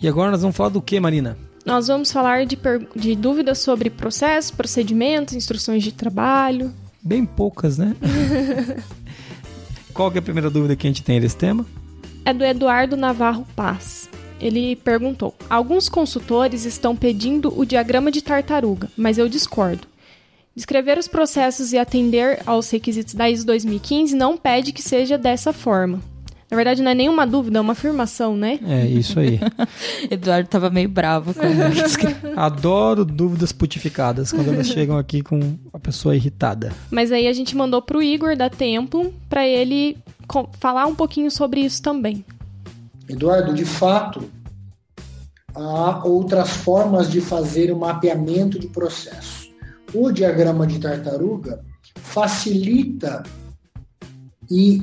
E 0.00 0.08
agora 0.08 0.30
nós 0.30 0.40
vamos 0.40 0.56
falar 0.56 0.68
do 0.68 0.80
que, 0.80 1.00
Marina? 1.00 1.36
Nós 1.64 1.88
vamos 1.88 2.12
falar 2.12 2.46
de, 2.46 2.56
de 2.94 3.16
dúvidas 3.16 3.58
sobre 3.58 3.90
processos, 3.90 4.52
procedimentos, 4.52 5.34
instruções 5.34 5.82
de 5.82 5.90
trabalho. 5.90 6.72
bem 7.02 7.26
poucas, 7.26 7.76
né? 7.76 7.96
Qual 9.92 10.12
é 10.14 10.18
a 10.18 10.22
primeira 10.22 10.48
dúvida 10.48 10.76
que 10.76 10.86
a 10.86 10.90
gente 10.90 11.02
tem 11.02 11.20
desse 11.20 11.36
tema? 11.36 11.66
É 12.24 12.32
do 12.32 12.44
Eduardo 12.44 12.96
Navarro 12.96 13.44
Paz. 13.56 14.08
Ele 14.40 14.76
perguntou: 14.76 15.34
Alguns 15.48 15.88
consultores 15.88 16.64
estão 16.64 16.94
pedindo 16.94 17.52
o 17.58 17.64
diagrama 17.64 18.10
de 18.10 18.22
tartaruga, 18.22 18.90
mas 18.96 19.18
eu 19.18 19.28
discordo. 19.28 19.86
Descrever 20.54 20.96
os 20.96 21.06
processos 21.06 21.72
e 21.72 21.78
atender 21.78 22.40
aos 22.46 22.70
requisitos 22.70 23.14
da 23.14 23.28
ISO 23.28 23.44
2015 23.44 24.16
não 24.16 24.38
pede 24.38 24.72
que 24.72 24.82
seja 24.82 25.18
dessa 25.18 25.52
forma. 25.52 26.00
Na 26.50 26.56
verdade, 26.56 26.80
não 26.80 26.92
é 26.92 26.94
nenhuma 26.94 27.26
dúvida, 27.26 27.58
é 27.58 27.60
uma 27.60 27.72
afirmação, 27.72 28.36
né? 28.36 28.58
É, 28.64 28.86
isso 28.86 29.18
aí. 29.18 29.40
Eduardo 30.08 30.48
tava 30.48 30.70
meio 30.70 30.88
bravo 30.88 31.34
quando 31.34 31.60
ele 31.60 31.80
escreveu. 31.80 32.38
Adoro 32.38 33.04
dúvidas 33.04 33.50
putificadas, 33.50 34.30
quando 34.30 34.52
elas 34.52 34.68
chegam 34.68 34.96
aqui 34.96 35.22
com 35.22 35.40
a 35.72 35.78
pessoa 35.78 36.14
irritada. 36.14 36.72
Mas 36.88 37.10
aí 37.10 37.26
a 37.26 37.32
gente 37.32 37.56
mandou 37.56 37.82
pro 37.82 38.00
Igor 38.00 38.36
da 38.36 38.48
Templo 38.48 39.12
para 39.28 39.46
ele 39.46 39.96
falar 40.60 40.86
um 40.86 40.94
pouquinho 40.94 41.30
sobre 41.32 41.60
isso 41.60 41.82
também. 41.82 42.24
Eduardo, 43.08 43.54
de 43.54 43.64
fato, 43.64 44.28
há 45.54 46.04
outras 46.04 46.50
formas 46.50 47.10
de 47.10 47.20
fazer 47.20 47.72
o 47.72 47.78
mapeamento 47.78 48.58
de 48.58 48.68
processo. 48.68 49.50
O 49.94 50.10
diagrama 50.10 50.66
de 50.66 50.78
tartaruga 50.78 51.64
facilita 51.94 53.22
e 54.50 54.82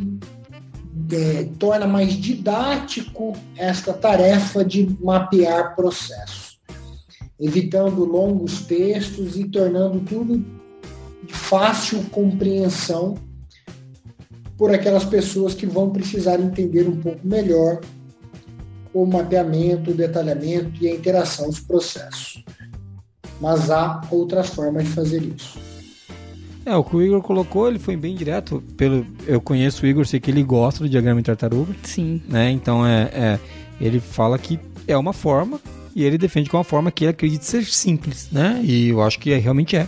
é, 1.11 1.49
torna 1.59 1.85
mais 1.85 2.13
didático 2.13 3.33
esta 3.57 3.93
tarefa 3.93 4.63
de 4.63 4.97
mapear 5.01 5.75
processos, 5.75 6.59
evitando 7.39 8.05
longos 8.05 8.61
textos 8.61 9.37
e 9.37 9.45
tornando 9.45 9.99
tudo 9.99 10.43
de 11.25 11.33
fácil 11.33 12.03
compreensão 12.11 13.15
por 14.57 14.73
aquelas 14.73 15.03
pessoas 15.03 15.53
que 15.53 15.65
vão 15.65 15.89
precisar 15.89 16.39
entender 16.39 16.87
um 16.87 16.99
pouco 16.99 17.25
melhor 17.25 17.81
o 18.93 19.05
mapeamento, 19.05 19.91
o 19.91 19.93
detalhamento 19.93 20.83
e 20.83 20.87
a 20.87 20.93
interação 20.93 21.47
dos 21.47 21.59
processos. 21.59 22.43
Mas 23.41 23.69
há 23.69 24.01
outras 24.11 24.49
formas 24.49 24.85
de 24.85 24.91
fazer 24.91 25.21
isso. 25.23 25.57
É, 26.65 26.75
o 26.75 26.83
que 26.83 26.95
o 26.95 27.01
Igor 27.01 27.21
colocou, 27.21 27.67
ele 27.67 27.79
foi 27.79 27.97
bem 27.97 28.15
direto. 28.15 28.63
Pelo, 28.77 29.05
eu 29.27 29.41
conheço 29.41 29.83
o 29.83 29.87
Igor, 29.87 30.05
sei 30.05 30.19
que 30.19 30.31
ele 30.31 30.43
gosta 30.43 30.81
do 30.81 30.89
diagrama 30.89 31.21
de 31.21 31.25
tartaruga, 31.25 31.75
Sim. 31.83 32.21
né? 32.27 32.51
Então 32.51 32.85
é, 32.85 33.09
é, 33.13 33.39
ele 33.81 33.99
fala 33.99 34.37
que 34.37 34.59
é 34.87 34.95
uma 34.95 35.11
forma 35.11 35.59
e 35.95 36.03
ele 36.03 36.17
defende 36.17 36.49
que 36.49 36.55
é 36.55 36.57
uma 36.59 36.63
forma 36.63 36.91
que 36.91 37.03
ele 37.03 37.11
acredita 37.11 37.43
ser 37.43 37.65
simples, 37.65 38.29
né? 38.31 38.61
E 38.63 38.89
eu 38.89 39.01
acho 39.01 39.19
que 39.19 39.31
é, 39.31 39.37
realmente 39.37 39.75
é. 39.75 39.87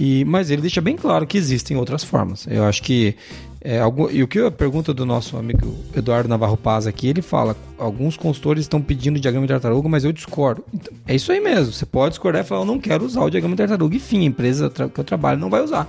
E, 0.00 0.24
mas 0.24 0.50
ele 0.50 0.62
deixa 0.62 0.80
bem 0.80 0.96
claro 0.96 1.26
que 1.26 1.36
existem 1.36 1.76
outras 1.76 2.02
formas. 2.02 2.46
Eu 2.48 2.64
acho 2.64 2.82
que 2.82 3.14
é, 3.60 3.78
algum, 3.78 4.08
e 4.08 4.22
o 4.22 4.26
que 4.26 4.38
a 4.38 4.50
pergunta 4.50 4.94
do 4.94 5.04
nosso 5.04 5.36
amigo 5.36 5.76
Eduardo 5.94 6.26
Navarro 6.26 6.56
Paz 6.56 6.86
aqui, 6.86 7.06
ele 7.06 7.20
fala: 7.20 7.54
alguns 7.76 8.16
consultores 8.16 8.64
estão 8.64 8.80
pedindo 8.80 9.20
diagrama 9.20 9.46
de 9.46 9.52
tartaruga, 9.52 9.90
mas 9.90 10.02
eu 10.02 10.10
discordo. 10.10 10.64
Então, 10.72 10.90
é 11.06 11.14
isso 11.14 11.30
aí 11.30 11.38
mesmo. 11.38 11.70
Você 11.70 11.84
pode 11.84 12.12
discordar 12.12 12.40
e 12.40 12.44
falar: 12.46 12.62
eu 12.62 12.64
não 12.64 12.80
quero 12.80 13.04
usar 13.04 13.20
o 13.20 13.28
diagrama 13.28 13.54
de 13.54 13.58
tartaruga. 13.58 13.94
Enfim, 13.94 14.20
a 14.20 14.24
empresa 14.24 14.70
que 14.70 14.98
eu 14.98 15.04
trabalho 15.04 15.38
não 15.38 15.50
vai 15.50 15.62
usar. 15.62 15.86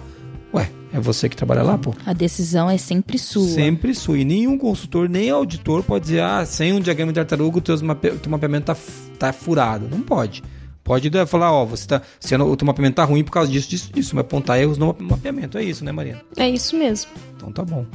Ué, 0.54 0.70
é 0.92 1.00
você 1.00 1.30
que 1.30 1.36
trabalha 1.38 1.64
lá, 1.64 1.78
pô. 1.78 1.96
A 2.06 2.12
decisão 2.12 2.70
é 2.70 2.78
sempre 2.78 3.18
sua. 3.18 3.48
Sempre 3.48 3.96
sua. 3.96 4.20
E 4.20 4.26
nenhum 4.26 4.58
consultor, 4.58 5.08
nem 5.08 5.30
auditor 5.30 5.84
pode 5.84 6.04
dizer, 6.04 6.22
ah, 6.22 6.46
sem 6.46 6.74
um 6.74 6.82
diagrama 6.82 7.14
de 7.14 7.16
tartaruga 7.16 7.60
o 7.60 7.62
teu, 7.62 7.82
mape... 7.82 8.12
teu 8.12 8.30
mapeamento 8.30 8.66
tá, 8.66 8.78
tá 9.18 9.32
furado. 9.32 9.88
Não 9.90 10.02
pode. 10.02 10.44
Pode 10.84 11.10
falar, 11.28 11.52
ó, 11.52 11.66
você 11.66 11.88
tá. 11.88 12.02
Sendo, 12.20 12.46
o 12.46 12.56
teu 12.58 12.66
mapeamento 12.66 12.96
tá 12.96 13.04
ruim 13.04 13.24
por 13.24 13.32
causa 13.32 13.52
disso, 13.52 13.70
disso, 13.70 13.92
disso. 13.94 14.16
Mas 14.16 14.26
apontar 14.26 14.60
erros 14.60 14.78
no 14.78 14.96
mapeamento. 15.00 15.58
É 15.58 15.64
isso, 15.64 15.86
né, 15.86 15.92
Marina? 15.92 16.22
É 16.36 16.50
isso 16.50 16.76
mesmo. 16.76 17.12
Então 17.38 17.52
tá 17.52 17.64
bom. 17.64 17.86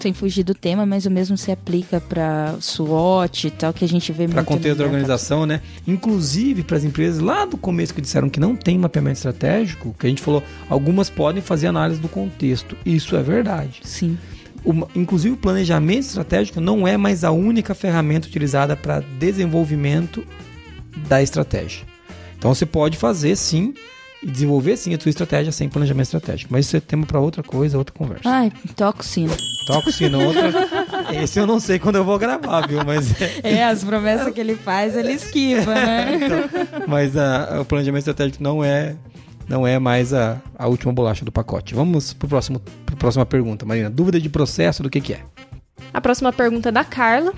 Sem 0.00 0.12
fugir 0.12 0.42
do 0.42 0.54
tema, 0.54 0.84
mas 0.84 1.06
o 1.06 1.10
mesmo 1.10 1.36
se 1.38 1.50
aplica 1.50 1.98
para 2.00 2.56
SWOT 2.60 3.46
e 3.46 3.50
tal, 3.50 3.72
que 3.72 3.84
a 3.84 3.88
gente 3.88 4.12
vê 4.12 4.26
Para 4.26 4.36
muito 4.42 4.48
contexto 4.48 4.78
da 4.78 4.84
organização, 4.84 5.46
né? 5.46 5.62
Inclusive 5.86 6.62
para 6.62 6.76
as 6.76 6.84
empresas 6.84 7.20
lá 7.20 7.46
do 7.46 7.56
começo 7.56 7.94
que 7.94 8.02
disseram 8.02 8.28
que 8.28 8.38
não 8.40 8.54
tem 8.54 8.76
mapeamento 8.78 9.16
estratégico, 9.16 9.94
que 9.98 10.06
a 10.06 10.08
gente 10.10 10.20
falou, 10.20 10.42
algumas 10.68 11.08
podem 11.08 11.40
fazer 11.40 11.68
análise 11.68 12.00
do 12.00 12.08
contexto. 12.08 12.76
Isso 12.84 13.16
é 13.16 13.22
verdade. 13.22 13.80
Sim. 13.82 14.18
Uma- 14.62 14.88
inclusive 14.94 15.34
o 15.34 15.38
planejamento 15.38 16.04
estratégico 16.06 16.60
não 16.60 16.86
é 16.86 16.96
mais 16.98 17.24
a 17.24 17.30
única 17.30 17.74
ferramenta 17.74 18.26
utilizada 18.28 18.76
para 18.76 19.00
desenvolvimento 19.18 20.22
da 21.08 21.22
estratégia. 21.22 21.86
Então 22.44 22.54
você 22.54 22.66
pode 22.66 22.98
fazer 22.98 23.36
sim 23.36 23.72
e 24.22 24.26
desenvolver 24.30 24.76
sim 24.76 24.94
a 24.94 25.00
sua 25.00 25.08
estratégia 25.08 25.50
sem 25.50 25.66
planejamento 25.66 26.04
estratégico. 26.04 26.52
Mas 26.52 26.66
isso 26.66 26.76
é 26.76 26.80
tema 26.80 27.06
para 27.06 27.18
outra 27.18 27.42
coisa, 27.42 27.78
outra 27.78 27.94
conversa. 27.96 28.28
Ai, 28.28 28.52
toca 28.76 29.00
o 29.00 29.02
sino. 29.02 29.34
Toco 29.66 29.90
sino 29.90 30.22
outra. 30.22 30.52
Esse 31.22 31.40
eu 31.40 31.46
não 31.46 31.58
sei 31.58 31.78
quando 31.78 31.96
eu 31.96 32.04
vou 32.04 32.18
gravar, 32.18 32.66
viu? 32.68 32.84
Mas 32.84 33.18
é, 33.18 33.40
É, 33.42 33.64
as 33.64 33.82
promessas 33.82 34.30
que 34.34 34.38
ele 34.38 34.56
faz, 34.56 34.94
ele 34.94 35.12
esquiva, 35.12 35.74
né? 35.74 36.18
Então, 36.20 36.86
mas 36.86 37.16
a- 37.16 37.62
o 37.62 37.64
planejamento 37.64 38.00
estratégico 38.00 38.42
não 38.42 38.62
é 38.62 38.94
não 39.48 39.66
é 39.66 39.78
mais 39.78 40.12
a, 40.12 40.36
a 40.58 40.66
última 40.68 40.92
bolacha 40.92 41.24
do 41.24 41.32
pacote. 41.32 41.74
Vamos 41.74 42.12
para 42.12 42.28
próximo 42.28 42.60
pra 42.84 42.96
próxima 42.96 43.24
pergunta, 43.24 43.64
Marina. 43.64 43.88
Dúvida 43.88 44.20
de 44.20 44.28
processo 44.28 44.82
do 44.82 44.90
que, 44.90 45.00
que 45.00 45.14
é? 45.14 45.20
A 45.94 46.00
próxima 46.00 46.30
pergunta 46.30 46.68
é 46.68 46.72
da 46.72 46.84
Carla. 46.84 47.32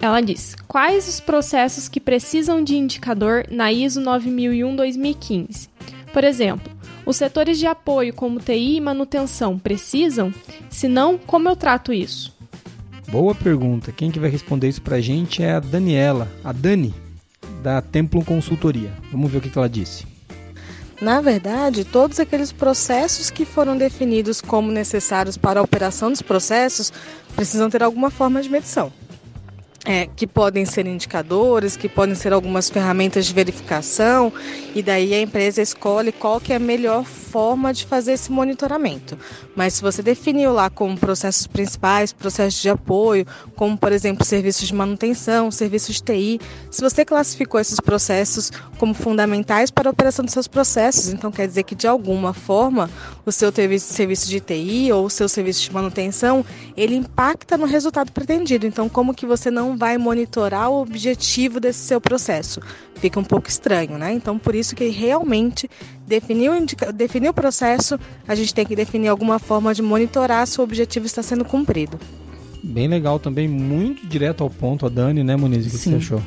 Ela 0.00 0.20
diz: 0.20 0.56
Quais 0.66 1.06
os 1.08 1.20
processos 1.20 1.88
que 1.88 2.00
precisam 2.00 2.64
de 2.64 2.76
indicador 2.76 3.44
na 3.50 3.70
ISO 3.70 4.00
9001-2015? 4.00 5.68
Por 6.12 6.24
exemplo, 6.24 6.72
os 7.04 7.16
setores 7.16 7.58
de 7.58 7.66
apoio 7.66 8.14
como 8.14 8.40
TI 8.40 8.76
e 8.76 8.80
manutenção 8.80 9.58
precisam? 9.58 10.32
Se 10.70 10.88
não, 10.88 11.18
como 11.18 11.48
eu 11.48 11.54
trato 11.54 11.92
isso? 11.92 12.34
Boa 13.08 13.34
pergunta. 13.34 13.92
Quem 13.92 14.10
que 14.10 14.18
vai 14.18 14.30
responder 14.30 14.68
isso 14.68 14.80
pra 14.80 15.00
gente 15.00 15.42
é 15.42 15.52
a 15.52 15.60
Daniela, 15.60 16.28
a 16.44 16.52
Dani, 16.52 16.94
da 17.62 17.82
Templum 17.82 18.24
Consultoria. 18.24 18.92
Vamos 19.10 19.30
ver 19.30 19.38
o 19.38 19.40
que, 19.40 19.50
que 19.50 19.58
ela 19.58 19.68
disse. 19.68 20.06
Na 21.00 21.20
verdade, 21.20 21.84
todos 21.84 22.20
aqueles 22.20 22.52
processos 22.52 23.30
que 23.30 23.44
foram 23.44 23.76
definidos 23.76 24.40
como 24.40 24.70
necessários 24.70 25.36
para 25.36 25.60
a 25.60 25.62
operação 25.62 26.10
dos 26.10 26.22
processos 26.22 26.92
precisam 27.34 27.70
ter 27.70 27.82
alguma 27.82 28.10
forma 28.10 28.42
de 28.42 28.48
medição. 28.48 28.92
É, 29.86 30.06
que 30.14 30.26
podem 30.26 30.66
ser 30.66 30.86
indicadores, 30.86 31.74
que 31.74 31.88
podem 31.88 32.14
ser 32.14 32.34
algumas 32.34 32.68
ferramentas 32.68 33.24
de 33.24 33.32
verificação, 33.32 34.30
e 34.74 34.82
daí 34.82 35.14
a 35.14 35.22
empresa 35.22 35.62
escolhe 35.62 36.12
qual 36.12 36.38
que 36.38 36.52
é 36.52 36.56
a 36.56 36.58
melhor 36.58 37.02
forma 37.04 37.29
de 37.72 37.86
fazer 37.86 38.12
esse 38.12 38.32
monitoramento. 38.32 39.16
Mas 39.54 39.74
se 39.74 39.82
você 39.82 40.02
definiu 40.02 40.52
lá 40.52 40.68
como 40.68 40.98
processos 40.98 41.46
principais, 41.46 42.12
processos 42.12 42.60
de 42.60 42.68
apoio, 42.68 43.26
como 43.54 43.78
por 43.78 43.92
exemplo 43.92 44.24
serviços 44.24 44.66
de 44.66 44.74
manutenção, 44.74 45.50
serviços 45.50 45.96
de 45.96 46.02
TI, 46.02 46.40
se 46.70 46.80
você 46.80 47.04
classificou 47.04 47.60
esses 47.60 47.78
processos 47.78 48.50
como 48.78 48.94
fundamentais 48.94 49.70
para 49.70 49.88
a 49.88 49.92
operação 49.92 50.24
dos 50.24 50.32
seus 50.32 50.48
processos, 50.48 51.08
então 51.08 51.30
quer 51.30 51.46
dizer 51.46 51.62
que 51.62 51.74
de 51.74 51.86
alguma 51.86 52.34
forma 52.34 52.90
o 53.24 53.30
seu 53.30 53.52
serviço 53.52 54.28
de 54.28 54.40
TI 54.40 54.92
ou 54.92 55.06
o 55.06 55.10
seu 55.10 55.28
serviço 55.28 55.62
de 55.62 55.72
manutenção, 55.72 56.44
ele 56.76 56.96
impacta 56.96 57.56
no 57.56 57.66
resultado 57.66 58.10
pretendido. 58.10 58.66
Então 58.66 58.88
como 58.88 59.14
que 59.14 59.24
você 59.24 59.50
não 59.50 59.76
vai 59.76 59.96
monitorar 59.98 60.70
o 60.70 60.80
objetivo 60.80 61.60
desse 61.60 61.80
seu 61.80 62.00
processo? 62.00 62.60
Fica 62.96 63.20
um 63.20 63.24
pouco 63.24 63.48
estranho, 63.48 63.96
né? 63.96 64.12
Então 64.12 64.38
por 64.38 64.54
isso 64.54 64.74
que 64.74 64.88
realmente 64.88 65.70
definir 66.10 66.50
o, 66.50 66.56
indica- 66.56 66.92
definir 66.92 67.28
o 67.28 67.32
processo, 67.32 67.98
a 68.26 68.34
gente 68.34 68.52
tem 68.52 68.66
que 68.66 68.74
definir 68.74 69.08
alguma 69.08 69.38
forma 69.38 69.72
de 69.72 69.80
monitorar 69.80 70.44
se 70.46 70.60
o 70.60 70.64
objetivo 70.64 71.06
está 71.06 71.22
sendo 71.22 71.44
cumprido. 71.44 71.98
Bem 72.62 72.88
legal 72.88 73.18
também, 73.18 73.48
muito 73.48 74.06
direto 74.06 74.42
ao 74.42 74.50
ponto, 74.50 74.84
a 74.84 74.88
Dani, 74.88 75.22
né, 75.22 75.36
Moniz? 75.36 75.66
O 75.66 75.70
que 75.70 75.78
Sim. 75.78 75.92
você 75.92 75.96
achou? 75.96 76.22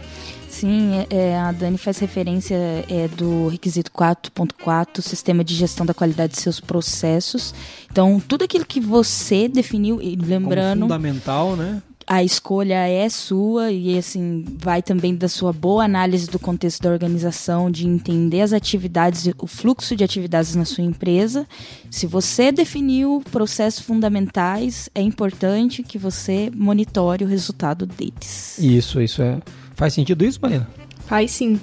Sim, 0.50 1.06
é, 1.10 1.16
é, 1.16 1.38
a 1.38 1.52
Dani 1.52 1.78
faz 1.78 1.98
referência 1.98 2.56
é, 2.88 3.08
do 3.08 3.48
requisito 3.50 3.92
4.4, 3.92 5.02
sistema 5.02 5.44
de 5.44 5.54
gestão 5.54 5.86
da 5.86 5.94
qualidade 5.94 6.34
de 6.34 6.40
seus 6.40 6.60
processos. 6.60 7.54
Então, 7.92 8.22
tudo 8.26 8.46
aquilo 8.46 8.64
que 8.66 8.80
você 8.80 9.48
definiu, 9.48 10.02
e 10.02 10.16
Como 10.16 10.30
lembrando, 10.30 10.82
fundamental, 10.82 11.56
né? 11.56 11.82
A 12.08 12.24
escolha 12.24 12.88
é 12.88 13.08
sua 13.10 13.72
e 13.72 13.98
assim 13.98 14.46
vai 14.58 14.82
também 14.82 15.16
da 15.16 15.28
sua 15.28 15.54
boa 15.54 15.84
análise 15.84 16.30
do 16.30 16.40
contexto 16.40 16.82
da 16.82 16.90
organização, 16.90 17.72
de 17.72 17.88
entender 17.88 18.42
as 18.42 18.54
atividades, 18.54 19.28
o 19.38 19.48
fluxo 19.48 19.96
de 19.96 20.04
atividades 20.04 20.56
na 20.56 20.66
sua 20.66 20.84
empresa. 20.84 21.48
Se 21.90 22.06
você 22.06 22.52
definiu 22.52 23.24
processos 23.32 23.84
fundamentais, 23.84 24.90
é 24.94 25.02
importante 25.02 25.84
que 25.84 25.98
você 25.98 26.52
monitore 26.56 27.24
o 27.24 27.28
resultado 27.28 27.86
deles. 27.86 28.58
Isso, 28.60 29.02
isso 29.02 29.22
é. 29.22 29.40
Faz 29.76 29.94
sentido 29.94 30.26
isso, 30.26 30.40
Marina? 30.42 30.68
Faz 31.06 31.32
sim. 31.32 31.60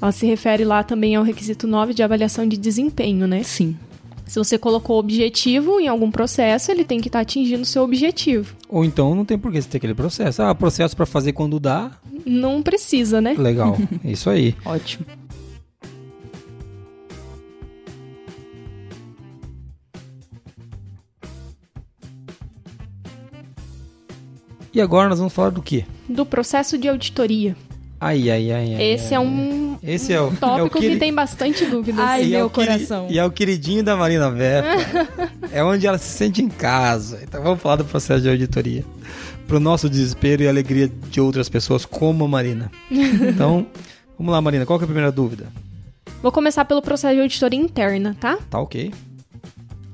Ela 0.00 0.12
se 0.12 0.26
refere 0.26 0.64
lá 0.64 0.82
também 0.82 1.16
ao 1.16 1.24
requisito 1.24 1.66
9 1.66 1.94
de 1.94 2.02
avaliação 2.02 2.46
de 2.46 2.56
desempenho, 2.56 3.26
né? 3.26 3.42
Sim. 3.42 3.76
Se 4.26 4.38
você 4.40 4.58
colocou 4.58 4.98
objetivo 4.98 5.78
em 5.78 5.86
algum 5.86 6.10
processo, 6.10 6.72
ele 6.72 6.84
tem 6.84 7.00
que 7.00 7.08
estar 7.08 7.20
tá 7.20 7.22
atingindo 7.22 7.62
o 7.62 7.66
seu 7.66 7.82
objetivo. 7.82 8.56
Ou 8.68 8.84
então 8.84 9.14
não 9.14 9.24
tem 9.24 9.38
por 9.38 9.52
que 9.52 9.62
você 9.62 9.68
ter 9.68 9.76
aquele 9.78 9.94
processo. 9.94 10.42
Ah, 10.42 10.54
processo 10.54 10.96
para 10.96 11.06
fazer 11.06 11.32
quando 11.32 11.60
dá. 11.60 11.92
Não 12.24 12.60
precisa, 12.60 13.20
né? 13.20 13.34
Legal, 13.38 13.76
isso 14.04 14.28
aí. 14.28 14.54
Ótimo. 14.64 15.06
E 24.74 24.80
agora 24.80 25.08
nós 25.08 25.18
vamos 25.18 25.32
falar 25.32 25.50
do 25.50 25.62
quê? 25.62 25.86
Do 26.06 26.26
processo 26.26 26.76
de 26.76 26.86
auditoria. 26.86 27.56
Ai, 28.00 28.30
ai, 28.30 28.52
ai, 28.52 28.74
ai. 28.74 28.82
Esse 28.92 29.14
ai, 29.14 29.14
é 29.14 29.20
um 29.20 29.78
Esse 29.82 30.12
é 30.12 30.20
o, 30.20 30.30
tópico 30.30 30.46
é 30.58 30.62
o 30.64 30.70
que 30.70 30.78
queri- 30.80 30.98
tem 30.98 31.14
bastante 31.14 31.64
dúvidas. 31.64 32.04
Ai, 32.04 32.24
e 32.24 32.34
é 32.34 32.36
meu 32.38 32.46
o 32.46 32.50
queri- 32.50 32.66
coração. 32.66 33.06
E 33.08 33.18
é 33.18 33.24
o 33.24 33.30
queridinho 33.30 33.82
da 33.82 33.96
Marina 33.96 34.30
Vefa. 34.30 35.08
é 35.52 35.64
onde 35.64 35.86
ela 35.86 35.96
se 35.98 36.08
sente 36.10 36.42
em 36.42 36.48
casa. 36.48 37.20
Então 37.22 37.42
vamos 37.42 37.60
falar 37.60 37.76
do 37.76 37.84
processo 37.84 38.20
de 38.22 38.28
auditoria. 38.28 38.84
Pro 39.46 39.58
nosso 39.60 39.88
desespero 39.88 40.42
e 40.42 40.48
alegria 40.48 40.88
de 41.10 41.20
outras 41.20 41.48
pessoas, 41.48 41.84
como 41.86 42.24
a 42.24 42.28
Marina. 42.28 42.70
Então, 42.90 43.66
vamos 44.18 44.32
lá, 44.32 44.40
Marina. 44.40 44.66
Qual 44.66 44.78
que 44.78 44.84
é 44.84 44.86
a 44.86 44.88
primeira 44.88 45.12
dúvida? 45.12 45.46
Vou 46.22 46.32
começar 46.32 46.64
pelo 46.64 46.82
processo 46.82 47.14
de 47.14 47.20
auditoria 47.20 47.58
interna, 47.60 48.16
tá? 48.18 48.38
Tá 48.50 48.58
ok. 48.58 48.92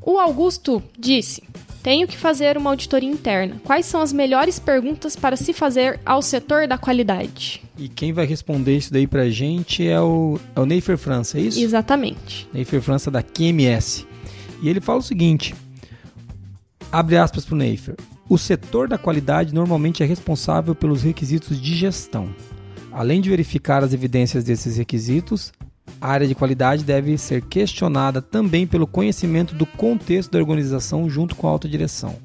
O 0.01 0.19
Augusto 0.19 0.83
disse: 0.99 1.43
Tenho 1.83 2.07
que 2.07 2.17
fazer 2.17 2.57
uma 2.57 2.71
auditoria 2.71 3.11
interna. 3.11 3.61
Quais 3.65 3.87
são 3.87 4.01
as 4.01 4.13
melhores 4.13 4.59
perguntas 4.59 5.17
para 5.17 5.37
se 5.37 5.53
fazer 5.53 5.99
ao 6.07 6.23
setor 6.23 6.69
da 6.69 6.79
qualidade? 6.79 7.61
E 7.77 7.89
quem 7.89 8.13
vai 8.13 8.25
responder 8.25 8.77
isso 8.77 8.93
daí 8.93 9.07
pra 9.07 9.29
gente 9.29 9.87
é 9.87 10.01
o, 10.01 10.39
é 10.55 10.61
o 10.61 10.67
Neifer 10.67 10.97
França, 10.97 11.39
é 11.39 11.43
isso? 11.43 11.61
Exatamente. 11.61 12.49
Neifer 12.53 12.81
França 12.81 13.11
da 13.11 13.21
QMS. 13.21 14.07
E 14.63 14.69
ele 14.69 14.81
fala 14.81 15.01
o 15.01 15.03
seguinte: 15.03 15.55
abre 16.93 17.17
aspas 17.17 17.45
para 17.45 17.55
o 17.55 17.59
Neifer. 17.59 17.97
O 18.29 18.39
setor 18.39 18.87
da 18.87 18.97
qualidade 18.97 19.53
normalmente 19.53 20.05
é 20.05 20.07
responsável 20.07 20.77
pelos 20.77 21.03
requisitos 21.03 21.61
de 21.61 21.75
gestão. 21.75 22.33
Além 22.93 23.21
de 23.21 23.29
verificar 23.29 23.83
as 23.83 23.93
evidências 23.93 24.45
desses 24.45 24.77
requisitos, 24.77 25.53
a 26.01 26.09
área 26.09 26.27
de 26.27 26.35
qualidade 26.35 26.85
deve 26.85 27.17
ser 27.17 27.43
questionada 27.43 28.21
também 28.21 28.67
pelo 28.67 28.87
conhecimento 28.87 29.55
do 29.55 29.65
contexto 29.67 30.33
da 30.33 30.39
organização 30.39 31.09
junto 31.09 31.37
com 31.37 31.47
a 31.47 31.51
alta 31.51 31.69
direção. 31.69 32.17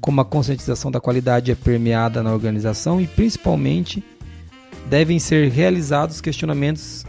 Como 0.00 0.20
a 0.20 0.24
conscientização 0.24 0.90
da 0.90 1.00
qualidade 1.00 1.50
é 1.50 1.54
permeada 1.54 2.22
na 2.22 2.32
organização 2.32 3.00
e 3.00 3.06
principalmente 3.06 4.04
devem 4.86 5.18
ser 5.18 5.50
realizados 5.50 6.20
questionamentos 6.20 7.04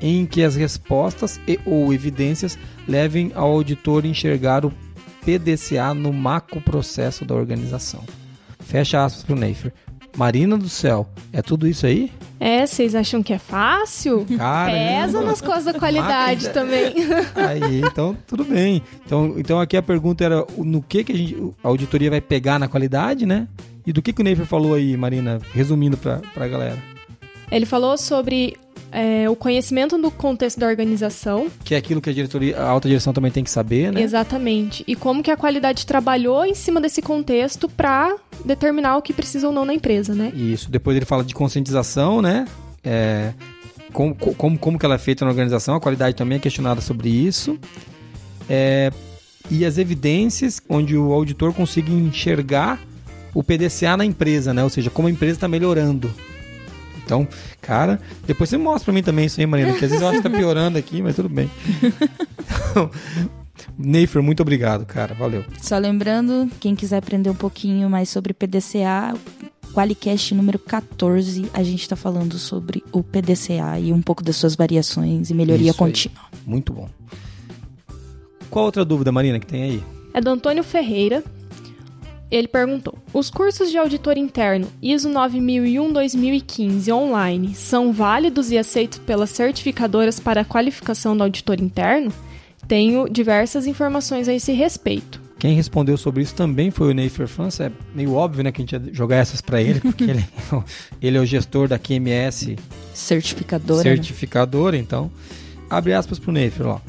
em 0.00 0.26
que 0.26 0.42
as 0.42 0.56
respostas 0.56 1.40
e 1.46 1.58
ou 1.64 1.92
evidências 1.92 2.58
levem 2.86 3.32
ao 3.34 3.52
auditor 3.52 4.04
enxergar 4.04 4.64
o 4.64 4.72
PDCA 5.24 5.94
no 5.94 6.12
macro 6.12 6.60
processo 6.60 7.24
da 7.24 7.34
organização. 7.34 8.04
Fecha 8.60 9.04
aspas 9.04 9.24
para 9.24 9.34
o 9.34 9.38
Neifer. 9.38 9.72
Marina 10.16 10.56
do 10.56 10.68
céu, 10.68 11.08
é 11.32 11.42
tudo 11.42 11.68
isso 11.68 11.86
aí? 11.86 12.10
É, 12.38 12.66
vocês 12.66 12.94
acham 12.94 13.22
que 13.22 13.32
é 13.32 13.38
fácil? 13.38 14.26
Cara, 14.36 14.70
Pesa 14.70 15.22
nas 15.22 15.40
costas 15.40 15.64
da 15.64 15.74
qualidade 15.74 16.50
também. 16.50 16.94
Aí, 17.34 17.80
então 17.80 18.16
tudo 18.26 18.44
bem. 18.44 18.82
Então, 19.04 19.34
então 19.36 19.60
aqui 19.60 19.76
a 19.76 19.82
pergunta 19.82 20.24
era 20.24 20.44
no 20.58 20.82
que, 20.82 21.02
que 21.02 21.12
a, 21.12 21.16
gente, 21.16 21.36
a 21.64 21.68
auditoria 21.68 22.10
vai 22.10 22.20
pegar 22.20 22.58
na 22.58 22.68
qualidade, 22.68 23.24
né? 23.24 23.48
E 23.86 23.92
do 23.92 24.02
que, 24.02 24.12
que 24.12 24.20
o 24.20 24.24
Neifer 24.24 24.44
falou 24.44 24.74
aí, 24.74 24.96
Marina, 24.96 25.40
resumindo 25.54 25.96
para 25.96 26.20
a 26.36 26.48
galera? 26.48 26.76
Ele 27.50 27.64
falou 27.64 27.96
sobre 27.96 28.56
é, 28.92 29.28
o 29.28 29.36
conhecimento 29.36 29.98
do 29.98 30.10
contexto 30.10 30.58
da 30.58 30.66
organização, 30.66 31.48
Que 31.64 31.74
é 31.74 31.78
aquilo 31.78 32.00
que 32.00 32.10
a 32.10 32.12
diretoria, 32.12 32.58
a 32.58 32.68
alta 32.68 32.88
direção 32.88 33.12
também 33.12 33.30
tem 33.30 33.44
que 33.44 33.50
saber, 33.50 33.92
né? 33.92 34.00
exatamente, 34.00 34.84
e 34.86 34.94
como 34.94 35.22
que 35.22 35.30
a 35.30 35.36
qualidade 35.36 35.86
trabalhou 35.86 36.44
em 36.44 36.54
cima 36.54 36.80
desse 36.80 37.02
contexto 37.02 37.68
para 37.68 38.16
determinar 38.44 38.96
o 38.96 39.02
que 39.02 39.12
precisa 39.12 39.46
ou 39.46 39.52
não 39.52 39.64
na 39.64 39.74
empresa, 39.74 40.14
né? 40.14 40.32
Isso. 40.34 40.70
Depois 40.70 40.96
ele 40.96 41.06
fala 41.06 41.24
de 41.24 41.34
conscientização, 41.34 42.22
né? 42.22 42.46
É, 42.84 43.32
como, 43.92 44.14
como, 44.14 44.58
como 44.58 44.78
que 44.78 44.84
ela 44.84 44.94
é 44.94 44.98
feita 44.98 45.24
na 45.24 45.30
organização, 45.30 45.74
a 45.74 45.80
qualidade 45.80 46.14
também 46.14 46.36
é 46.36 46.40
questionada 46.40 46.80
sobre 46.80 47.08
isso. 47.08 47.58
É, 48.48 48.92
e 49.50 49.64
as 49.64 49.78
evidências 49.78 50.60
onde 50.68 50.96
o 50.96 51.12
auditor 51.12 51.52
consiga 51.52 51.90
enxergar 51.90 52.80
o 53.34 53.42
PDCA 53.42 53.96
na 53.96 54.04
empresa, 54.04 54.52
né? 54.54 54.62
Ou 54.62 54.70
seja, 54.70 54.90
como 54.90 55.08
a 55.08 55.10
empresa 55.10 55.34
está 55.34 55.48
melhorando. 55.48 56.12
Então, 57.06 57.26
cara, 57.62 58.00
depois 58.26 58.50
você 58.50 58.58
mostra 58.58 58.86
pra 58.86 58.92
mim 58.94 59.02
também 59.02 59.26
isso 59.26 59.38
aí, 59.40 59.46
Marina, 59.46 59.74
que 59.74 59.84
às 59.84 59.90
vezes 59.92 60.02
eu 60.02 60.08
acho 60.08 60.20
que 60.20 60.28
tá 60.28 60.30
piorando 60.36 60.76
aqui, 60.76 61.00
mas 61.00 61.14
tudo 61.16 61.28
bem. 61.28 61.48
Então, 62.70 62.90
Neifer, 63.78 64.22
muito 64.22 64.40
obrigado, 64.42 64.84
cara. 64.84 65.14
Valeu. 65.14 65.42
Só 65.62 65.78
lembrando, 65.78 66.50
quem 66.60 66.74
quiser 66.74 66.98
aprender 66.98 67.30
um 67.30 67.34
pouquinho 67.34 67.88
mais 67.88 68.08
sobre 68.10 68.34
PDCA, 68.34 69.14
Qualicast 69.72 70.34
número 70.34 70.58
14, 70.58 71.50
a 71.54 71.62
gente 71.62 71.80
está 71.80 71.96
falando 71.96 72.38
sobre 72.38 72.84
o 72.92 73.02
PDCA 73.02 73.78
e 73.80 73.92
um 73.94 74.02
pouco 74.02 74.22
das 74.22 74.36
suas 74.36 74.54
variações 74.54 75.30
e 75.30 75.34
melhoria 75.34 75.70
Isso 75.70 75.82
aí. 75.84 75.88
contínua. 75.90 76.20
Muito 76.44 76.72
bom. 76.72 76.88
Qual 78.50 78.66
outra 78.66 78.84
dúvida, 78.84 79.10
Marina, 79.10 79.38
que 79.40 79.46
tem 79.46 79.62
aí? 79.62 79.82
É 80.12 80.20
do 80.20 80.30
Antônio 80.30 80.62
Ferreira. 80.62 81.24
Ele 82.30 82.48
perguntou: 82.48 82.98
Os 83.12 83.30
cursos 83.30 83.70
de 83.70 83.78
auditor 83.78 84.16
interno 84.16 84.66
ISO 84.82 85.08
9001-2015 85.10 86.92
online 86.92 87.54
são 87.54 87.92
válidos 87.92 88.50
e 88.50 88.58
aceitos 88.58 88.98
pelas 88.98 89.30
certificadoras 89.30 90.18
para 90.18 90.40
a 90.40 90.44
qualificação 90.44 91.16
do 91.16 91.22
auditor 91.22 91.60
interno? 91.60 92.12
Tenho 92.66 93.08
diversas 93.08 93.66
informações 93.66 94.28
a 94.28 94.34
esse 94.34 94.52
respeito. 94.52 95.20
Quem 95.38 95.54
respondeu 95.54 95.96
sobre 95.96 96.22
isso 96.22 96.34
também 96.34 96.70
foi 96.70 96.90
o 96.90 96.94
Neifer 96.94 97.28
França. 97.28 97.66
É 97.66 97.72
meio 97.94 98.14
óbvio, 98.14 98.42
né, 98.42 98.50
que 98.50 98.60
a 98.60 98.64
gente 98.64 98.72
ia 98.72 98.82
jogar 98.92 99.16
essas 99.16 99.40
para 99.40 99.60
ele, 99.60 99.80
porque 99.80 100.04
ele, 100.04 100.24
ele 101.00 101.16
é 101.18 101.20
o 101.20 101.26
gestor 101.26 101.68
da 101.68 101.78
QMS 101.78 102.56
Certificadora. 102.94 103.84
né? 103.84 103.94
certificadora, 103.94 104.76
então. 104.76 105.10
Abre 105.68 105.92
aspas 105.92 106.18
pro 106.18 106.32
Neifer, 106.32 106.66
ó. 106.66 106.80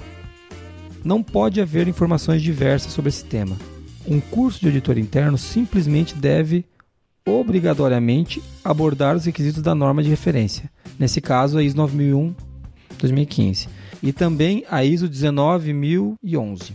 Não 1.03 1.21
pode 1.21 1.59
haver 1.61 1.87
informações 1.87 2.41
diversas 2.41 2.93
sobre 2.93 3.09
esse 3.09 3.25
tema. 3.25 3.55
Um 4.07 4.19
curso 4.19 4.59
de 4.59 4.67
auditor 4.67 4.97
interno 4.97 5.37
simplesmente 5.37 6.15
deve 6.15 6.65
obrigatoriamente 7.25 8.41
abordar 8.63 9.15
os 9.17 9.25
requisitos 9.25 9.61
da 9.61 9.75
norma 9.75 10.01
de 10.01 10.09
referência. 10.09 10.69
Nesse 10.97 11.19
caso, 11.19 11.57
a 11.57 11.63
ISO 11.63 11.75
9001-2015. 11.77 13.67
E 14.01 14.13
também 14.13 14.63
a 14.69 14.83
ISO 14.85 15.09
19011. 15.09 16.73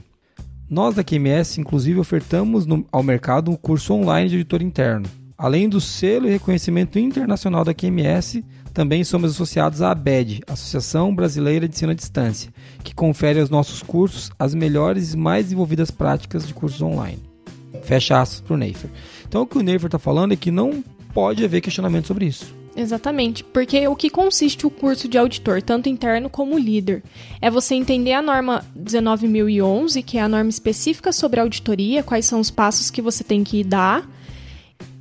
Nós 0.69 0.95
da 0.95 1.03
QMS, 1.05 1.59
inclusive, 1.61 1.99
ofertamos 2.01 2.67
no- 2.67 2.85
ao 2.93 3.03
mercado 3.03 3.51
um 3.51 3.57
curso 3.57 3.95
online 3.95 4.29
de 4.29 4.37
auditor 4.37 4.61
interno. 4.63 5.07
Além 5.43 5.69
do 5.69 5.81
selo 5.81 6.29
e 6.29 6.31
reconhecimento 6.31 7.01
internacional 7.01 7.65
da 7.65 7.75
QMS, 7.75 8.45
também 8.73 9.03
somos 9.03 9.33
associados 9.33 9.83
à 9.83 9.91
ABED, 9.91 10.41
Associação 10.47 11.13
Brasileira 11.13 11.67
de 11.67 11.75
Ensino 11.75 11.91
à 11.91 11.95
Distância, 11.97 12.55
que 12.85 12.95
confere 12.95 13.41
aos 13.41 13.51
nossos 13.51 13.83
cursos 13.83 14.31
as 14.39 14.55
melhores 14.55 15.15
e 15.15 15.17
mais 15.17 15.47
desenvolvidas 15.47 15.91
práticas 15.91 16.47
de 16.47 16.55
cursos 16.55 16.81
online. 16.81 17.19
Fecha 17.83 18.21
aspas 18.21 18.41
para 18.41 18.55
o 18.55 18.57
Neifer. 18.57 18.89
Então, 19.27 19.43
o 19.43 19.47
que 19.49 19.59
o 19.59 19.63
Neifer 19.63 19.87
está 19.87 19.99
falando 19.99 20.31
é 20.31 20.37
que 20.37 20.53
não 20.53 20.85
pode 21.13 21.45
haver 21.45 21.61
questionamento 21.61 22.07
sobre 22.07 22.27
isso. 22.27 22.55
Exatamente, 22.77 23.43
porque 23.43 23.89
o 23.89 23.97
que 23.97 24.09
consiste 24.09 24.65
o 24.65 24.71
curso 24.71 25.09
de 25.09 25.19
auditor, 25.19 25.61
tanto 25.61 25.89
interno 25.89 26.31
como 26.31 26.57
líder, 26.57 27.03
é 27.41 27.51
você 27.51 27.75
entender 27.75 28.13
a 28.13 28.23
norma 28.23 28.65
19.011, 28.79 30.05
que 30.05 30.19
é 30.19 30.23
a 30.23 30.29
norma 30.29 30.51
específica 30.51 31.11
sobre 31.11 31.41
auditoria, 31.41 32.05
quais 32.05 32.27
são 32.27 32.39
os 32.39 32.49
passos 32.49 32.93
que 32.93 33.03
você 33.03 33.25
tem 33.25 33.43
que 33.43 33.65
dar, 33.65 34.09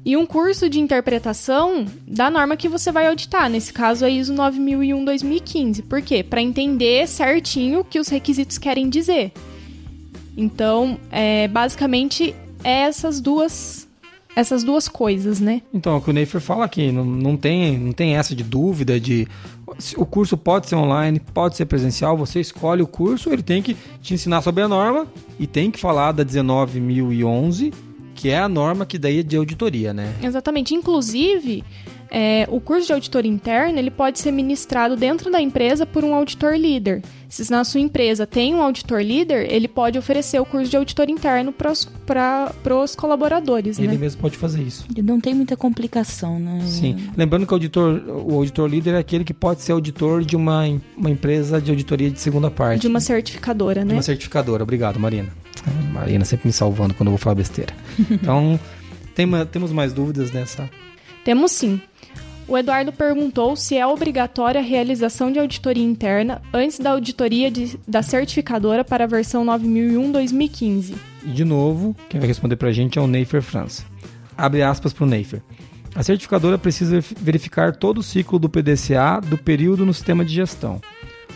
e 0.03 0.17
um 0.17 0.25
curso 0.25 0.67
de 0.69 0.79
interpretação 0.79 1.85
da 2.07 2.29
norma 2.29 2.57
que 2.57 2.67
você 2.67 2.91
vai 2.91 3.07
auditar, 3.07 3.49
nesse 3.49 3.71
caso 3.71 4.03
a 4.03 4.09
ISO 4.09 4.33
9001-2015. 4.33 5.83
Por 5.83 6.01
quê? 6.01 6.23
Para 6.23 6.41
entender 6.41 7.07
certinho 7.07 7.81
o 7.81 7.83
que 7.83 7.99
os 7.99 8.07
requisitos 8.07 8.57
querem 8.57 8.89
dizer. 8.89 9.31
Então, 10.35 10.97
é, 11.11 11.47
basicamente, 11.47 12.33
é 12.63 12.81
essas 12.81 13.21
duas, 13.21 13.87
essas 14.35 14.63
duas 14.63 14.87
coisas, 14.87 15.39
né? 15.39 15.61
Então, 15.71 15.93
é 15.93 15.97
o 15.97 16.01
que 16.01 16.09
o 16.09 16.13
Neifer 16.13 16.41
fala 16.41 16.65
aqui, 16.65 16.91
não, 16.91 17.05
não, 17.05 17.37
tem, 17.37 17.77
não 17.77 17.91
tem 17.91 18.15
essa 18.15 18.35
de 18.35 18.43
dúvida 18.43 18.99
de 18.99 19.27
o 19.95 20.05
curso 20.05 20.35
pode 20.35 20.67
ser 20.67 20.75
online, 20.75 21.19
pode 21.19 21.55
ser 21.55 21.65
presencial, 21.65 22.17
você 22.17 22.39
escolhe 22.39 22.81
o 22.81 22.87
curso, 22.87 23.31
ele 23.31 23.43
tem 23.43 23.61
que 23.61 23.75
te 24.01 24.13
ensinar 24.13 24.41
sobre 24.41 24.63
a 24.63 24.67
norma 24.67 25.07
e 25.39 25.47
tem 25.47 25.71
que 25.71 25.79
falar 25.79 26.11
da 26.11 26.25
19.011, 26.25 27.73
que 28.21 28.29
é 28.29 28.37
a 28.37 28.47
norma 28.47 28.85
que 28.85 28.99
daí 28.99 29.19
é 29.19 29.23
de 29.23 29.35
auditoria, 29.35 29.91
né? 29.95 30.13
Exatamente. 30.21 30.75
Inclusive, 30.75 31.63
é, 32.11 32.47
o 32.51 32.61
curso 32.61 32.85
de 32.85 32.93
auditor 32.93 33.25
interno 33.25 33.79
ele 33.79 33.89
pode 33.89 34.19
ser 34.19 34.31
ministrado 34.31 34.95
dentro 34.95 35.31
da 35.31 35.41
empresa 35.41 35.87
por 35.87 36.03
um 36.03 36.13
auditor 36.13 36.53
líder. 36.53 37.01
Se 37.27 37.49
na 37.49 37.63
sua 37.63 37.79
empresa 37.79 38.27
tem 38.27 38.53
um 38.53 38.61
auditor 38.61 39.01
líder, 39.01 39.51
ele 39.51 39.67
pode 39.67 39.97
oferecer 39.97 40.39
o 40.39 40.45
curso 40.45 40.69
de 40.69 40.77
auditor 40.77 41.09
interno 41.09 41.51
para 41.51 41.71
os 42.83 42.95
colaboradores, 42.95 43.79
Ele 43.79 43.87
né? 43.87 43.97
mesmo 43.97 44.21
pode 44.21 44.37
fazer 44.37 44.61
isso. 44.61 44.85
E 44.95 45.01
Não 45.01 45.19
tem 45.19 45.33
muita 45.33 45.57
complicação, 45.57 46.39
né? 46.39 46.59
Sim. 46.67 46.97
Lembrando 47.17 47.47
que 47.47 47.53
o 47.53 47.55
auditor, 47.55 48.03
o 48.07 48.35
auditor 48.35 48.69
líder 48.69 48.93
é 48.93 48.97
aquele 48.99 49.23
que 49.23 49.33
pode 49.33 49.61
ser 49.61 49.71
auditor 49.71 50.23
de 50.23 50.35
uma, 50.35 50.63
uma 50.95 51.09
empresa 51.09 51.59
de 51.59 51.71
auditoria 51.71 52.11
de 52.11 52.19
segunda 52.19 52.51
parte. 52.51 52.81
De 52.81 52.87
uma 52.87 52.99
certificadora, 52.99 53.81
De 53.81 53.87
né? 53.87 53.93
uma 53.93 54.03
certificadora. 54.03 54.61
Obrigado, 54.61 54.99
Marina. 54.99 55.40
Ah, 55.65 55.91
Marina 55.93 56.25
sempre 56.25 56.47
me 56.47 56.53
salvando 56.53 56.93
quando 56.93 57.07
eu 57.07 57.11
vou 57.11 57.17
falar 57.19 57.35
besteira. 57.35 57.73
Então, 58.09 58.59
tem 59.15 59.27
temos 59.51 59.71
mais 59.71 59.93
dúvidas 59.93 60.31
nessa. 60.31 60.69
Temos 61.23 61.51
sim. 61.51 61.79
O 62.47 62.57
Eduardo 62.57 62.91
perguntou 62.91 63.55
se 63.55 63.77
é 63.77 63.85
obrigatória 63.87 64.59
a 64.59 64.63
realização 64.63 65.31
de 65.31 65.39
auditoria 65.39 65.83
interna 65.83 66.41
antes 66.53 66.79
da 66.79 66.91
auditoria 66.91 67.49
de- 67.51 67.79
da 67.87 68.01
certificadora 68.01 68.83
para 68.83 69.03
a 69.05 69.07
versão 69.07 69.45
9001-2015. 69.45 70.95
E 71.23 71.29
de 71.29 71.45
novo, 71.45 71.95
quem 72.09 72.19
vai 72.19 72.27
responder 72.27 72.55
pra 72.55 72.71
gente 72.71 72.97
é 72.97 73.01
o 73.01 73.07
Neifer 73.07 73.41
França. 73.41 73.83
abre 74.37 74.63
aspas 74.63 74.91
para 74.91 75.03
o 75.03 75.07
Neifer. 75.07 75.41
A 75.93 76.01
certificadora 76.03 76.57
precisa 76.57 76.99
verificar 77.19 77.75
todo 77.75 77.99
o 77.99 78.03
ciclo 78.03 78.39
do 78.39 78.49
PDCA 78.49 79.21
do 79.21 79.37
período 79.37 79.85
no 79.85 79.93
sistema 79.93 80.25
de 80.25 80.33
gestão, 80.33 80.81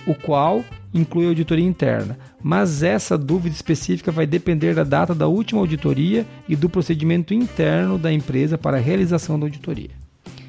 o 0.07 0.13
qual 0.13 0.63
inclui 0.93 1.27
auditoria 1.27 1.65
interna, 1.65 2.17
mas 2.41 2.81
essa 2.81 3.17
dúvida 3.17 3.53
específica 3.53 4.11
vai 4.11 4.25
depender 4.25 4.73
da 4.73 4.83
data 4.83 5.13
da 5.13 5.27
última 5.27 5.59
auditoria 5.59 6.25
e 6.47 6.55
do 6.55 6.69
procedimento 6.69 7.33
interno 7.33 7.97
da 7.97 8.11
empresa 8.11 8.57
para 8.57 8.77
a 8.77 8.79
realização 8.79 9.37
da 9.37 9.45
auditoria. 9.45 9.89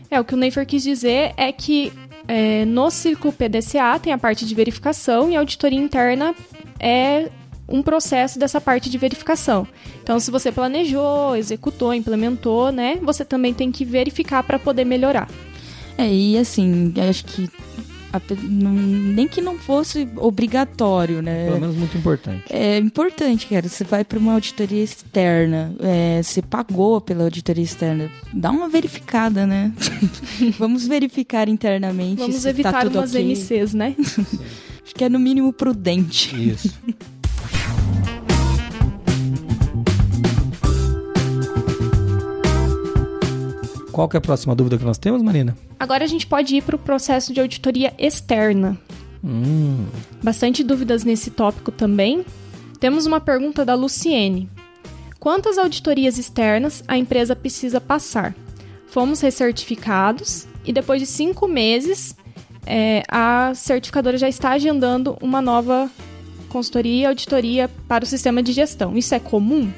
É, 0.09 0.21
o 0.21 0.25
que 0.25 0.35
o 0.35 0.37
Neifer 0.37 0.65
quis 0.65 0.83
dizer 0.85 1.33
é 1.37 1.51
que 1.51 1.93
é, 2.29 2.65
no 2.65 2.91
ciclo 2.91 3.33
PDCA 3.33 3.99
tem 4.01 4.13
a 4.13 4.19
parte 4.19 4.47
de 4.47 4.55
verificação 4.55 5.31
e 5.31 5.37
a 5.37 5.41
auditoria 5.41 5.79
interna 5.79 6.35
é 6.79 7.29
um 7.69 7.83
processo 7.83 8.39
dessa 8.39 8.61
parte 8.61 8.89
de 8.89 8.97
verificação. 8.97 9.67
Então, 10.03 10.21
se 10.21 10.31
você 10.31 10.53
planejou, 10.53 11.35
executou, 11.35 11.93
implementou, 11.93 12.71
né, 12.71 12.99
você 13.03 13.25
também 13.25 13.53
tem 13.53 13.73
que 13.73 13.85
verificar 13.85 14.45
para 14.45 14.59
poder 14.59 14.85
melhorar. 14.85 15.29
É, 15.99 16.09
e 16.09 16.39
assim, 16.39 16.93
acho 17.09 17.25
que 17.25 17.49
nem 18.43 19.27
que 19.27 19.41
não 19.41 19.59
fosse 19.59 20.09
obrigatório, 20.17 21.23
né? 21.23 21.47
Pelo 21.47 21.61
menos 21.61 21.77
muito 21.77 21.97
importante. 21.97 22.45
É 22.51 22.79
importante, 22.79 23.47
cara. 23.47 23.69
Você 23.69 23.85
vai 23.85 24.05
para 24.05 24.19
uma 24.19 24.35
auditoria 24.35 24.83
externa, 24.83 25.75
é, 25.81 26.23
você 26.23 26.43
pagou 26.43 27.01
pela 27.01 27.25
auditoria 27.25 27.65
externa, 27.65 28.11
dá 28.33 28.51
uma 28.51 28.69
verificada, 28.69 29.47
né? 29.47 29.73
Vamos 30.59 30.87
verificar 30.87 31.49
internamente. 31.49 32.19
Vamos 32.19 32.37
se 32.37 32.43
tá 32.43 32.51
evitar 32.51 32.73
tá 32.73 32.81
tudo 32.83 32.99
umas 32.99 33.11
okay. 33.11 33.25
MCs, 33.25 33.75
né? 33.75 33.95
Acho 34.85 34.95
que 34.95 35.05
é 35.05 35.09
no 35.09 35.19
mínimo 35.19 35.53
prudente. 35.53 36.51
Isso. 36.51 36.73
Qual 43.97 44.11
que 44.11 44.15
é 44.15 44.19
a 44.19 44.21
próxima 44.21 44.55
dúvida 44.55 44.77
que 44.77 44.85
nós 44.85 44.99
temos, 44.99 45.23
Marina? 45.23 45.57
Agora 45.81 46.05
a 46.05 46.07
gente 46.07 46.27
pode 46.27 46.55
ir 46.55 46.63
para 46.63 46.77
o 46.77 46.79
processo 46.79 47.33
de 47.33 47.41
auditoria 47.41 47.95
externa. 47.99 48.77
Hum. 49.25 49.87
Bastante 50.23 50.63
dúvidas 50.63 51.03
nesse 51.03 51.31
tópico 51.31 51.73
também. 51.73 52.23
Temos 52.79 53.07
uma 53.07 53.21
pergunta 53.21 53.65
da 53.65 53.75
Luciene. 53.75 54.51
Quantas 55.19 55.57
auditorias 55.57 56.19
externas 56.19 56.85
a 56.87 56.99
empresa 56.99 57.35
precisa 57.35 57.81
passar? 57.81 58.35
Fomos 58.87 59.23
recertificados 59.23 60.47
e 60.63 60.75
depois 60.75 61.01
de 61.01 61.07
cinco 61.07 61.49
meses 61.49 62.15
é, 62.67 63.03
a 63.11 63.53
certificadora 63.55 64.19
já 64.19 64.29
está 64.29 64.51
agendando 64.51 65.17
uma 65.23 65.41
nova 65.41 65.91
consultoria 66.51 67.05
e 67.05 67.07
auditoria 67.07 67.71
para 67.89 68.05
o 68.05 68.07
sistema 68.07 68.43
de 68.43 68.53
gestão. 68.53 68.95
Isso 68.95 69.15
é 69.15 69.19
comum? 69.19 69.73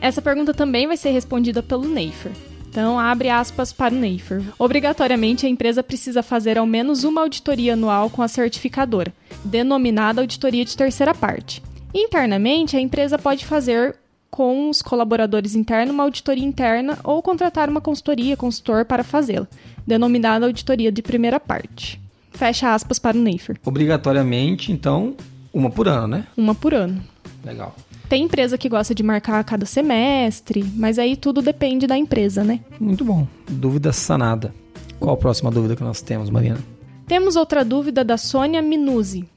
Essa 0.00 0.22
pergunta 0.22 0.54
também 0.54 0.86
vai 0.86 0.96
ser 0.96 1.10
respondida 1.10 1.60
pelo 1.60 1.88
Neifer. 1.88 2.30
Então, 2.68 2.98
abre 2.98 3.28
aspas 3.28 3.72
para 3.72 3.94
o 3.94 3.98
Neifer. 3.98 4.42
Obrigatoriamente, 4.58 5.46
a 5.46 5.48
empresa 5.48 5.82
precisa 5.82 6.22
fazer 6.22 6.58
ao 6.58 6.66
menos 6.66 7.02
uma 7.02 7.22
auditoria 7.22 7.72
anual 7.72 8.10
com 8.10 8.22
a 8.22 8.28
certificadora, 8.28 9.12
denominada 9.44 10.20
auditoria 10.20 10.64
de 10.64 10.76
terceira 10.76 11.14
parte. 11.14 11.62
Internamente, 11.94 12.76
a 12.76 12.80
empresa 12.80 13.18
pode 13.18 13.46
fazer 13.46 13.96
com 14.30 14.68
os 14.68 14.82
colaboradores 14.82 15.54
internos 15.54 15.94
uma 15.94 16.04
auditoria 16.04 16.44
interna 16.44 16.98
ou 17.02 17.22
contratar 17.22 17.68
uma 17.68 17.80
consultoria, 17.80 18.36
consultor 18.36 18.84
para 18.84 19.02
fazê-la, 19.02 19.48
denominada 19.86 20.46
auditoria 20.46 20.92
de 20.92 21.02
primeira 21.02 21.40
parte. 21.40 22.00
Fecha 22.32 22.72
aspas 22.74 22.98
para 22.98 23.16
o 23.16 23.20
Neifer. 23.20 23.56
Obrigatoriamente, 23.64 24.70
então, 24.70 25.16
uma 25.52 25.70
por 25.70 25.88
ano, 25.88 26.06
né? 26.06 26.26
Uma 26.36 26.54
por 26.54 26.74
ano. 26.74 27.02
Legal. 27.44 27.74
Tem 28.08 28.24
empresa 28.24 28.56
que 28.56 28.70
gosta 28.70 28.94
de 28.94 29.02
marcar 29.02 29.38
a 29.38 29.44
cada 29.44 29.66
semestre, 29.66 30.64
mas 30.74 30.98
aí 30.98 31.14
tudo 31.14 31.42
depende 31.42 31.86
da 31.86 31.96
empresa, 31.96 32.42
né? 32.42 32.60
Muito 32.80 33.04
bom. 33.04 33.26
Dúvida 33.46 33.92
sanada. 33.92 34.54
Qual 34.98 35.14
a 35.14 35.18
próxima 35.18 35.50
dúvida 35.50 35.76
que 35.76 35.82
nós 35.82 36.00
temos, 36.00 36.30
Marina? 36.30 36.58
Temos 37.06 37.36
outra 37.36 37.62
dúvida 37.62 38.02
da 38.02 38.16
Sônia 38.16 38.62
Minuzzi. 38.62 39.28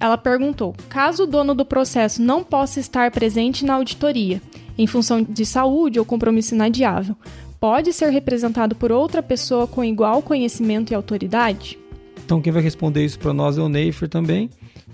Ela 0.00 0.18
perguntou: 0.18 0.74
caso 0.88 1.22
o 1.22 1.26
dono 1.26 1.54
do 1.54 1.64
processo 1.64 2.20
não 2.20 2.42
possa 2.42 2.80
estar 2.80 3.10
presente 3.12 3.64
na 3.64 3.74
auditoria, 3.74 4.42
em 4.76 4.86
função 4.86 5.22
de 5.22 5.46
saúde 5.46 6.00
ou 6.00 6.04
compromisso 6.04 6.54
inadiável, 6.54 7.16
pode 7.60 7.92
ser 7.92 8.10
representado 8.10 8.74
por 8.74 8.90
outra 8.90 9.22
pessoa 9.22 9.66
com 9.66 9.82
igual 9.84 10.22
conhecimento 10.22 10.92
e 10.92 10.94
autoridade? 10.94 11.78
Então, 12.24 12.40
quem 12.40 12.52
vai 12.52 12.62
responder 12.62 13.04
isso 13.04 13.18
para 13.18 13.32
nós 13.32 13.56
é 13.56 13.60
o 13.62 13.68
Neifer 13.68 14.08
também. 14.08 14.50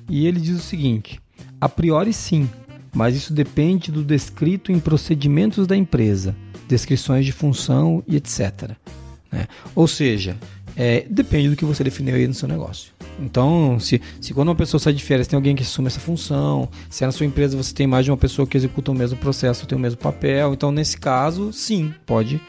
E 0.08 0.26
ele 0.26 0.40
diz 0.40 0.58
o 0.58 0.62
seguinte: 0.62 1.20
a 1.60 1.68
priori, 1.68 2.12
sim, 2.12 2.48
mas 2.94 3.16
isso 3.16 3.32
depende 3.32 3.90
do 3.90 4.04
descrito 4.04 4.70
em 4.70 4.78
procedimentos 4.78 5.66
da 5.66 5.76
empresa, 5.76 6.34
descrições 6.68 7.26
de 7.26 7.32
função 7.32 8.02
e 8.06 8.16
etc. 8.16 8.70
Né? 9.30 9.46
Ou 9.74 9.88
seja, 9.88 10.36
é, 10.76 11.04
depende 11.10 11.50
do 11.50 11.56
que 11.56 11.64
você 11.64 11.82
definiu 11.82 12.14
aí 12.14 12.26
no 12.26 12.34
seu 12.34 12.48
negócio. 12.48 12.92
Então, 13.18 13.78
se, 13.78 14.00
se 14.20 14.34
quando 14.34 14.48
uma 14.48 14.54
pessoa 14.54 14.80
sai 14.80 14.92
de 14.92 15.02
férias 15.02 15.26
tem 15.26 15.36
alguém 15.36 15.54
que 15.54 15.62
assume 15.62 15.86
essa 15.86 16.00
função, 16.00 16.68
se 16.90 17.04
é 17.04 17.06
na 17.06 17.12
sua 17.12 17.26
empresa 17.26 17.56
você 17.56 17.72
tem 17.72 17.86
mais 17.86 18.04
de 18.04 18.10
uma 18.10 18.16
pessoa 18.16 18.46
que 18.46 18.56
executa 18.56 18.90
o 18.90 18.94
mesmo 18.94 19.16
processo, 19.18 19.66
tem 19.66 19.78
o 19.78 19.80
mesmo 19.80 19.98
papel, 19.98 20.52
então 20.52 20.72
nesse 20.72 20.96
caso, 20.96 21.52
sim, 21.52 21.94
pode 22.04 22.40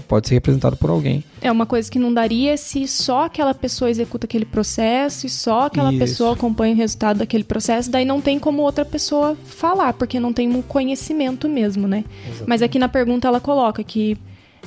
pode 0.00 0.28
ser 0.28 0.34
representado 0.34 0.76
por 0.76 0.90
alguém. 0.90 1.22
É 1.40 1.50
uma 1.50 1.66
coisa 1.66 1.90
que 1.90 1.98
não 1.98 2.12
daria 2.12 2.56
se 2.56 2.86
só 2.86 3.24
aquela 3.24 3.54
pessoa 3.54 3.90
executa 3.90 4.26
aquele 4.26 4.44
processo 4.44 5.26
e 5.26 5.30
só 5.30 5.66
aquela 5.66 5.90
Isso. 5.90 5.98
pessoa 5.98 6.32
acompanha 6.32 6.74
o 6.74 6.76
resultado 6.76 7.18
daquele 7.18 7.44
processo, 7.44 7.90
daí 7.90 8.04
não 8.04 8.20
tem 8.20 8.38
como 8.38 8.62
outra 8.62 8.84
pessoa 8.84 9.36
falar, 9.44 9.92
porque 9.92 10.18
não 10.18 10.32
tem 10.32 10.48
um 10.54 10.62
conhecimento 10.62 11.48
mesmo, 11.48 11.86
né? 11.86 12.04
Exatamente. 12.22 12.48
Mas 12.48 12.62
aqui 12.62 12.78
na 12.78 12.88
pergunta 12.88 13.28
ela 13.28 13.40
coloca 13.40 13.82
que 13.84 14.16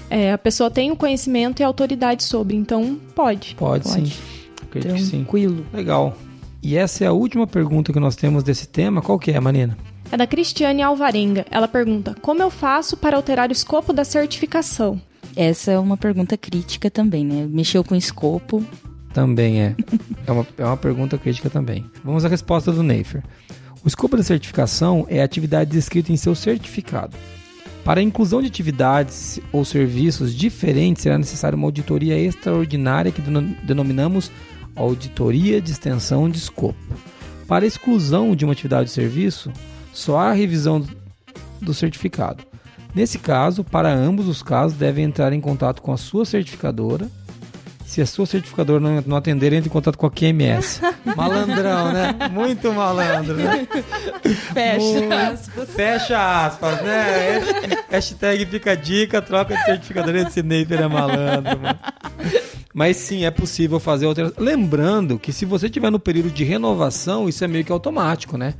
é, 0.10 0.32
a 0.32 0.38
pessoa 0.38 0.70
tem 0.70 0.92
o 0.92 0.96
conhecimento 0.96 1.62
e 1.62 1.64
autoridade 1.64 2.24
sobre, 2.24 2.56
então 2.56 3.00
pode. 3.16 3.56
Pode, 3.56 3.84
pode. 3.84 4.10
sim. 4.10 4.18
Acredito 4.64 5.10
Tranquilo. 5.10 5.66
Legal. 5.74 6.16
E 6.62 6.76
essa 6.76 7.04
é 7.04 7.08
a 7.08 7.14
última 7.14 7.48
pergunta 7.48 7.94
que 7.94 8.00
nós 8.00 8.16
temos 8.16 8.44
desse 8.44 8.68
tema. 8.68 9.02
Qual 9.02 9.18
que 9.18 9.32
é, 9.32 9.40
Marina? 9.40 9.78
É 10.12 10.18
da 10.18 10.26
Cristiane 10.26 10.82
Alvarenga. 10.82 11.46
Ela 11.52 11.68
pergunta: 11.68 12.16
Como 12.22 12.42
eu 12.42 12.50
faço 12.50 12.96
para 12.96 13.18
alterar 13.18 13.50
o 13.50 13.52
escopo 13.52 13.92
da 13.92 14.04
certificação? 14.04 15.02
Essa 15.36 15.72
é 15.72 15.80
uma 15.80 15.98
pergunta 15.98 16.38
crítica 16.38 16.90
também, 16.90 17.26
né? 17.26 17.48
Mexeu 17.50 17.84
com 17.84 17.96
escopo. 17.96 18.66
Também 19.14 19.62
é. 19.62 19.76
é, 20.26 20.32
uma, 20.32 20.48
é 20.58 20.66
uma 20.66 20.78
pergunta 20.78 21.18
crítica 21.18 21.50
também. 21.50 21.86
Vamos 22.04 22.26
à 22.26 22.28
resposta 22.28 22.72
do 22.72 22.82
Neifer. 22.84 23.24
O 23.84 23.88
escopo 23.88 24.18
da 24.18 24.24
certificação 24.24 25.06
é 25.10 25.22
a 25.22 25.26
atividade 25.26 25.72
descrita 25.72 26.12
em 26.12 26.18
seu 26.18 26.34
certificado. 26.34 27.16
Para 27.84 28.00
a 28.00 28.04
inclusão 28.04 28.42
de 28.42 28.48
atividades 28.48 29.40
ou 29.52 29.64
serviços 29.64 30.36
diferentes, 30.36 31.04
será 31.04 31.18
necessária 31.18 31.56
uma 31.56 31.68
auditoria 31.68 32.20
extraordinária 32.20 33.12
que 33.12 33.22
denominamos 33.64 34.30
auditoria 34.76 35.62
de 35.62 35.72
extensão 35.72 36.30
de 36.30 36.38
escopo. 36.38 36.78
Para 37.48 37.64
a 37.64 37.68
exclusão 37.68 38.36
de 38.36 38.44
uma 38.44 38.52
atividade 38.52 38.90
ou 38.90 38.94
serviço, 38.94 39.52
só 39.98 40.20
há 40.20 40.32
revisão 40.32 40.86
do 41.60 41.74
certificado. 41.74 42.44
Nesse 42.94 43.18
caso, 43.18 43.64
para 43.64 43.92
ambos 43.92 44.28
os 44.28 44.44
casos, 44.44 44.78
devem 44.78 45.06
entrar 45.06 45.34
em 45.34 45.42
contato 45.42 45.82
com 45.82 45.92
a 45.92 45.98
sua 45.98 46.24
certificadora. 46.24 47.10
Se 47.84 48.00
a 48.00 48.06
sua 48.06 48.28
certificadora 48.28 48.80
não, 48.80 49.04
não 49.08 49.18
atender, 49.18 49.54
entre 49.54 49.70
em 49.70 49.72
contato 49.72 49.98
com 49.98 50.06
a 50.06 50.12
QMS. 50.12 50.82
Malandrão, 51.16 51.92
né? 51.92 52.14
Muito 52.32 52.72
malandro, 52.72 53.36
né? 53.36 53.68
Fecha 54.54 55.32
aspas. 55.32 55.70
Fecha 55.70 56.46
aspas, 56.46 56.82
né? 56.84 57.40
Hashtag 57.90 58.46
fica 58.46 58.78
dica, 58.78 59.20
troca 59.22 59.56
de 59.56 59.66
certificadora. 59.66 60.22
Esse 60.22 60.44
Neifer 60.44 60.82
é 60.82 60.88
malandro, 60.88 61.60
mano. 61.60 61.80
Mas 62.74 62.98
sim, 62.98 63.26
é 63.26 63.32
possível 63.32 63.80
fazer 63.80 64.06
outra. 64.06 64.32
Lembrando 64.38 65.18
que 65.18 65.34
se 65.34 65.46
você 65.46 65.66
estiver 65.66 65.90
no 65.90 66.00
período 66.00 66.30
de 66.30 66.44
renovação, 66.44 67.28
isso 67.28 67.44
é 67.44 67.48
meio 67.48 67.66
que 67.66 67.72
automático, 67.72 68.38
né? 68.38 68.54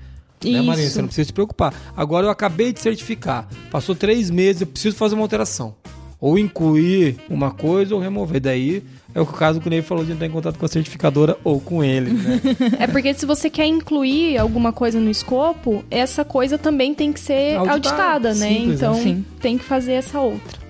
Né, 0.44 0.62
Marina? 0.62 0.90
Você 0.90 1.02
não 1.02 1.08
precisa 1.08 1.28
se 1.28 1.34
preocupar. 1.34 1.74
Agora 1.96 2.28
eu 2.28 2.30
acabei 2.30 2.72
de 2.72 2.80
certificar. 2.80 3.48
Passou 3.72 3.96
três 3.96 4.30
meses, 4.30 4.62
eu 4.62 4.68
preciso 4.68 4.96
fazer 4.96 5.16
uma 5.16 5.24
alteração. 5.24 5.76
Ou 6.20 6.38
incluir 6.40 7.18
uma 7.30 7.52
coisa 7.52 7.94
ou 7.94 8.02
remover. 8.02 8.42
Daí 8.42 8.84
é 9.14 9.22
o 9.22 9.26
caso 9.26 9.60
que 9.60 9.68
o 9.68 9.70
Ney 9.70 9.84
falou 9.84 10.04
de 10.04 10.12
entrar 10.12 10.26
em 10.26 10.32
contato 10.32 10.58
com 10.58 10.66
a 10.66 10.70
certificadora 10.70 11.38
ou 11.44 11.60
com 11.60 11.84
ele, 11.84 12.12
né? 12.12 12.42
é 12.80 12.88
porque 12.88 13.14
se 13.14 13.26
você 13.26 13.50
quer 13.50 13.68
incluir 13.68 14.38
alguma 14.38 14.74
coisa 14.74 15.00
no 15.00 15.12
escopo, 15.12 15.84
essa 15.92 16.26
coisa 16.26 16.58
também 16.58 16.94
tem 16.94 17.14
que 17.14 17.20
ser 17.20 17.56
auditada, 17.58 17.74
auditada 17.74 18.34
né? 18.34 18.50
Simples, 18.50 18.76
então 18.76 18.94
assim. 18.94 19.26
tem 19.40 19.58
que 19.58 19.64
fazer 19.64 19.94
essa 19.94 20.20
outra 20.20 20.67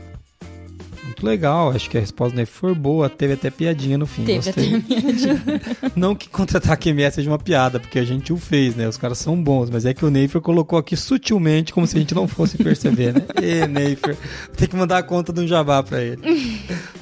muito 1.17 1.25
legal. 1.25 1.71
Acho 1.71 1.89
que 1.89 1.97
a 1.97 1.99
resposta 1.99 2.33
do 2.33 2.37
Ney 2.37 2.45
foi 2.45 2.73
boa. 2.73 3.09
Teve 3.09 3.33
até 3.33 3.49
piadinha 3.49 3.97
no 3.97 4.05
fim. 4.05 4.23
Teve 4.23 4.45
Gostei. 4.45 4.75
até 4.75 4.79
piadinha. 4.81 5.43
Não 5.95 6.15
que 6.15 6.29
contra-ataque 6.29 6.89
MS 6.89 7.15
seja 7.15 7.29
uma 7.29 7.39
piada, 7.39 7.79
porque 7.79 7.99
a 7.99 8.05
gente 8.05 8.31
o 8.31 8.37
fez, 8.37 8.75
né? 8.75 8.87
Os 8.87 8.97
caras 8.97 9.17
são 9.17 9.41
bons, 9.41 9.69
mas 9.69 9.85
é 9.85 9.93
que 9.93 10.05
o 10.05 10.09
Neifer 10.09 10.41
colocou 10.41 10.77
aqui 10.77 10.95
sutilmente, 10.95 11.73
como 11.73 11.87
se 11.87 11.97
a 11.97 11.99
gente 11.99 12.13
não 12.13 12.27
fosse 12.27 12.57
perceber, 12.57 13.13
né? 13.13 13.21
E 13.41 13.67
Neifer, 13.67 14.17
tem 14.55 14.67
que 14.67 14.75
mandar 14.75 14.97
a 14.97 15.03
conta 15.03 15.31
do 15.31 15.47
jabá 15.47 15.81
pra 15.81 16.01
ele. 16.01 16.19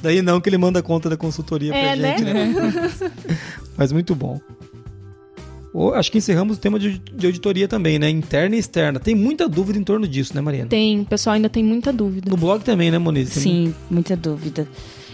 Daí 0.00 0.22
não 0.22 0.40
que 0.40 0.48
ele 0.48 0.58
manda 0.58 0.78
a 0.80 0.82
conta 0.82 1.08
da 1.08 1.16
consultoria 1.16 1.74
é, 1.74 1.96
pra 1.96 1.96
gente, 1.96 2.24
né? 2.24 2.32
né? 2.32 2.90
mas 3.76 3.92
muito 3.92 4.14
bom. 4.14 4.40
Acho 5.94 6.10
que 6.12 6.18
encerramos 6.18 6.56
o 6.56 6.60
tema 6.60 6.78
de, 6.78 6.98
de 7.14 7.26
auditoria 7.26 7.68
também, 7.68 7.98
né? 7.98 8.08
Interna 8.08 8.56
e 8.56 8.58
externa. 8.58 8.98
Tem 8.98 9.14
muita 9.14 9.48
dúvida 9.48 9.78
em 9.78 9.84
torno 9.84 10.06
disso, 10.08 10.34
né, 10.34 10.40
Mariana? 10.40 10.68
Tem, 10.68 11.00
o 11.00 11.04
pessoal 11.04 11.34
ainda 11.34 11.48
tem 11.48 11.62
muita 11.64 11.92
dúvida. 11.92 12.30
No 12.30 12.36
blog 12.36 12.62
também, 12.64 12.90
né, 12.90 12.98
Moniz? 12.98 13.30
Tem 13.34 13.42
Sim, 13.42 13.74
muita 13.90 14.16
dúvida. 14.16 14.66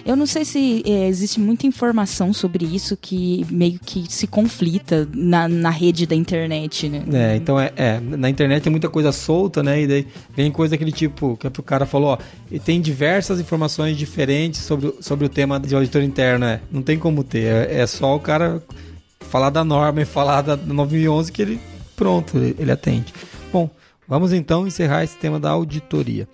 Eu 0.04 0.16
não 0.16 0.26
sei 0.26 0.44
se 0.44 0.82
é, 0.84 1.06
existe 1.06 1.38
muita 1.38 1.64
informação 1.64 2.32
sobre 2.32 2.64
isso 2.64 2.96
que 3.00 3.46
meio 3.48 3.78
que 3.78 4.04
se 4.12 4.26
conflita 4.26 5.08
na, 5.14 5.46
na 5.46 5.70
rede 5.70 6.06
da 6.06 6.16
internet, 6.16 6.88
né? 6.88 7.04
É, 7.12 7.36
então 7.36 7.58
é, 7.58 7.72
é, 7.76 8.00
na 8.00 8.28
internet 8.28 8.64
tem 8.64 8.70
muita 8.70 8.88
coisa 8.88 9.12
solta, 9.12 9.62
né? 9.62 9.82
E 9.82 9.86
daí 9.86 10.06
vem 10.36 10.50
coisa 10.50 10.72
daquele 10.72 10.90
tipo, 10.90 11.36
que 11.36 11.46
o 11.46 11.62
cara 11.62 11.86
falou, 11.86 12.08
ó, 12.14 12.18
e 12.50 12.58
tem 12.58 12.80
diversas 12.80 13.38
informações 13.38 13.96
diferentes 13.96 14.60
sobre, 14.62 14.88
o- 14.88 14.96
sobre 15.00 15.24
o 15.24 15.28
tema 15.28 15.60
de 15.60 15.72
auditor 15.72 16.02
interno, 16.02 16.46
é. 16.46 16.60
Não 16.72 16.82
tem 16.82 16.98
como 16.98 17.22
ter, 17.22 17.44
é, 17.70 17.80
é 17.82 17.86
só 17.86 18.16
o 18.16 18.18
cara 18.18 18.60
falar 19.32 19.48
da 19.48 19.64
norma 19.64 20.02
e 20.02 20.04
falar 20.04 20.42
da 20.42 20.58
9011 20.58 21.32
que 21.32 21.40
ele, 21.40 21.60
pronto, 21.96 22.36
ele, 22.36 22.54
ele 22.58 22.70
atende. 22.70 23.14
Bom, 23.50 23.70
vamos 24.06 24.30
então 24.30 24.66
encerrar 24.66 25.04
esse 25.04 25.16
tema 25.16 25.40
da 25.40 25.48
auditoria. 25.48 26.28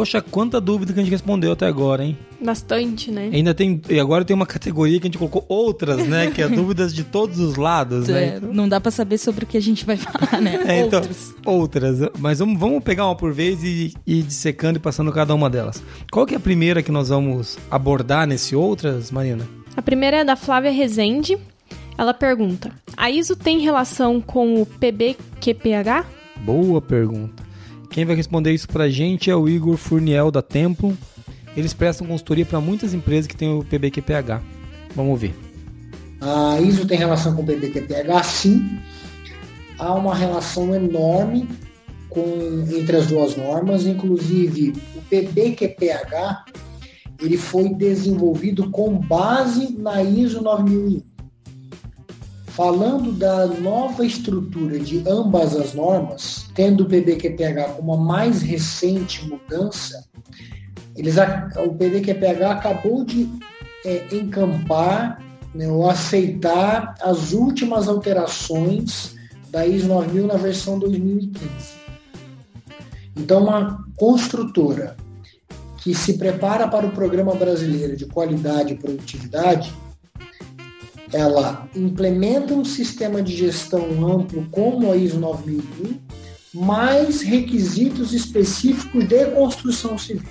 Poxa, 0.00 0.22
quanta 0.22 0.58
dúvida 0.58 0.94
que 0.94 0.98
a 0.98 1.02
gente 1.02 1.12
respondeu 1.12 1.52
até 1.52 1.66
agora, 1.66 2.02
hein? 2.02 2.16
Bastante, 2.42 3.10
né? 3.10 3.28
Ainda 3.30 3.52
tem. 3.52 3.82
E 3.86 4.00
agora 4.00 4.24
tem 4.24 4.34
uma 4.34 4.46
categoria 4.46 4.98
que 4.98 5.06
a 5.06 5.08
gente 5.08 5.18
colocou 5.18 5.44
outras, 5.46 6.08
né? 6.08 6.30
Que 6.30 6.40
é 6.40 6.48
dúvidas 6.48 6.94
de 6.94 7.04
todos 7.04 7.38
os 7.38 7.56
lados, 7.56 8.08
né? 8.08 8.36
É, 8.36 8.40
não 8.40 8.66
dá 8.66 8.80
pra 8.80 8.90
saber 8.90 9.18
sobre 9.18 9.44
o 9.44 9.46
que 9.46 9.58
a 9.58 9.60
gente 9.60 9.84
vai 9.84 9.98
falar, 9.98 10.40
né? 10.40 10.58
É, 10.66 10.80
então, 10.80 11.02
outras. 11.44 11.98
Mas 12.18 12.38
vamos, 12.38 12.58
vamos 12.58 12.82
pegar 12.82 13.04
uma 13.04 13.14
por 13.14 13.30
vez 13.30 13.62
e 13.62 13.92
e 14.06 14.20
ir 14.20 14.22
dissecando 14.22 14.78
e 14.78 14.80
passando 14.80 15.12
cada 15.12 15.34
uma 15.34 15.50
delas. 15.50 15.82
Qual 16.10 16.24
que 16.24 16.32
é 16.32 16.38
a 16.38 16.40
primeira 16.40 16.82
que 16.82 16.90
nós 16.90 17.10
vamos 17.10 17.58
abordar 17.70 18.26
nesse 18.26 18.56
outras, 18.56 19.10
Marina? 19.10 19.46
A 19.76 19.82
primeira 19.82 20.20
é 20.20 20.24
da 20.24 20.34
Flávia 20.34 20.70
Rezende. 20.70 21.36
Ela 21.98 22.14
pergunta: 22.14 22.72
A 22.96 23.10
ISO 23.10 23.36
tem 23.36 23.58
relação 23.58 24.18
com 24.18 24.62
o 24.62 24.64
PBQPH? 24.64 26.06
Boa 26.42 26.80
pergunta. 26.80 27.49
Quem 27.90 28.04
vai 28.04 28.14
responder 28.14 28.52
isso 28.52 28.68
pra 28.68 28.88
gente 28.88 29.30
é 29.30 29.34
o 29.34 29.48
Igor 29.48 29.76
Furniel 29.76 30.30
da 30.30 30.40
Templo. 30.40 30.96
Eles 31.56 31.74
prestam 31.74 32.06
consultoria 32.06 32.46
para 32.46 32.60
muitas 32.60 32.94
empresas 32.94 33.26
que 33.26 33.36
têm 33.36 33.52
o 33.52 33.64
PBQPH. 33.64 34.40
Vamos 34.94 35.20
ver. 35.20 35.34
A 36.20 36.60
ISO 36.60 36.86
tem 36.86 36.96
relação 36.96 37.34
com 37.34 37.42
o 37.42 37.46
PBQPH? 37.46 38.22
Sim. 38.22 38.78
Há 39.76 39.94
uma 39.94 40.14
relação 40.14 40.72
enorme 40.74 41.48
com, 42.08 42.64
entre 42.70 42.96
as 42.96 43.06
duas 43.06 43.36
normas, 43.36 43.86
inclusive 43.86 44.72
o 44.94 45.02
PBQPH 45.02 46.44
ele 47.20 47.36
foi 47.36 47.68
desenvolvido 47.74 48.70
com 48.70 48.98
base 48.98 49.76
na 49.76 50.02
ISO 50.02 50.42
9001. 50.42 51.02
Falando 52.46 53.12
da 53.12 53.46
nova 53.46 54.04
estrutura 54.04 54.78
de 54.78 55.02
ambas 55.08 55.56
as 55.56 55.74
normas, 55.74 56.49
tendo 56.60 56.82
o 56.82 56.86
PBQPH 56.86 57.76
como 57.76 57.94
a 57.94 57.96
mais 57.96 58.42
recente 58.42 59.26
mudança, 59.26 60.04
eles, 60.94 61.16
o 61.16 61.72
PBQPH 61.72 62.50
acabou 62.50 63.02
de 63.02 63.30
é, 63.82 64.14
encampar 64.14 65.24
né, 65.54 65.66
ou 65.68 65.88
aceitar 65.88 66.96
as 67.00 67.32
últimas 67.32 67.88
alterações 67.88 69.16
da 69.48 69.66
ISO 69.66 69.88
9000 69.88 70.26
na 70.26 70.34
versão 70.34 70.78
2015. 70.78 71.48
Então, 73.16 73.44
uma 73.44 73.82
construtora 73.96 74.98
que 75.78 75.94
se 75.94 76.18
prepara 76.18 76.68
para 76.68 76.86
o 76.86 76.90
Programa 76.90 77.34
Brasileiro 77.34 77.96
de 77.96 78.04
Qualidade 78.04 78.74
e 78.74 78.76
Produtividade, 78.76 79.72
ela 81.10 81.66
implementa 81.74 82.52
um 82.52 82.66
sistema 82.66 83.22
de 83.22 83.34
gestão 83.34 84.06
amplo 84.06 84.46
como 84.50 84.92
a 84.92 84.96
ISO 84.96 85.18
9001, 85.18 86.19
mais 86.54 87.22
requisitos 87.22 88.12
específicos 88.12 89.04
de 89.06 89.26
construção 89.26 89.96
civil. 89.96 90.28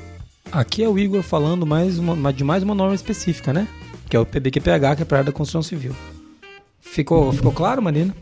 Aqui 0.51 0.83
é 0.83 0.89
o 0.89 0.97
Igor 0.97 1.21
falando 1.21 1.65
mais 1.65 1.99
uma, 1.99 2.33
de 2.33 2.43
mais 2.43 2.63
uma 2.63 2.75
norma 2.75 2.95
específica, 2.95 3.53
né? 3.53 3.67
Que 4.09 4.17
é 4.17 4.19
o 4.19 4.25
PBQPH, 4.25 4.95
que 4.97 5.01
é 5.01 5.05
para 5.05 5.17
a 5.17 5.19
área 5.19 5.31
da 5.31 5.31
construção 5.31 5.61
civil. 5.61 5.95
Ficou, 6.81 7.31
ficou 7.31 7.51
claro, 7.51 7.81
Marina? 7.81 8.15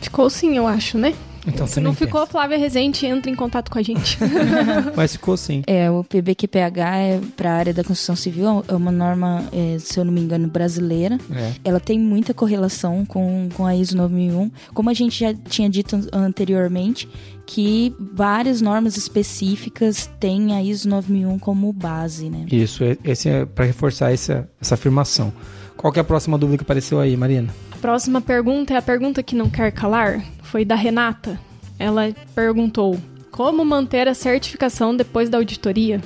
Ficou 0.00 0.30
sim, 0.30 0.56
eu 0.56 0.66
acho, 0.66 0.96
né? 0.96 1.14
Então 1.48 1.66
Se 1.66 1.80
não 1.80 1.94
ficou, 1.94 2.26
Flávia 2.26 2.58
Rezende 2.58 3.06
entra 3.06 3.30
em 3.30 3.34
contato 3.34 3.70
com 3.70 3.78
a 3.78 3.82
gente. 3.82 4.16
pensa. 4.16 4.92
Mas 4.96 5.12
ficou 5.12 5.36
sim. 5.36 5.62
É, 5.66 5.90
o 5.90 6.04
PBQPH 6.04 6.78
é 6.98 7.20
para 7.36 7.50
a 7.50 7.54
área 7.56 7.74
da 7.74 7.82
construção 7.82 8.14
civil, 8.14 8.64
é 8.68 8.74
uma 8.74 8.92
norma, 8.92 9.44
é, 9.52 9.78
se 9.78 9.98
eu 9.98 10.04
não 10.04 10.12
me 10.12 10.20
engano, 10.20 10.46
brasileira. 10.48 11.18
É. 11.34 11.52
Ela 11.64 11.80
tem 11.80 11.98
muita 11.98 12.32
correlação 12.34 13.04
com, 13.06 13.48
com 13.54 13.66
a 13.66 13.74
ISO 13.74 13.96
9001. 13.96 14.50
Como 14.74 14.90
a 14.90 14.94
gente 14.94 15.18
já 15.20 15.34
tinha 15.34 15.68
dito 15.68 15.96
an- 15.96 16.06
anteriormente, 16.12 17.08
que 17.46 17.94
várias 18.14 18.60
normas 18.60 18.96
específicas 18.96 20.08
têm 20.20 20.54
a 20.54 20.62
ISO 20.62 20.88
9001 20.88 21.38
como 21.38 21.72
base, 21.72 22.28
né? 22.28 22.44
Isso, 22.52 22.84
é- 22.84 22.96
esse 23.04 23.28
é 23.28 23.46
para 23.46 23.64
reforçar 23.64 24.12
essa, 24.12 24.48
essa 24.60 24.74
afirmação. 24.74 25.32
Qual 25.76 25.92
que 25.92 25.98
é 25.98 26.02
a 26.02 26.04
próxima 26.04 26.36
dúvida 26.36 26.58
que 26.58 26.64
apareceu 26.64 26.98
aí, 26.98 27.16
Marina? 27.16 27.48
A 27.78 27.80
próxima 27.80 28.20
pergunta 28.20 28.74
é 28.74 28.76
a 28.76 28.82
pergunta 28.82 29.22
que 29.22 29.36
não 29.36 29.48
quer 29.48 29.70
calar. 29.70 30.20
Foi 30.42 30.64
da 30.64 30.74
Renata. 30.74 31.38
Ela 31.78 32.12
perguntou: 32.34 32.98
Como 33.30 33.64
manter 33.64 34.08
a 34.08 34.14
certificação 34.14 34.96
depois 34.96 35.30
da 35.30 35.38
auditoria? 35.38 36.00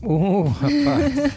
Oh, 0.00 0.44
rapaz. 0.44 1.34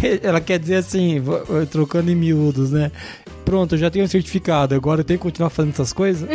Ela 0.22 0.40
quer 0.40 0.58
dizer 0.58 0.76
assim, 0.76 1.22
trocando 1.70 2.10
em 2.10 2.14
miúdos, 2.14 2.70
né? 2.70 2.90
Pronto, 3.44 3.74
eu 3.74 3.78
já 3.78 3.90
tenho 3.90 4.08
certificado, 4.08 4.74
agora 4.74 5.02
eu 5.02 5.04
tenho 5.04 5.18
que 5.18 5.22
continuar 5.22 5.50
fazendo 5.50 5.74
essas 5.74 5.92
coisas? 5.92 6.26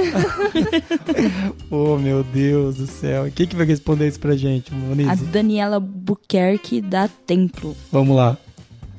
oh, 1.72 1.98
meu 1.98 2.24
Deus 2.24 2.76
do 2.76 2.86
céu. 2.86 3.28
E 3.28 3.32
quem 3.32 3.48
que 3.48 3.56
vai 3.56 3.66
responder 3.66 4.08
isso 4.08 4.20
pra 4.20 4.38
gente, 4.38 4.72
A 4.72 4.76
Monize? 4.76 5.26
Daniela 5.26 5.80
Buquerque 5.80 6.82
da 6.82 7.08
Templo. 7.08 7.76
Vamos 7.92 8.16
lá. 8.16 8.38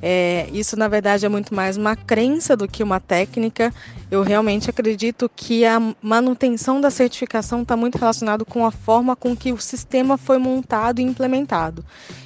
É, 0.05 0.49
isso, 0.51 0.75
na 0.75 0.89
verdade, 0.89 1.25
é 1.25 1.29
muito 1.29 1.55
mais 1.55 1.77
uma 1.77 1.95
crença 1.95 2.57
do 2.57 2.67
que 2.67 2.83
uma 2.83 2.99
técnica. 2.99 3.73
Eu 4.13 4.21
realmente 4.21 4.69
acredito 4.69 5.27
que 5.35 5.65
a 5.65 5.81
manutenção 5.99 6.79
da 6.79 6.91
certificação 6.91 7.63
está 7.63 7.75
muito 7.75 7.97
relacionado 7.97 8.45
com 8.45 8.63
a 8.63 8.69
forma 8.69 9.15
com 9.15 9.35
que 9.35 9.51
o 9.51 9.59
sistema 9.59 10.19
foi 10.19 10.37
montado 10.37 10.99
e 10.99 11.03
implementado. 11.03 11.83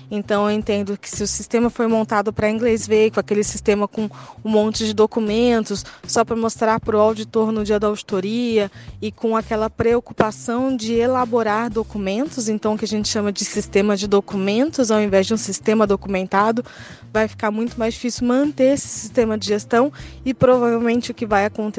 Então, 0.10 0.50
eu 0.50 0.56
entendo 0.56 0.98
que 0.98 1.10
se 1.10 1.22
o 1.24 1.28
sistema 1.28 1.70
foi 1.70 1.86
montado 1.88 2.32
para 2.32 2.50
inglês 2.50 2.88
com 3.14 3.20
aquele 3.20 3.44
sistema 3.44 3.88
com 3.88 4.10
um 4.44 4.50
monte 4.50 4.86
de 4.86 4.94
documentos, 4.94 5.86
só 6.06 6.24
para 6.24 6.36
mostrar 6.36 6.80
para 6.80 6.96
o 6.96 7.00
auditor 7.00 7.52
no 7.52 7.64
dia 7.64 7.78
da 7.78 7.88
auditoria, 7.88 8.72
e 9.02 9.12
com 9.12 9.36
aquela 9.36 9.70
preocupação 9.70 10.76
de 10.76 10.94
elaborar 10.94 11.70
documentos, 11.70 12.48
então 12.48 12.78
que 12.78 12.86
a 12.86 12.88
gente 12.88 13.10
chama 13.10 13.34
de 13.34 13.44
sistema 13.44 13.98
de 13.98 14.08
documentos, 14.08 14.92
ao 14.92 15.02
invés 15.02 15.28
de 15.28 15.34
um 15.34 15.38
sistema 15.38 15.86
documentado, 15.86 16.64
vai 17.12 17.28
ficar 17.28 17.52
muito 17.52 17.78
mais 17.78 17.94
difícil 17.94 18.26
manter 18.26 18.76
esse 18.76 18.88
sistema 18.88 19.38
de 19.38 19.48
gestão 19.48 19.92
e 20.24 20.34
provavelmente 20.34 21.12
o 21.12 21.14
que 21.14 21.26
vai 21.26 21.46
acontecer 21.46 21.77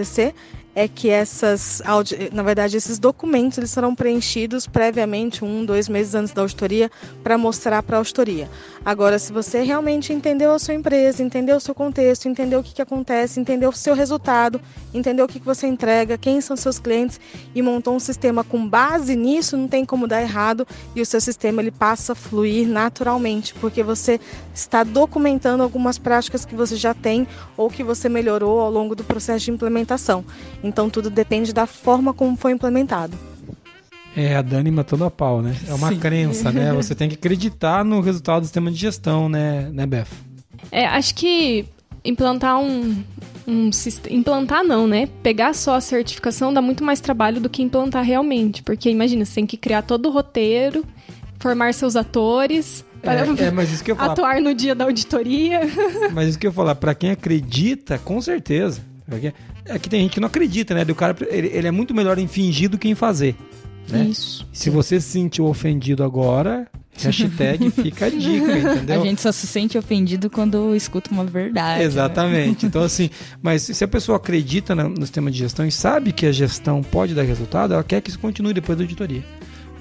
é 0.75 0.87
que 0.87 1.11
essas, 1.11 1.83
na 2.33 2.43
verdade, 2.43 2.77
esses 2.77 2.99
documentos 2.99 3.59
eles 3.59 3.71
serão 3.71 3.95
preenchidos 3.95 4.67
previamente, 4.67 5.45
um, 5.45 5.65
dois 5.65 5.89
meses 5.89 6.15
antes 6.15 6.33
da 6.33 6.43
auditoria, 6.43 6.89
para 7.23 7.37
mostrar 7.37 7.83
para 7.83 7.97
a 7.97 7.99
auditoria. 7.99 8.49
Agora, 8.89 9.19
se 9.19 9.31
você 9.35 9.61
realmente 9.61 10.15
entendeu 10.15 10.51
a 10.51 10.59
sua 10.59 10.73
empresa, 10.73 11.23
entendeu 11.23 11.59
o 11.59 11.61
seu 11.61 11.75
contexto, 11.75 12.27
entendeu 12.27 12.61
o 12.61 12.63
que, 12.63 12.73
que 12.73 12.81
acontece, 12.81 13.39
entendeu 13.39 13.69
o 13.69 13.73
seu 13.75 13.95
resultado, 13.95 14.59
entendeu 14.95 15.27
o 15.27 15.29
que, 15.29 15.39
que 15.39 15.45
você 15.45 15.67
entrega, 15.67 16.17
quem 16.17 16.41
são 16.41 16.57
seus 16.57 16.79
clientes 16.79 17.21
e 17.55 17.61
montou 17.61 17.95
um 17.95 18.01
sistema 18.01 18.43
com 18.43 18.67
base 18.67 19.15
nisso, 19.15 19.59
não 19.59 19.69
tem 19.69 19.85
como 19.85 20.09
dar 20.09 20.23
errado 20.23 20.67
e 20.97 21.03
o 21.03 21.05
seu 21.05 21.21
sistema 21.21 21.61
ele 21.61 21.71
passa 21.71 22.13
a 22.13 22.15
fluir 22.15 22.67
naturalmente, 22.67 23.53
porque 23.61 23.83
você 23.83 24.19
está 24.55 24.83
documentando 24.85 25.63
algumas 25.63 25.99
práticas 25.99 26.47
que 26.47 26.55
você 26.55 26.75
já 26.75 26.95
tem 26.95 27.29
ou 27.59 27.69
que 27.69 27.85
você 27.85 28.09
melhorou 28.09 28.59
ao 28.59 28.71
longo 28.71 28.95
do 28.95 29.05
processo 29.05 29.45
de 29.45 29.51
implementação. 29.51 30.25
Então 30.65 30.89
tudo 30.89 31.11
depende 31.11 31.53
da 31.53 31.67
forma 31.67 32.15
como 32.15 32.39
foi 32.39 32.53
implementado. 32.53 33.19
É, 34.19 34.35
a 34.35 34.43
Dani 34.43 34.71
matando 34.73 35.05
a 35.05 35.11
pau, 35.11 35.41
né? 35.41 35.55
É 35.69 35.73
uma 35.73 35.91
Sim. 35.91 35.99
crença, 36.01 36.51
né? 36.51 36.73
Você 36.75 36.93
tem 36.93 37.09
que 37.09 37.15
acreditar 37.15 37.85
no 37.85 38.01
resultado 38.01 38.41
do 38.41 38.47
sistema 38.47 38.69
de 38.69 38.77
gestão, 38.77 39.29
né, 39.29 39.71
né 39.73 39.87
Beth? 39.87 40.09
É, 40.73 40.87
acho 40.87 41.15
que 41.15 41.65
implantar 42.05 42.59
um, 42.59 42.97
um 43.47 43.71
sistema. 43.71 44.17
Implantar 44.17 44.65
não, 44.65 44.89
né? 44.89 45.09
Pegar 45.23 45.55
só 45.55 45.77
a 45.77 45.81
certificação 45.81 46.53
dá 46.53 46.61
muito 46.61 46.83
mais 46.83 47.01
trabalho 47.01 47.41
do 47.41 47.49
que 47.49 47.63
implantar 47.63 48.03
realmente. 48.03 48.61
Porque 48.61 48.91
imagina, 48.91 49.25
você 49.25 49.37
tem 49.37 49.47
que 49.47 49.57
criar 49.57 49.83
todo 49.83 50.07
o 50.07 50.11
roteiro, 50.11 50.85
formar 51.39 51.73
seus 51.73 51.95
atores. 51.95 52.85
Para 53.01 53.21
É, 53.21 53.45
é, 53.47 53.51
mas 53.55 53.71
isso 53.73 53.85
que 53.85 53.93
eu 53.93 53.97
falar. 53.97 54.15
atuar 54.15 54.41
no 54.41 54.53
dia 54.53 54.75
da 54.75 54.85
auditoria. 54.85 55.61
Mas 56.13 56.31
isso 56.31 56.39
que 56.41 56.49
eu 56.49 56.51
ia 56.51 56.55
falar, 56.55 56.75
pra 56.75 56.93
quem 56.93 57.13
acredita, 57.13 57.97
com 57.99 58.21
certeza. 58.21 58.81
Porque 59.09 59.33
É 59.65 59.79
que 59.79 59.89
tem 59.89 60.03
gente 60.03 60.15
que 60.15 60.21
não 60.21 60.27
acredita, 60.27 60.75
né? 60.75 60.85
Do 60.85 60.95
cara, 60.95 61.17
ele, 61.29 61.49
ele 61.49 61.69
é 61.69 61.71
muito 61.71 61.95
melhor 61.95 62.19
em 62.19 62.27
fingir 62.27 62.69
do 62.69 62.77
que 62.77 62.89
em 62.89 62.97
fazer. 62.97 63.37
Né? 63.89 64.05
Isso. 64.05 64.47
Se 64.53 64.71
você 64.71 65.01
se 65.01 65.09
sentiu 65.11 65.47
ofendido 65.47 66.05
agora, 66.05 66.67
hashtag 66.99 67.71
fica 67.71 68.07
a 68.07 68.11
dica, 68.11 68.59
entendeu? 68.59 69.01
A 69.01 69.05
gente 69.05 69.21
só 69.21 69.33
se 69.33 69.47
sente 69.47 69.79
ofendido 69.79 70.29
quando 70.29 70.75
escuta 70.75 71.11
uma 71.11 71.25
verdade. 71.25 71.81
né? 71.81 71.85
Exatamente. 71.85 72.67
Então, 72.67 72.83
assim, 72.83 73.11
mas 73.41 73.63
se 73.63 73.83
a 73.85 73.89
pessoa 73.89 74.17
acredita 74.17 74.75
no 74.75 75.01
sistema 75.01 75.31
de 75.31 75.39
gestão 75.39 75.67
e 75.67 75.73
sabe 75.73 76.13
que 76.13 76.27
a 76.27 76.33
gestão 76.33 76.83
pode 76.83 77.15
dar 77.15 77.23
resultado, 77.23 77.75
ela 77.75 77.85
quer 77.85 78.01
que 78.01 78.11
isso 78.11 78.19
continue 78.19 78.53
depois 78.53 78.77
da 78.77 78.85
auditoria. 78.85 79.25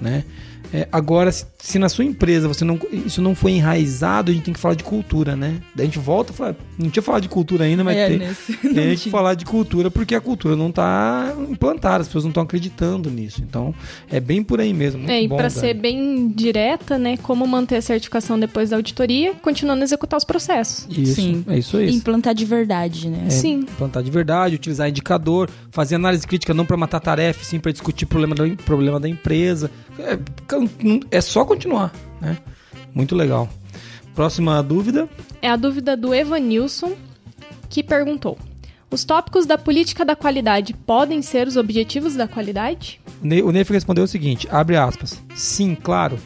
Né? 0.00 0.24
É, 0.72 0.86
agora, 0.92 1.32
se, 1.32 1.46
se 1.58 1.78
na 1.78 1.88
sua 1.88 2.04
empresa 2.04 2.46
você 2.48 2.64
não, 2.64 2.78
isso 2.92 3.22
não 3.22 3.34
foi 3.34 3.52
enraizado, 3.52 4.30
a 4.30 4.34
gente 4.34 4.44
tem 4.44 4.54
que 4.54 4.60
falar 4.60 4.74
de 4.74 4.84
cultura, 4.84 5.34
né? 5.36 5.60
Daí 5.74 5.84
a 5.84 5.88
gente 5.88 5.98
volta 5.98 6.32
e 6.32 6.34
fala, 6.36 6.56
não 6.78 6.90
tinha 6.90 7.02
falado 7.02 7.22
de 7.22 7.28
cultura 7.28 7.64
ainda, 7.64 7.82
mas 7.82 7.96
É, 7.96 8.08
tem, 8.08 8.18
nesse- 8.18 8.56
tem 8.56 8.96
que 8.96 9.10
falar 9.10 9.34
de 9.34 9.44
cultura 9.44 9.90
porque 9.90 10.14
a 10.14 10.20
cultura 10.20 10.54
não 10.56 10.68
está 10.68 11.34
implantada, 11.48 12.02
as 12.02 12.08
pessoas 12.08 12.24
não 12.24 12.30
estão 12.30 12.42
acreditando 12.42 13.10
nisso. 13.10 13.42
Então, 13.42 13.74
é 14.10 14.20
bem 14.20 14.42
por 14.42 14.60
aí 14.60 14.72
mesmo. 14.74 14.98
Muito 15.00 15.10
É, 15.10 15.22
e 15.22 15.28
para 15.28 15.48
ser 15.50 15.74
bem 15.74 16.28
direta, 16.28 16.98
né, 16.98 17.16
como 17.16 17.46
manter 17.46 17.76
a 17.76 17.82
certificação 17.82 18.38
depois 18.38 18.70
da 18.70 18.76
auditoria, 18.76 19.34
continuando 19.34 19.80
a 19.82 19.84
executar 19.84 20.16
os 20.18 20.24
processos. 20.24 20.86
Isso, 20.90 21.14
Sim. 21.14 21.44
é 21.48 21.58
isso 21.58 21.76
aí. 21.76 21.90
Implantar 21.94 22.34
de 22.34 22.44
verdade, 22.44 23.08
né? 23.08 23.24
É, 23.26 23.30
Sim. 23.30 23.62
Plantar 23.76 24.02
de 24.02 24.10
verdade, 24.10 24.54
utilizar 24.54 24.88
indicador, 24.88 25.48
fazer 25.70 25.94
análise 25.94 26.26
crítica 26.26 26.52
não 26.52 26.66
para 26.66 26.76
matar 26.76 27.00
tarefa, 27.00 27.42
sim 27.44 27.58
para 27.58 27.72
discutir 27.72 28.06
problema 28.06 28.34
da, 28.34 28.44
problema 28.64 29.00
da 29.00 29.08
empresa. 29.08 29.70
É, 29.98 30.18
é 31.10 31.20
só 31.20 31.44
continuar, 31.44 31.92
né? 32.20 32.38
Muito 32.94 33.14
legal. 33.14 33.48
Próxima 34.14 34.62
dúvida. 34.62 35.08
É 35.40 35.48
a 35.48 35.56
dúvida 35.56 35.96
do 35.96 36.14
Evanilson, 36.14 36.92
que 37.68 37.82
perguntou: 37.82 38.38
Os 38.90 39.04
tópicos 39.04 39.46
da 39.46 39.56
política 39.58 40.04
da 40.04 40.16
qualidade 40.16 40.74
podem 40.74 41.22
ser 41.22 41.46
os 41.46 41.56
objetivos 41.56 42.14
da 42.16 42.26
qualidade? 42.26 43.00
O 43.22 43.26
Ne- 43.26 43.42
O 43.42 43.52
Neif 43.52 43.70
respondeu 43.72 44.04
o 44.04 44.08
seguinte, 44.08 44.48
abre 44.50 44.76
aspas. 44.76 45.22
Sim, 45.34 45.74
claro. 45.74 46.18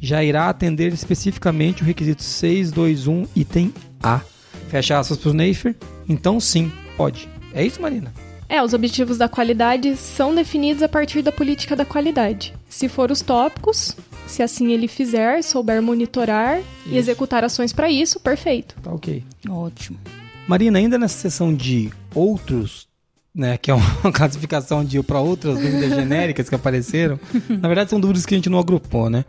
Já 0.00 0.22
irá 0.22 0.48
atender 0.48 0.92
especificamente 0.92 1.82
o 1.82 1.84
requisito 1.84 2.22
621 2.22 3.26
item 3.34 3.72
A. 4.02 4.20
Fecha 4.68 4.98
aspas 4.98 5.18
para 5.18 5.30
o 5.30 5.34
Neifer. 5.34 5.74
Então 6.08 6.38
sim, 6.38 6.70
pode. 6.96 7.28
É 7.52 7.64
isso, 7.64 7.82
Marina? 7.82 8.12
É, 8.48 8.62
os 8.62 8.72
objetivos 8.72 9.18
da 9.18 9.28
qualidade 9.28 9.94
são 9.96 10.34
definidos 10.34 10.82
a 10.82 10.88
partir 10.88 11.20
da 11.20 11.30
política 11.30 11.76
da 11.76 11.84
qualidade. 11.84 12.54
Se 12.68 12.88
for 12.88 13.10
os 13.10 13.20
tópicos, 13.20 13.94
se 14.26 14.42
assim 14.42 14.72
ele 14.72 14.88
fizer, 14.88 15.42
souber 15.42 15.82
monitorar 15.82 16.58
e 16.86 16.88
Isso. 16.88 16.96
executar 16.96 17.44
ações 17.44 17.72
para 17.72 17.90
isso, 17.90 18.18
perfeito. 18.18 18.74
Tá 18.82 18.90
ok. 18.90 19.22
Ótimo. 19.48 19.98
Marina, 20.46 20.78
ainda 20.78 20.96
nessa 20.96 21.18
seção 21.18 21.54
de 21.54 21.90
outros, 22.14 22.88
né, 23.34 23.58
que 23.58 23.70
é 23.70 23.74
uma 23.74 23.84
classificação 24.12 24.82
de 24.82 25.02
para 25.02 25.20
outras 25.20 25.58
dúvidas 25.58 25.90
genéricas 25.90 26.48
que 26.48 26.54
apareceram, 26.54 27.20
na 27.48 27.68
verdade 27.68 27.90
são 27.90 28.00
dúvidas 28.00 28.24
que 28.24 28.34
a 28.34 28.38
gente 28.38 28.48
não 28.48 28.58
agrupou, 28.58 29.10
né? 29.10 29.26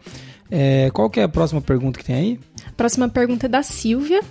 É, 0.51 0.89
qual 0.91 1.09
que 1.09 1.19
é 1.19 1.23
a 1.23 1.29
próxima 1.29 1.61
pergunta 1.61 1.99
que 1.99 2.05
tem 2.05 2.15
aí? 2.15 2.39
A 2.65 2.71
próxima 2.71 3.07
pergunta 3.07 3.45
é 3.45 3.49
da 3.49 3.61
Silvia. 3.61 4.21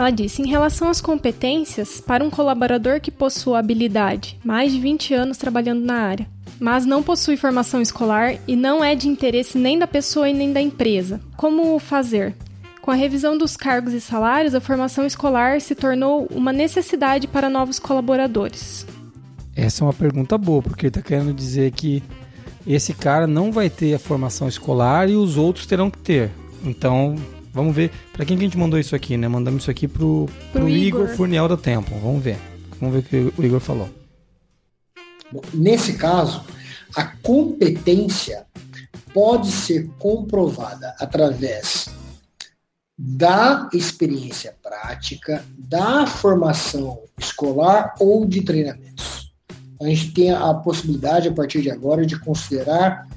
Ela 0.00 0.10
disse: 0.10 0.40
em 0.40 0.48
relação 0.48 0.88
às 0.88 0.98
competências, 0.98 2.00
para 2.00 2.24
um 2.24 2.30
colaborador 2.30 3.02
que 3.02 3.10
possua 3.10 3.58
habilidade, 3.58 4.38
mais 4.42 4.72
de 4.72 4.80
20 4.80 5.12
anos 5.12 5.36
trabalhando 5.36 5.84
na 5.84 5.92
área, 5.92 6.26
mas 6.58 6.86
não 6.86 7.02
possui 7.02 7.36
formação 7.36 7.82
escolar 7.82 8.36
e 8.48 8.56
não 8.56 8.82
é 8.82 8.94
de 8.94 9.08
interesse 9.08 9.58
nem 9.58 9.78
da 9.78 9.86
pessoa 9.86 10.26
e 10.26 10.32
nem 10.32 10.54
da 10.54 10.60
empresa, 10.62 11.20
como 11.36 11.78
fazer? 11.78 12.34
Com 12.80 12.90
a 12.90 12.94
revisão 12.94 13.36
dos 13.36 13.58
cargos 13.58 13.92
e 13.92 14.00
salários, 14.00 14.54
a 14.54 14.60
formação 14.60 15.04
escolar 15.04 15.60
se 15.60 15.74
tornou 15.74 16.26
uma 16.30 16.50
necessidade 16.50 17.28
para 17.28 17.50
novos 17.50 17.78
colaboradores. 17.78 18.86
Essa 19.54 19.84
é 19.84 19.86
uma 19.86 19.92
pergunta 19.92 20.38
boa, 20.38 20.62
porque 20.62 20.86
ele 20.86 20.92
tá 20.92 21.02
querendo 21.02 21.34
dizer 21.34 21.72
que 21.72 22.02
esse 22.66 22.94
cara 22.94 23.26
não 23.26 23.52
vai 23.52 23.68
ter 23.68 23.92
a 23.92 23.98
formação 23.98 24.48
escolar 24.48 25.10
e 25.10 25.14
os 25.14 25.36
outros 25.36 25.66
terão 25.66 25.90
que 25.90 25.98
ter. 25.98 26.30
Então, 26.64 27.16
vamos 27.52 27.74
ver. 27.74 27.90
Pra 28.12 28.24
quem 28.24 28.36
que 28.36 28.44
a 28.44 28.46
gente 28.46 28.58
mandou 28.58 28.78
isso 28.78 28.94
aqui, 28.94 29.16
né? 29.16 29.28
Mandamos 29.28 29.62
isso 29.62 29.70
aqui 29.70 29.86
pro, 29.88 30.28
pro, 30.52 30.62
Pro 30.62 30.68
Igor. 30.68 31.02
Igor. 31.02 31.16
Furniel 31.16 31.48
da 31.48 31.56
Tempo. 31.56 31.90
Vamos 31.98 32.22
ver. 32.22 32.38
Vamos 32.80 32.94
ver 32.94 33.00
o 33.00 33.02
que 33.02 33.40
o 33.40 33.44
Igor 33.44 33.60
falou. 33.60 33.88
Bom, 35.32 35.42
Nesse 35.54 35.94
caso, 35.94 36.44
a 36.96 37.04
competência 37.04 38.46
pode 39.12 39.50
ser 39.50 39.88
comprovada 39.98 40.94
através 40.98 41.88
da 42.98 43.68
experiência 43.72 44.54
prática, 44.62 45.42
da 45.56 46.06
formação 46.06 47.00
escolar 47.18 47.94
ou 47.98 48.26
de 48.26 48.42
treinamentos. 48.42 49.32
A 49.80 49.86
gente 49.86 50.12
tem 50.12 50.30
a 50.30 50.52
possibilidade, 50.52 51.28
a 51.28 51.32
partir 51.32 51.62
de 51.62 51.70
agora, 51.70 52.04
de 52.04 52.18
considerar 52.18 53.08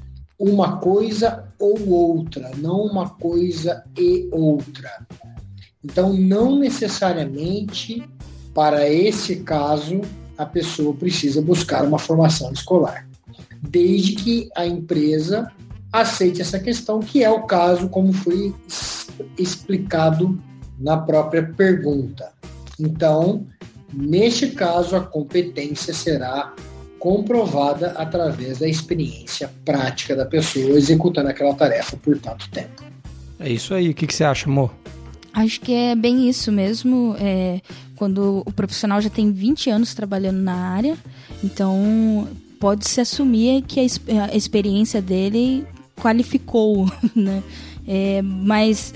uma 0.44 0.78
coisa 0.78 1.46
ou 1.58 1.88
outra, 1.88 2.52
não 2.58 2.82
uma 2.82 3.12
coisa 3.12 3.82
e 3.98 4.28
outra. 4.30 5.08
Então, 5.82 6.12
não 6.12 6.60
necessariamente 6.60 8.04
para 8.54 8.90
esse 8.90 9.38
caso 9.38 10.02
a 10.38 10.46
pessoa 10.46 10.94
precisa 10.94 11.42
buscar 11.42 11.86
uma 11.86 11.98
formação 11.98 12.52
escolar, 12.52 13.08
desde 13.62 14.16
que 14.16 14.50
a 14.56 14.68
empresa 14.68 15.50
aceite 15.94 16.42
essa 16.42 16.60
questão, 16.60 17.00
que 17.00 17.24
é 17.24 17.30
o 17.30 17.44
caso 17.44 17.88
como 17.88 18.12
foi 18.12 18.54
explicado 19.38 20.38
na 20.78 20.98
própria 20.98 21.54
pergunta. 21.56 22.34
Então, 22.78 23.48
neste 23.94 24.48
caso, 24.50 24.96
a 24.98 25.02
competência 25.02 25.94
será 25.94 26.54
comprovada 27.04 27.88
através 27.98 28.60
da 28.60 28.68
experiência 28.70 29.52
prática 29.66 30.16
da 30.16 30.26
pessoa 30.26 30.78
executando 30.78 31.28
aquela 31.28 31.54
tarefa 31.54 31.98
por 31.98 32.18
tanto 32.18 32.50
tempo. 32.50 32.82
É 33.38 33.52
isso 33.52 33.74
aí. 33.74 33.90
O 33.90 33.94
que, 33.94 34.08
que 34.08 34.16
você 34.16 34.24
acha, 34.24 34.48
amor? 34.48 34.74
Acho 35.34 35.60
que 35.60 35.74
é 35.74 35.96
bem 35.98 36.30
isso 36.30 36.50
mesmo. 36.50 37.14
É, 37.20 37.60
quando 37.98 38.42
o 38.46 38.52
profissional 38.54 39.02
já 39.02 39.10
tem 39.10 39.34
20 39.34 39.70
anos 39.70 39.94
trabalhando 39.94 40.38
na 40.38 40.56
área, 40.56 40.98
então 41.44 42.26
pode-se 42.58 43.02
assumir 43.02 43.64
que 43.64 43.82
a, 43.82 43.84
a 44.32 44.36
experiência 44.38 45.02
dele 45.02 45.68
qualificou, 45.98 46.90
né? 47.14 47.44
É, 47.86 48.22
mas 48.22 48.94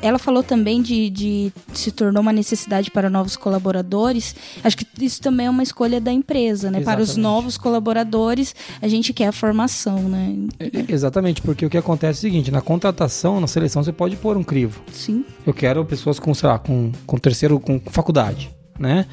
ela 0.00 0.18
falou 0.18 0.42
também 0.42 0.80
de, 0.80 1.10
de 1.10 1.52
se 1.72 1.90
tornou 1.90 2.22
uma 2.22 2.32
necessidade 2.32 2.90
para 2.90 3.10
novos 3.10 3.36
colaboradores. 3.36 4.34
Acho 4.62 4.76
que 4.76 4.86
isso 5.00 5.20
também 5.20 5.46
é 5.46 5.50
uma 5.50 5.62
escolha 5.62 6.00
da 6.00 6.12
empresa, 6.12 6.70
né? 6.70 6.80
Para 6.80 7.00
os 7.00 7.10
Exatamente. 7.10 7.22
novos 7.22 7.58
colaboradores, 7.58 8.54
a 8.80 8.88
gente 8.88 9.12
quer 9.12 9.28
a 9.28 9.32
formação, 9.32 9.98
né? 10.08 10.36
É, 10.58 10.92
Exatamente, 10.92 11.42
porque 11.42 11.66
o 11.66 11.70
que 11.70 11.78
acontece 11.78 12.26
é 12.26 12.28
o 12.28 12.30
seguinte, 12.30 12.50
na 12.50 12.60
contratação, 12.60 13.40
na 13.40 13.46
seleção, 13.46 13.82
você 13.82 13.92
pode 13.92 14.16
pôr 14.16 14.36
um 14.36 14.44
crivo. 14.44 14.82
Sim. 14.92 15.24
Eu 15.46 15.54
quero 15.54 15.84
pessoas 15.84 16.18
com, 16.18 16.32
sei 16.34 16.48
lá, 16.48 16.58
com, 16.58 16.92
com 17.06 17.18
terceiro, 17.18 17.58
com, 17.58 17.78
com 17.78 17.90
faculdade, 17.90 18.50
né? 18.78 19.06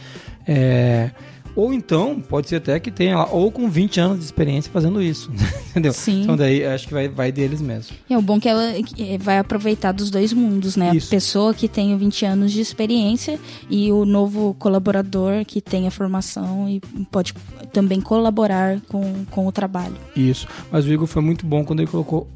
É, 0.48 1.12
ou 1.56 1.74
então, 1.74 2.20
pode 2.20 2.50
ser 2.50 2.58
até 2.58 2.80
que 2.80 2.92
tenha 2.92 3.18
lá, 3.18 3.30
ou 3.32 3.52
com 3.52 3.70
20 3.70 4.00
anos 4.00 4.20
de 4.20 4.26
experiência 4.26 4.72
fazendo 4.72 5.02
isso, 5.02 5.32
entendeu? 5.70 5.94
Sim. 5.94 6.24
Então 6.24 6.36
daí 6.36 6.66
acho 6.66 6.88
que 6.88 6.94
vai, 6.94 7.08
vai 7.08 7.32
deles 7.32 7.62
mesmo. 7.62 7.96
É 8.10 8.18
o 8.18 8.22
bom 8.22 8.40
que 8.40 8.48
ela 8.48 8.74
eh, 8.74 9.18
vai 9.20 9.38
aproveitar 9.38 9.92
dos 9.92 10.10
dois 10.10 10.34
mundos, 10.34 10.76
né? 10.76 10.96
Isso. 10.96 11.08
A 11.08 11.10
pessoa 11.10 11.54
que 11.54 11.68
tem 11.68 11.98
20 11.98 12.26
anos 12.26 12.52
de 12.52 12.62
experiência 12.62 13.40
e 13.70 13.92
o 13.92 14.06
novo 14.06 14.56
colaborador 14.60 15.46
que 15.46 15.62
tem 15.62 15.88
a 15.88 15.92
formação 15.92 16.70
e 16.70 16.80
pode 17.12 17.34
também 17.74 18.02
colaborar 18.02 18.80
com, 18.88 19.26
com 19.30 19.48
o 19.48 19.52
trabalho. 19.52 19.96
Isso. 20.16 20.48
Mas 20.72 20.86
o 20.86 20.92
Igor 20.92 21.08
foi 21.08 21.22
muito 21.22 21.46
bom 21.46 21.64
quando 21.64 21.82
ele 21.82 21.90
colocou. 21.90 22.28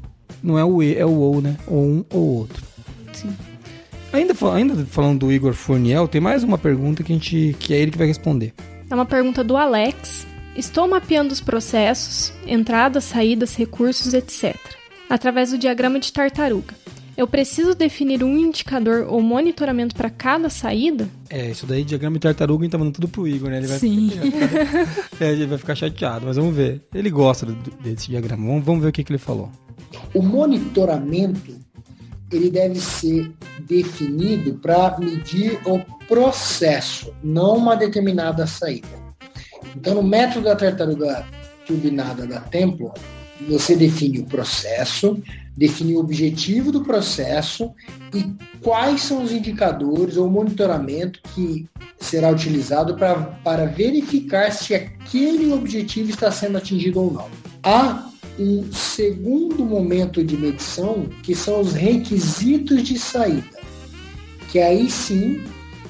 Não 0.42 0.58
é 0.58 0.64
o 0.64 0.82
E, 0.82 0.94
é 0.96 1.06
o 1.06 1.12
ou, 1.12 1.40
né? 1.40 1.56
Ou 1.66 1.82
um 1.82 2.04
ou 2.12 2.38
outro. 2.38 2.62
Sim. 3.12 3.30
Ainda, 4.12 4.34
ainda 4.52 4.86
falando 4.86 5.20
do 5.20 5.32
Igor 5.32 5.54
Furniel, 5.54 6.06
tem 6.06 6.20
mais 6.20 6.44
uma 6.44 6.56
pergunta 6.56 7.02
que, 7.02 7.12
a 7.12 7.16
gente, 7.16 7.56
que 7.58 7.74
é 7.74 7.78
ele 7.78 7.90
que 7.90 7.98
vai 7.98 8.06
responder. 8.06 8.52
É 8.94 8.96
uma 8.96 9.04
pergunta 9.04 9.42
do 9.42 9.56
Alex. 9.56 10.24
Estou 10.54 10.86
mapeando 10.86 11.32
os 11.32 11.40
processos, 11.40 12.32
entradas, 12.46 13.02
saídas, 13.02 13.56
recursos, 13.56 14.14
etc. 14.14 14.54
Através 15.10 15.50
do 15.50 15.58
diagrama 15.58 15.98
de 15.98 16.12
tartaruga. 16.12 16.76
Eu 17.16 17.26
preciso 17.26 17.74
definir 17.74 18.22
um 18.22 18.38
indicador 18.38 19.04
ou 19.08 19.20
monitoramento 19.20 19.96
para 19.96 20.08
cada 20.08 20.48
saída? 20.48 21.08
É, 21.28 21.50
isso 21.50 21.66
daí, 21.66 21.82
diagrama 21.82 22.18
de 22.18 22.20
tartaruga, 22.20 22.62
a 22.62 22.64
gente 22.66 22.70
tá 22.70 22.78
mandando 22.78 22.94
tudo 22.94 23.08
pro 23.08 23.26
Igor, 23.26 23.50
né? 23.50 23.58
Ele 23.58 23.66
vai, 23.66 23.78
Sim. 23.80 24.12
é, 25.20 25.32
ele 25.32 25.46
vai 25.46 25.58
ficar 25.58 25.74
chateado, 25.74 26.26
mas 26.26 26.36
vamos 26.36 26.54
ver. 26.54 26.80
Ele 26.94 27.10
gosta 27.10 27.46
desse 27.82 28.10
diagrama. 28.10 28.46
Vamos, 28.46 28.64
vamos 28.64 28.80
ver 28.80 28.90
o 28.90 28.92
que, 28.92 29.02
que 29.02 29.10
ele 29.10 29.18
falou. 29.18 29.50
O 30.14 30.22
monitoramento 30.22 31.52
ele 32.36 32.50
deve 32.50 32.80
ser 32.80 33.32
definido 33.60 34.54
para 34.54 34.98
medir 34.98 35.58
o 35.66 35.80
processo, 36.06 37.14
não 37.22 37.56
uma 37.56 37.76
determinada 37.76 38.46
saída. 38.46 38.88
Então, 39.76 39.94
no 39.94 40.02
método 40.02 40.44
da 40.44 40.56
tartaruga 40.56 41.26
turbinada 41.66 42.26
da 42.26 42.40
Templo, 42.40 42.92
você 43.48 43.74
define 43.74 44.20
o 44.20 44.26
processo, 44.26 45.20
define 45.56 45.96
o 45.96 46.00
objetivo 46.00 46.70
do 46.70 46.82
processo 46.82 47.72
e 48.14 48.24
quais 48.60 49.02
são 49.02 49.22
os 49.22 49.32
indicadores 49.32 50.16
ou 50.16 50.30
monitoramento 50.30 51.20
que 51.34 51.68
será 51.98 52.30
utilizado 52.30 52.94
pra, 52.94 53.14
para 53.44 53.66
verificar 53.66 54.52
se 54.52 54.74
aquele 54.74 55.52
objetivo 55.52 56.10
está 56.10 56.30
sendo 56.30 56.58
atingido 56.58 57.00
ou 57.00 57.12
não. 57.12 57.28
A 57.62 58.08
um 58.38 58.72
segundo 58.72 59.64
momento 59.64 60.24
de 60.24 60.36
medição, 60.36 61.06
que 61.22 61.34
são 61.34 61.60
os 61.60 61.72
requisitos 61.72 62.82
de 62.82 62.98
saída, 62.98 63.60
que 64.50 64.58
aí 64.58 64.90
sim 64.90 65.42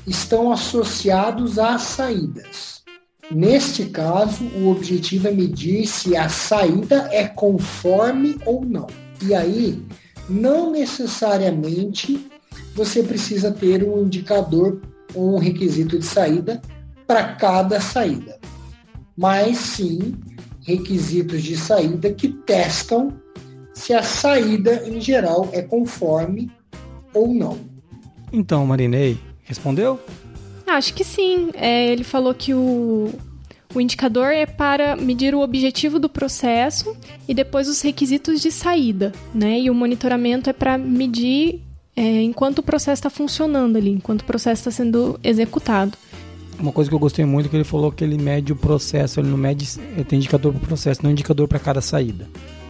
estão 0.07 0.53
associados 0.53 1.59
às 1.59 1.83
saídas. 1.83 2.83
Neste 3.31 3.87
caso, 3.87 4.45
o 4.45 4.71
objetivo 4.71 5.29
é 5.29 5.31
medir 5.31 5.87
se 5.87 6.15
a 6.17 6.29
saída 6.29 7.09
é 7.11 7.27
conforme 7.27 8.37
ou 8.45 8.65
não. 8.65 8.87
E 9.23 9.35
aí, 9.35 9.83
não 10.29 10.71
necessariamente 10.71 12.31
você 12.75 13.03
precisa 13.03 13.51
ter 13.51 13.83
um 13.83 14.03
indicador 14.03 14.83
ou 15.15 15.37
um 15.37 15.39
requisito 15.39 15.99
de 15.99 16.05
saída 16.05 16.61
para 17.07 17.35
cada 17.35 17.81
saída, 17.81 18.39
mas 19.17 19.59
sim 19.59 20.15
requisitos 20.65 21.43
de 21.43 21.57
saída 21.57 22.13
que 22.13 22.29
testam 22.29 23.13
se 23.73 23.93
a 23.93 24.03
saída 24.03 24.83
em 24.87 25.01
geral 25.01 25.49
é 25.53 25.63
conforme 25.63 26.51
ou 27.13 27.33
não. 27.33 27.59
Então, 28.33 28.67
Marinei, 28.67 29.19
respondeu? 29.43 30.01
Acho 30.67 30.95
que 30.95 31.05
sim. 31.05 31.51
É, 31.55 31.91
ele 31.93 32.05
falou 32.05 32.35
que 32.35 32.55
o, 32.55 33.13
o 33.75 33.81
indicador 33.81 34.33
é 34.33 34.47
para 34.47 34.97
medir 34.97 35.35
o 35.35 35.41
objetivo 35.41 35.99
do 35.99 36.09
processo 36.09 36.97
e 37.29 37.35
depois 37.35 37.69
os 37.69 37.81
requisitos 37.81 38.41
de 38.41 38.51
saída, 38.51 39.13
né? 39.35 39.61
E 39.61 39.71
o 39.71 39.75
monitoramento 39.75 40.49
é 40.49 40.53
para 40.53 40.79
medir 40.79 41.61
é, 41.97 42.23
enquanto 42.23 42.59
o 42.59 42.63
processo 42.63 43.01
está 43.01 43.11
funcionando 43.11 43.77
ali, 43.77 43.91
enquanto 43.91 44.23
o 44.23 44.25
processo 44.25 44.61
está 44.61 44.71
sendo 44.71 45.19
executado. 45.23 45.97
Uma 46.59 46.73
coisa 46.73 46.89
que 46.89 46.95
eu 46.95 46.99
gostei 46.99 47.25
muito 47.25 47.47
é 47.47 47.49
que 47.49 47.57
ele 47.57 47.65
falou 47.65 47.91
que 47.91 48.03
ele 48.03 48.17
mede 48.17 48.53
o 48.53 48.57
processo, 48.57 49.21
ele 49.21 49.29
não 49.29 49.37
mede, 49.37 49.69
ele 49.93 50.05
tem 50.05 50.19
indicador 50.19 50.53
para 50.53 50.63
o 50.63 50.67
processo, 50.67 51.03
não 51.03 51.11
indicador 51.11 51.49
para 51.49 51.59
cada 51.59 51.81
saída. 51.81 52.29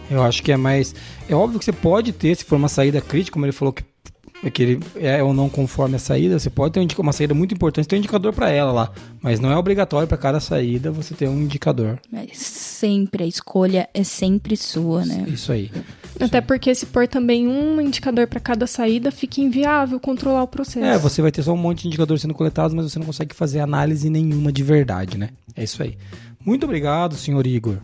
Eu 0.09 0.21
acho 0.21 0.43
que 0.43 0.51
é 0.51 0.57
mais. 0.57 0.93
É 1.27 1.35
óbvio 1.35 1.59
que 1.59 1.65
você 1.65 1.73
pode 1.73 2.11
ter, 2.11 2.35
se 2.35 2.45
for 2.45 2.55
uma 2.55 2.69
saída 2.69 3.01
crítica, 3.01 3.33
como 3.33 3.45
ele 3.45 3.51
falou 3.51 3.73
que, 3.73 3.83
que 4.51 4.63
ele 4.63 4.79
é 4.95 5.23
ou 5.23 5.33
não 5.33 5.49
conforme 5.49 5.95
a 5.95 5.99
saída, 5.99 6.37
você 6.37 6.49
pode 6.49 6.73
ter 6.73 6.99
uma 6.99 7.13
saída 7.13 7.33
muito 7.33 7.55
importante, 7.55 7.87
tem 7.87 7.97
um 7.97 8.01
indicador 8.01 8.33
para 8.33 8.49
ela 8.49 8.71
lá. 8.71 8.91
Mas 9.21 9.39
não 9.39 9.51
é 9.51 9.57
obrigatório 9.57 10.07
para 10.07 10.17
cada 10.17 10.39
saída 10.39 10.91
você 10.91 11.15
ter 11.15 11.27
um 11.27 11.41
indicador. 11.41 11.99
Mas 12.11 12.37
sempre, 12.37 13.23
a 13.23 13.27
escolha 13.27 13.89
é 13.93 14.03
sempre 14.03 14.55
sua, 14.55 15.05
né? 15.05 15.25
Isso 15.27 15.51
aí. 15.51 15.71
Até 16.19 16.39
porque 16.41 16.73
se 16.73 16.85
pôr 16.85 17.07
também 17.07 17.47
um 17.47 17.79
indicador 17.81 18.27
para 18.27 18.39
cada 18.39 18.65
saída, 18.65 19.11
fica 19.11 19.41
inviável 19.41 19.99
controlar 19.99 20.43
o 20.43 20.47
processo. 20.47 20.85
É, 20.85 20.97
você 20.97 21.21
vai 21.21 21.31
ter 21.31 21.43
só 21.43 21.53
um 21.53 21.57
monte 21.57 21.81
de 21.81 21.87
indicadores 21.87 22.21
sendo 22.21 22.33
coletados, 22.33 22.73
mas 22.73 22.91
você 22.91 22.99
não 22.99 23.05
consegue 23.05 23.35
fazer 23.35 23.59
análise 23.59 24.09
nenhuma 24.09 24.51
de 24.51 24.63
verdade, 24.63 25.17
né? 25.17 25.29
É 25.55 25.63
isso 25.63 25.81
aí. 25.83 25.97
Muito 26.45 26.63
obrigado, 26.63 27.15
senhor 27.15 27.45
Igor. 27.45 27.77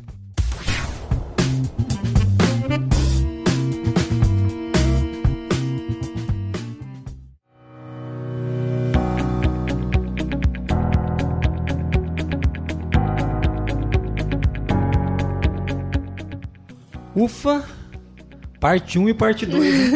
Ufa! 17.13 17.80
Parte 18.61 18.99
1 18.99 19.09
e 19.09 19.13
parte 19.15 19.43
2. 19.47 19.91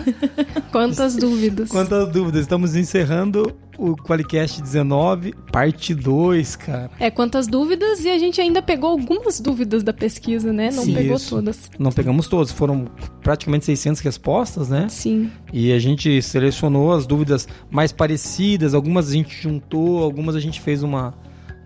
Quantas 0.72 1.16
dúvidas. 1.16 1.68
Quantas 1.68 2.10
dúvidas. 2.10 2.40
Estamos 2.40 2.74
encerrando 2.74 3.54
o 3.76 3.94
Qualicast 3.94 4.62
19, 4.62 5.34
parte 5.52 5.94
2, 5.94 6.56
cara. 6.56 6.90
É, 6.98 7.10
quantas 7.10 7.46
dúvidas 7.46 8.02
e 8.06 8.08
a 8.08 8.18
gente 8.18 8.40
ainda 8.40 8.62
pegou 8.62 8.88
algumas 8.88 9.38
dúvidas 9.38 9.82
da 9.82 9.92
pesquisa, 9.92 10.50
né? 10.50 10.70
Não 10.72 10.84
Sim, 10.84 10.94
pegou 10.94 11.16
isso. 11.16 11.28
todas. 11.28 11.70
Não 11.78 11.92
pegamos 11.92 12.26
todas, 12.26 12.50
foram 12.50 12.86
praticamente 13.22 13.66
600 13.66 14.00
respostas, 14.00 14.70
né? 14.70 14.88
Sim. 14.88 15.30
E 15.52 15.70
a 15.70 15.78
gente 15.78 16.22
selecionou 16.22 16.94
as 16.94 17.06
dúvidas 17.06 17.46
mais 17.70 17.92
parecidas, 17.92 18.72
algumas 18.72 19.10
a 19.10 19.12
gente 19.12 19.42
juntou, 19.42 20.02
algumas 20.02 20.34
a 20.34 20.40
gente 20.40 20.58
fez 20.58 20.82
uma, 20.82 21.12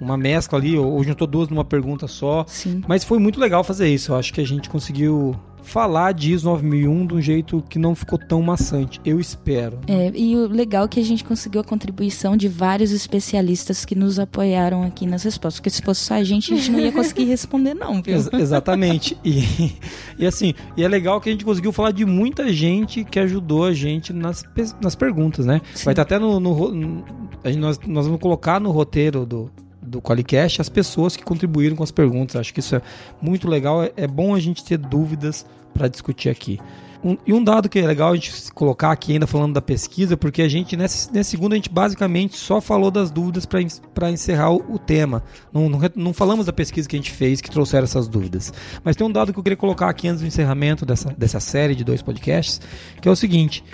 uma 0.01 0.17
mescla 0.17 0.59
ali, 0.59 0.77
ou, 0.79 0.93
ou 0.93 1.05
juntou 1.05 1.27
duas 1.27 1.49
numa 1.49 1.65
pergunta 1.65 2.07
só. 2.09 2.45
Sim. 2.49 2.83
Mas 2.89 3.05
foi 3.05 3.19
muito 3.19 3.39
legal 3.41 3.63
fazer 3.65 3.89
isso. 3.89 4.13
Eu 4.13 4.17
acho 4.17 4.33
que 4.33 4.41
a 4.41 4.47
gente 4.47 4.69
conseguiu 4.71 5.35
falar 5.63 6.13
de 6.13 6.33
ISO 6.33 6.47
9001 6.49 7.07
de 7.07 7.15
um 7.15 7.21
jeito 7.21 7.63
que 7.69 7.79
não 7.79 7.95
ficou 7.95 8.19
tão 8.19 8.41
maçante. 8.43 8.99
Eu 9.05 9.21
espero. 9.21 9.79
É, 9.87 10.11
e 10.15 10.35
o 10.35 10.49
legal 10.49 10.87
é 10.87 10.89
que 10.89 10.99
a 10.99 11.05
gente 11.05 11.23
conseguiu 11.23 11.61
a 11.61 11.65
contribuição 11.65 12.35
de 12.35 12.49
vários 12.49 12.91
especialistas 12.93 13.85
que 13.85 13.95
nos 13.95 14.19
apoiaram 14.19 14.83
aqui 14.83 15.07
nas 15.07 15.23
respostas. 15.23 15.61
Porque 15.61 15.69
se 15.71 15.83
fosse 15.83 16.01
só 16.01 16.15
a 16.15 16.25
gente, 16.25 16.53
a 16.55 16.57
gente 16.57 16.71
não 16.73 16.81
ia 16.81 16.91
conseguir 16.91 17.25
responder, 17.27 17.75
não, 17.75 18.03
viu? 18.03 18.15
Ex- 18.17 18.31
exatamente. 18.33 19.17
E, 19.23 19.75
e 20.19 20.27
assim, 20.27 20.55
e 20.79 20.83
é 20.83 20.89
legal 20.89 21.21
que 21.21 21.29
a 21.29 21.33
gente 21.33 21.45
conseguiu 21.45 21.73
falar 21.73 21.93
de 21.93 22.07
muita 22.07 22.51
gente 22.53 23.05
que 23.05 23.19
ajudou 23.21 23.65
a 23.65 23.73
gente 23.75 24.13
nas, 24.15 24.43
nas 24.83 24.95
perguntas, 24.95 25.45
né? 25.45 25.61
Sim. 25.75 25.85
Vai 25.85 25.93
estar 25.93 26.03
até 26.03 26.19
no. 26.19 26.41
no 26.41 26.73
no- 26.73 27.05
a 27.45 27.49
gente- 27.51 27.61
nós, 27.61 27.79
nós 27.87 28.07
vamos 28.07 28.21
colocar 28.21 28.59
no 28.61 28.71
roteiro 28.71 29.25
do, 29.27 29.51
do 29.91 30.01
Qualicast 30.01 30.61
as 30.61 30.68
pessoas 30.68 31.16
que 31.16 31.24
contribuíram 31.24 31.76
com 31.76 31.82
as 31.82 31.91
perguntas. 31.91 32.36
Acho 32.36 32.55
que 32.55 32.61
isso 32.61 32.76
é 32.76 32.82
muito 33.20 33.49
legal. 33.49 33.82
É, 33.82 33.93
é 33.97 34.07
bom 34.07 34.34
a 34.34 34.41
gente 34.41 34.64
ter 34.64 34.78
dúvidas 34.78 35.45
para 35.74 35.88
discutir 35.88 36.28
aqui. 36.28 36.59
Um- 37.03 37.16
e 37.26 37.32
um 37.32 37.43
dado 37.43 37.68
que 37.68 37.78
é 37.78 37.86
legal 37.86 38.12
a 38.12 38.14
gente 38.14 38.53
colocar 38.53 38.91
aqui, 38.93 39.14
ainda 39.14 39.26
falando 39.26 39.55
da 39.55 39.62
pesquisa, 39.62 40.16
porque 40.18 40.43
a 40.43 40.49
gente, 40.49 40.76
nessa, 40.76 41.11
nessa 41.11 41.30
segunda, 41.30 41.55
a 41.55 41.57
gente 41.57 41.70
basicamente 41.70 42.36
só 42.36 42.61
falou 42.61 42.91
das 42.91 43.11
dúvidas 43.11 43.47
para 43.47 44.11
encerrar 44.11 44.53
o, 44.53 44.74
o 44.74 44.78
tema. 44.78 45.22
Não, 45.53 45.68
não, 45.68 45.80
não 45.97 46.12
falamos 46.12 46.45
da 46.45 46.53
pesquisa 46.53 46.86
que 46.86 46.97
a 46.97 46.99
gente 46.99 47.11
fez 47.11 47.41
que 47.41 47.51
trouxeram 47.51 47.84
essas 47.84 48.07
dúvidas. 48.07 48.53
Mas 48.84 48.97
tem 48.97 49.07
um 49.07 49.11
dado 49.11 49.32
que 49.32 49.38
eu 49.38 49.43
queria 49.43 49.57
colocar 49.57 49.88
aqui 49.88 50.09
antes 50.09 50.20
do 50.20 50.26
encerramento 50.26 50.84
dessa, 50.84 51.09
dessa 51.16 51.41
série 51.41 51.74
de 51.74 51.84
dois 51.84 52.03
podcasts, 52.03 52.61
que 53.01 53.09
é 53.09 53.11
o 53.11 53.16
seguinte. 53.16 53.64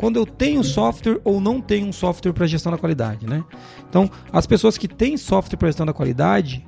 Quando 0.00 0.16
eu 0.16 0.24
tenho 0.24 0.64
software 0.64 1.20
ou 1.24 1.42
não 1.42 1.60
tenho 1.60 1.86
um 1.86 1.92
software 1.92 2.32
para 2.32 2.46
gestão 2.46 2.72
da 2.72 2.78
qualidade, 2.78 3.26
né? 3.26 3.44
Então, 3.86 4.10
as 4.32 4.46
pessoas 4.46 4.78
que 4.78 4.88
têm 4.88 5.18
software 5.18 5.58
para 5.58 5.68
gestão 5.68 5.84
da 5.84 5.92
qualidade, 5.92 6.66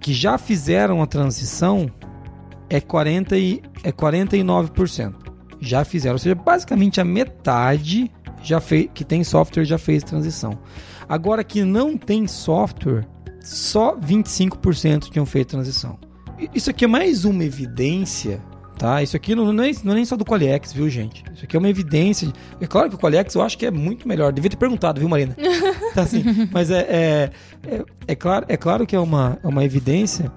que 0.00 0.12
já 0.12 0.36
fizeram 0.36 1.00
a 1.00 1.06
transição, 1.06 1.88
é 2.68 2.80
40 2.80 3.38
e 3.38 3.62
é 3.84 3.92
49%. 3.92 5.14
Já 5.60 5.84
fizeram, 5.84 6.16
ou 6.16 6.18
seja, 6.18 6.34
basicamente 6.34 7.00
a 7.00 7.04
metade 7.04 8.10
já 8.42 8.58
fez 8.58 8.90
que 8.92 9.04
tem 9.04 9.22
software 9.22 9.64
já 9.64 9.78
fez 9.78 10.02
transição. 10.02 10.58
Agora 11.08 11.44
que 11.44 11.62
não 11.62 11.96
tem 11.96 12.26
software, 12.26 13.06
só 13.40 13.96
25% 13.96 15.12
tinham 15.12 15.24
feito 15.24 15.50
transição. 15.50 15.96
Isso 16.52 16.70
aqui 16.70 16.86
é 16.86 16.88
mais 16.88 17.24
uma 17.24 17.44
evidência, 17.44 18.42
tá? 18.78 19.02
Isso 19.02 19.16
aqui 19.16 19.34
não, 19.34 19.52
não, 19.52 19.64
é, 19.64 19.70
não 19.82 19.92
é 19.92 19.94
nem 19.96 20.04
só 20.04 20.16
do 20.16 20.24
Qualiex, 20.24 20.72
viu, 20.72 20.88
gente? 20.88 21.24
Isso 21.34 21.44
aqui 21.44 21.56
é 21.56 21.58
uma 21.58 21.68
evidência. 21.68 22.32
É 22.60 22.66
claro 22.66 22.88
que 22.88 22.96
o 22.96 22.98
Qualiex 22.98 23.34
eu 23.34 23.42
acho 23.42 23.56
que 23.56 23.66
é 23.66 23.70
muito 23.70 24.06
melhor. 24.06 24.32
Devia 24.32 24.50
ter 24.50 24.56
perguntado, 24.56 25.00
viu, 25.00 25.08
Marina? 25.08 25.36
tá 25.94 26.02
assim, 26.02 26.24
mas 26.52 26.70
é, 26.70 26.80
é, 26.80 27.30
é, 27.66 27.84
é 28.08 28.14
claro, 28.14 28.46
é 28.48 28.56
claro 28.56 28.86
que 28.86 28.94
é 28.94 29.00
uma, 29.00 29.38
é 29.42 29.48
uma 29.48 29.64
evidência 29.64 30.30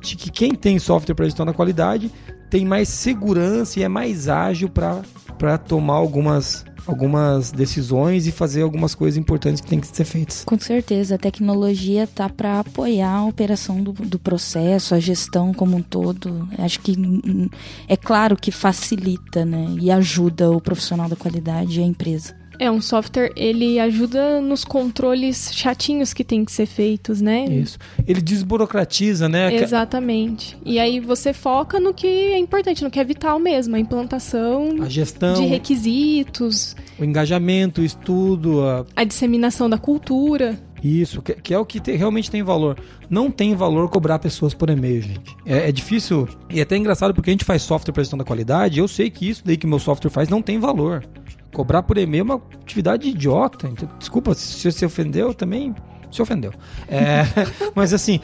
de 0.00 0.16
que 0.16 0.30
quem 0.30 0.54
tem 0.54 0.78
software 0.78 1.14
para 1.14 1.24
gestão 1.24 1.46
da 1.46 1.52
qualidade 1.52 2.10
tem 2.50 2.64
mais 2.64 2.88
segurança 2.88 3.80
e 3.80 3.82
é 3.82 3.88
mais 3.88 4.28
ágil 4.28 4.68
para 4.68 5.58
tomar 5.58 5.94
algumas, 5.94 6.64
algumas 6.86 7.50
decisões 7.50 8.26
e 8.26 8.32
fazer 8.32 8.62
algumas 8.62 8.94
coisas 8.94 9.18
importantes 9.18 9.60
que 9.60 9.68
têm 9.68 9.80
que 9.80 9.86
ser 9.86 10.04
feitas. 10.04 10.44
Com 10.44 10.58
certeza, 10.58 11.16
a 11.16 11.18
tecnologia 11.18 12.06
tá 12.06 12.28
para 12.28 12.60
apoiar 12.60 13.10
a 13.10 13.24
operação 13.24 13.82
do, 13.82 13.92
do 13.92 14.18
processo, 14.18 14.94
a 14.94 15.00
gestão 15.00 15.52
como 15.52 15.76
um 15.76 15.82
todo. 15.82 16.48
Acho 16.58 16.80
que 16.80 16.92
hum, 16.92 17.48
é 17.88 17.96
claro 17.96 18.36
que 18.36 18.50
facilita, 18.50 19.44
né? 19.44 19.76
E 19.80 19.90
ajuda 19.90 20.50
o 20.50 20.60
profissional 20.60 21.08
da 21.08 21.16
qualidade 21.16 21.80
e 21.80 21.82
a 21.82 21.86
empresa. 21.86 22.34
É, 22.58 22.70
um 22.70 22.80
software, 22.80 23.32
ele 23.36 23.78
ajuda 23.78 24.40
nos 24.40 24.64
controles 24.64 25.50
chatinhos 25.52 26.12
que 26.12 26.24
tem 26.24 26.44
que 26.44 26.52
ser 26.52 26.66
feitos, 26.66 27.20
né? 27.20 27.44
Isso. 27.44 27.78
Ele 28.06 28.20
desburocratiza, 28.20 29.28
né? 29.28 29.54
Exatamente. 29.54 30.56
E 30.64 30.78
aí 30.78 31.00
você 31.00 31.32
foca 31.32 31.78
no 31.78 31.92
que 31.92 32.06
é 32.06 32.38
importante, 32.38 32.82
no 32.82 32.90
que 32.90 32.98
é 33.00 33.04
vital 33.04 33.38
mesmo, 33.38 33.76
a 33.76 33.78
implantação 33.78 34.76
A 34.80 34.88
gestão, 34.88 35.34
de 35.34 35.46
requisitos, 35.46 36.74
o 36.98 37.04
engajamento, 37.04 37.80
o 37.80 37.84
estudo, 37.84 38.62
a- 38.62 38.84
a 38.94 39.04
disseminação 39.04 39.68
da 39.68 39.78
cultura. 39.78 40.58
Isso, 40.82 41.22
que, 41.22 41.32
que 41.34 41.54
é 41.54 41.58
o 41.58 41.64
que 41.64 41.80
te- 41.80 41.92
realmente 41.92 42.30
tem 42.30 42.42
valor. 42.42 42.78
Não 43.08 43.30
tem 43.30 43.54
valor 43.54 43.88
cobrar 43.88 44.18
pessoas 44.18 44.52
por 44.54 44.68
e-mail, 44.70 45.02
gente. 45.02 45.34
É, 45.44 45.68
é 45.68 45.72
difícil 45.72 46.28
e 46.50 46.58
é 46.60 46.62
até 46.62 46.76
engraçado 46.76 47.14
porque 47.14 47.30
a 47.30 47.32
gente 47.32 47.44
faz 47.44 47.62
software 47.62 47.92
para 47.92 48.02
gestão 48.02 48.18
da 48.18 48.24
qualidade. 48.24 48.78
Eu 48.78 48.86
sei 48.86 49.10
que 49.10 49.28
isso 49.28 49.42
daí 49.44 49.56
que 49.56 49.66
meu 49.66 49.78
software 49.78 50.10
faz 50.10 50.28
não 50.28 50.42
tem 50.42 50.58
valor. 50.58 51.04
Cobrar 51.56 51.82
por 51.82 51.96
e-mail 51.96 52.20
é 52.20 52.24
uma 52.24 52.42
atividade 52.60 53.08
idiota. 53.08 53.66
Então, 53.66 53.88
Desculpa, 53.98 54.34
se 54.34 54.60
você 54.60 54.70
se 54.70 54.84
ofendeu, 54.84 55.32
também 55.32 55.74
se 56.10 56.20
ofendeu. 56.20 56.52
É, 56.86 57.22
mas 57.74 57.94
assim, 57.94 58.20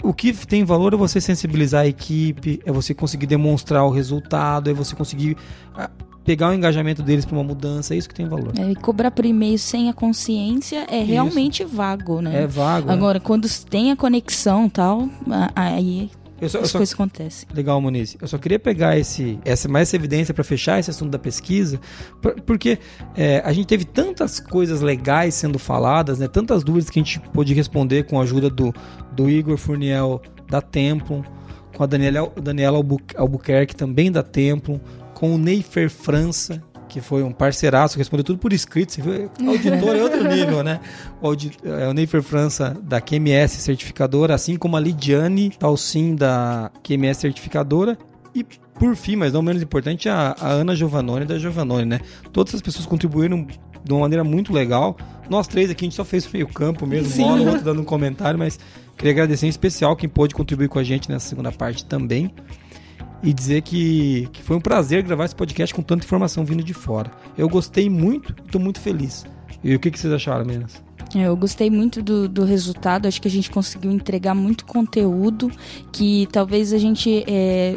o 0.00 0.14
que 0.14 0.32
tem 0.46 0.64
valor 0.64 0.94
é 0.94 0.96
você 0.96 1.20
sensibilizar 1.20 1.80
a 1.80 1.86
equipe, 1.88 2.60
é 2.64 2.70
você 2.70 2.94
conseguir 2.94 3.26
demonstrar 3.26 3.84
o 3.84 3.90
resultado, 3.90 4.70
é 4.70 4.72
você 4.72 4.94
conseguir 4.94 5.36
ah, 5.76 5.90
pegar 6.24 6.50
o 6.50 6.54
engajamento 6.54 7.02
deles 7.02 7.24
para 7.24 7.36
uma 7.36 7.42
mudança. 7.42 7.94
É 7.94 7.96
isso 7.96 8.08
que 8.08 8.14
tem 8.14 8.28
valor. 8.28 8.52
É, 8.56 8.70
e 8.70 8.76
cobrar 8.76 9.10
por 9.10 9.24
e-mail 9.24 9.58
sem 9.58 9.90
a 9.90 9.92
consciência 9.92 10.86
é 10.88 11.02
realmente 11.02 11.64
vago, 11.64 12.22
né? 12.22 12.44
É 12.44 12.46
vago. 12.46 12.86
né? 12.86 12.92
Agora, 12.92 13.18
quando 13.18 13.48
tem 13.64 13.90
a 13.90 13.96
conexão 13.96 14.66
e 14.66 14.70
tal, 14.70 15.08
aí 15.56 16.12
só, 16.46 16.58
eu 16.58 16.62
as 16.64 16.70
só- 16.70 16.78
coisas 16.78 16.94
acontecem. 16.94 17.48
Legal, 17.52 17.80
Muniz. 17.80 18.16
Eu 18.20 18.28
só 18.28 18.38
queria 18.38 18.58
pegar 18.58 18.96
esse, 18.98 19.38
essa, 19.44 19.68
mais 19.68 19.88
essa 19.88 19.96
evidência 19.96 20.32
para 20.32 20.44
fechar 20.44 20.78
esse 20.78 20.90
assunto 20.90 21.10
da 21.10 21.18
pesquisa, 21.18 21.80
por- 22.22 22.40
porque 22.42 22.78
é, 23.16 23.42
a 23.44 23.52
gente 23.52 23.66
teve 23.66 23.84
tantas 23.84 24.38
coisas 24.38 24.80
legais 24.80 25.34
sendo 25.34 25.58
faladas, 25.58 26.18
né? 26.18 26.28
Tantas 26.28 26.62
dúvidas 26.62 26.90
que 26.90 27.00
a 27.00 27.02
gente 27.02 27.18
pôde 27.32 27.54
responder 27.54 28.04
com 28.04 28.20
a 28.20 28.22
ajuda 28.22 28.48
do, 28.50 28.72
do 29.12 29.28
Igor 29.28 29.56
Furniel 29.56 30.22
da 30.48 30.60
Templum, 30.60 31.24
com 31.76 31.82
a 31.82 31.86
Daniela, 31.86 32.30
Daniela 32.40 32.76
Albu- 32.76 33.00
Albuquerque 33.16 33.74
também 33.74 34.12
da 34.12 34.22
Templum, 34.22 34.78
com 35.14 35.34
o 35.34 35.38
Neifer 35.38 35.90
França, 35.90 36.62
que 36.88 37.00
foi 37.00 37.22
um 37.22 37.32
parceiraço, 37.32 37.98
respondeu 37.98 38.24
tudo 38.24 38.38
por 38.38 38.52
escrito. 38.52 38.92
Você 38.92 39.02
viu? 39.02 39.30
Auditor 39.46 39.96
é 39.96 40.02
outro 40.02 40.26
nível, 40.26 40.62
né? 40.62 40.80
O, 41.20 41.32
é, 41.32 41.88
o 41.88 41.92
Neifer 41.92 42.22
França 42.22 42.76
da 42.82 43.00
QMS 43.00 43.60
certificadora, 43.60 44.34
assim 44.34 44.56
como 44.56 44.76
a 44.76 44.80
Lidiane 44.80 45.50
Talcin 45.50 46.14
da 46.14 46.70
QMS 46.82 47.20
certificadora. 47.20 47.96
E 48.34 48.44
por 48.78 48.94
fim, 48.96 49.16
mas 49.16 49.32
não 49.32 49.42
menos 49.42 49.62
importante, 49.62 50.08
a, 50.08 50.34
a 50.38 50.48
Ana 50.48 50.74
Giovannone 50.74 51.24
da 51.24 51.38
Giovannone, 51.38 51.84
né? 51.84 52.00
Todas 52.32 52.54
as 52.54 52.62
pessoas 52.62 52.86
contribuíram 52.86 53.46
de 53.84 53.92
uma 53.92 54.00
maneira 54.00 54.24
muito 54.24 54.52
legal. 54.52 54.96
Nós 55.28 55.46
três 55.46 55.70
aqui, 55.70 55.84
a 55.84 55.86
gente 55.86 55.96
só 55.96 56.04
fez 56.04 56.30
meio 56.32 56.48
campo 56.48 56.86
mesmo, 56.86 57.10
Sim. 57.10 57.22
uma 57.22 57.32
hora 57.32 57.40
ou 57.40 57.46
outra 57.48 57.62
dando 57.62 57.82
um 57.82 57.84
comentário, 57.84 58.38
mas 58.38 58.58
queria 58.96 59.12
agradecer 59.12 59.46
em 59.46 59.50
especial 59.50 59.96
quem 59.96 60.08
pôde 60.08 60.34
contribuir 60.34 60.68
com 60.68 60.78
a 60.78 60.84
gente 60.84 61.10
nessa 61.10 61.28
segunda 61.28 61.52
parte 61.52 61.84
também 61.84 62.32
e 63.22 63.32
dizer 63.32 63.62
que, 63.62 64.28
que 64.32 64.42
foi 64.42 64.56
um 64.56 64.60
prazer 64.60 65.02
gravar 65.02 65.24
esse 65.24 65.34
podcast 65.34 65.74
com 65.74 65.82
tanta 65.82 66.04
informação 66.04 66.44
vindo 66.44 66.62
de 66.62 66.74
fora. 66.74 67.10
Eu 67.36 67.48
gostei 67.48 67.90
muito 67.90 68.34
e 68.38 68.46
estou 68.46 68.60
muito 68.60 68.80
feliz. 68.80 69.24
E 69.62 69.74
o 69.74 69.80
que, 69.80 69.90
que 69.90 69.98
vocês 69.98 70.12
acharam, 70.12 70.44
meninas? 70.44 70.82
É, 71.14 71.22
Eu 71.26 71.36
gostei 71.36 71.70
muito 71.70 72.02
do, 72.02 72.28
do 72.28 72.44
resultado, 72.44 73.06
acho 73.06 73.20
que 73.20 73.28
a 73.28 73.30
gente 73.30 73.50
conseguiu 73.50 73.90
entregar 73.90 74.34
muito 74.34 74.64
conteúdo 74.64 75.50
que 75.92 76.28
talvez 76.30 76.72
a 76.72 76.78
gente 76.78 77.24
é, 77.26 77.76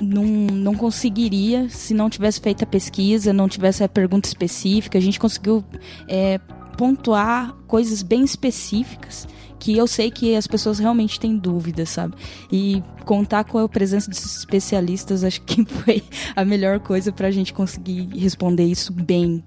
não, 0.00 0.24
não 0.24 0.74
conseguiria 0.74 1.68
se 1.68 1.94
não 1.94 2.10
tivesse 2.10 2.40
feito 2.40 2.64
a 2.64 2.66
pesquisa, 2.66 3.32
não 3.32 3.48
tivesse 3.48 3.84
a 3.84 3.88
pergunta 3.88 4.28
específica. 4.28 4.98
A 4.98 5.00
gente 5.00 5.18
conseguiu 5.18 5.64
é, 6.08 6.40
pontuar 6.76 7.54
coisas 7.66 8.02
bem 8.02 8.24
específicas 8.24 9.26
que 9.58 9.76
eu 9.76 9.86
sei 9.86 10.10
que 10.10 10.34
as 10.34 10.48
pessoas 10.48 10.80
realmente 10.80 11.20
têm 11.20 11.36
dúvidas, 11.36 11.90
sabe? 11.90 12.16
E 12.50 12.82
contar 13.04 13.44
com 13.44 13.58
a 13.58 13.68
presença 13.68 14.10
desses 14.10 14.38
especialistas 14.38 15.22
acho 15.22 15.40
que 15.42 15.64
foi 15.84 16.02
a 16.34 16.44
melhor 16.44 16.80
coisa 16.80 17.12
para 17.12 17.28
a 17.28 17.30
gente 17.30 17.52
conseguir 17.52 18.08
responder 18.12 18.64
isso 18.64 18.92
bem 18.92 19.42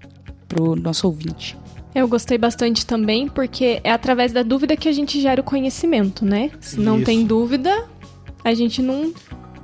pro 0.48 0.74
nosso 0.74 1.06
ouvinte. 1.06 1.58
Eu 1.94 2.08
gostei 2.08 2.38
bastante 2.38 2.86
também, 2.86 3.28
porque 3.28 3.80
é 3.84 3.90
através 3.90 4.32
da 4.32 4.42
dúvida 4.42 4.76
que 4.76 4.88
a 4.88 4.92
gente 4.92 5.20
gera 5.20 5.40
o 5.40 5.44
conhecimento, 5.44 6.24
né? 6.24 6.50
Se 6.60 6.78
não 6.78 6.96
Isso. 6.96 7.06
tem 7.06 7.24
dúvida, 7.24 7.86
a 8.44 8.52
gente 8.52 8.82
não. 8.82 9.12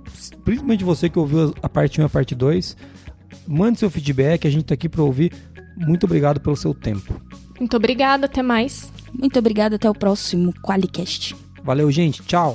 principalmente 0.45 0.85
você 0.85 1.09
que 1.09 1.19
ouviu 1.19 1.55
a 1.63 1.69
parte 1.69 2.01
1 2.01 2.05
e 2.05 2.07
a 2.07 2.09
parte 2.09 2.35
2. 2.35 2.77
Mande 3.47 3.79
seu 3.79 3.91
feedback, 3.91 4.47
a 4.47 4.51
gente 4.51 4.63
está 4.63 4.75
aqui 4.75 4.89
para 4.89 5.03
ouvir. 5.03 5.33
Muito 5.77 6.05
obrigado 6.05 6.41
pelo 6.41 6.57
seu 6.57 6.75
tempo. 6.75 7.21
Muito 7.59 7.77
obrigada, 7.77 8.27
até 8.27 8.43
mais. 8.43 8.93
Muito 9.13 9.39
obrigada, 9.39 9.77
até 9.77 9.91
o 9.91 9.95
próximo 9.95 10.53
Qualicast. 10.63 11.37
Valeu, 11.65 11.91
gente. 11.91 12.23
Tchau. 12.23 12.55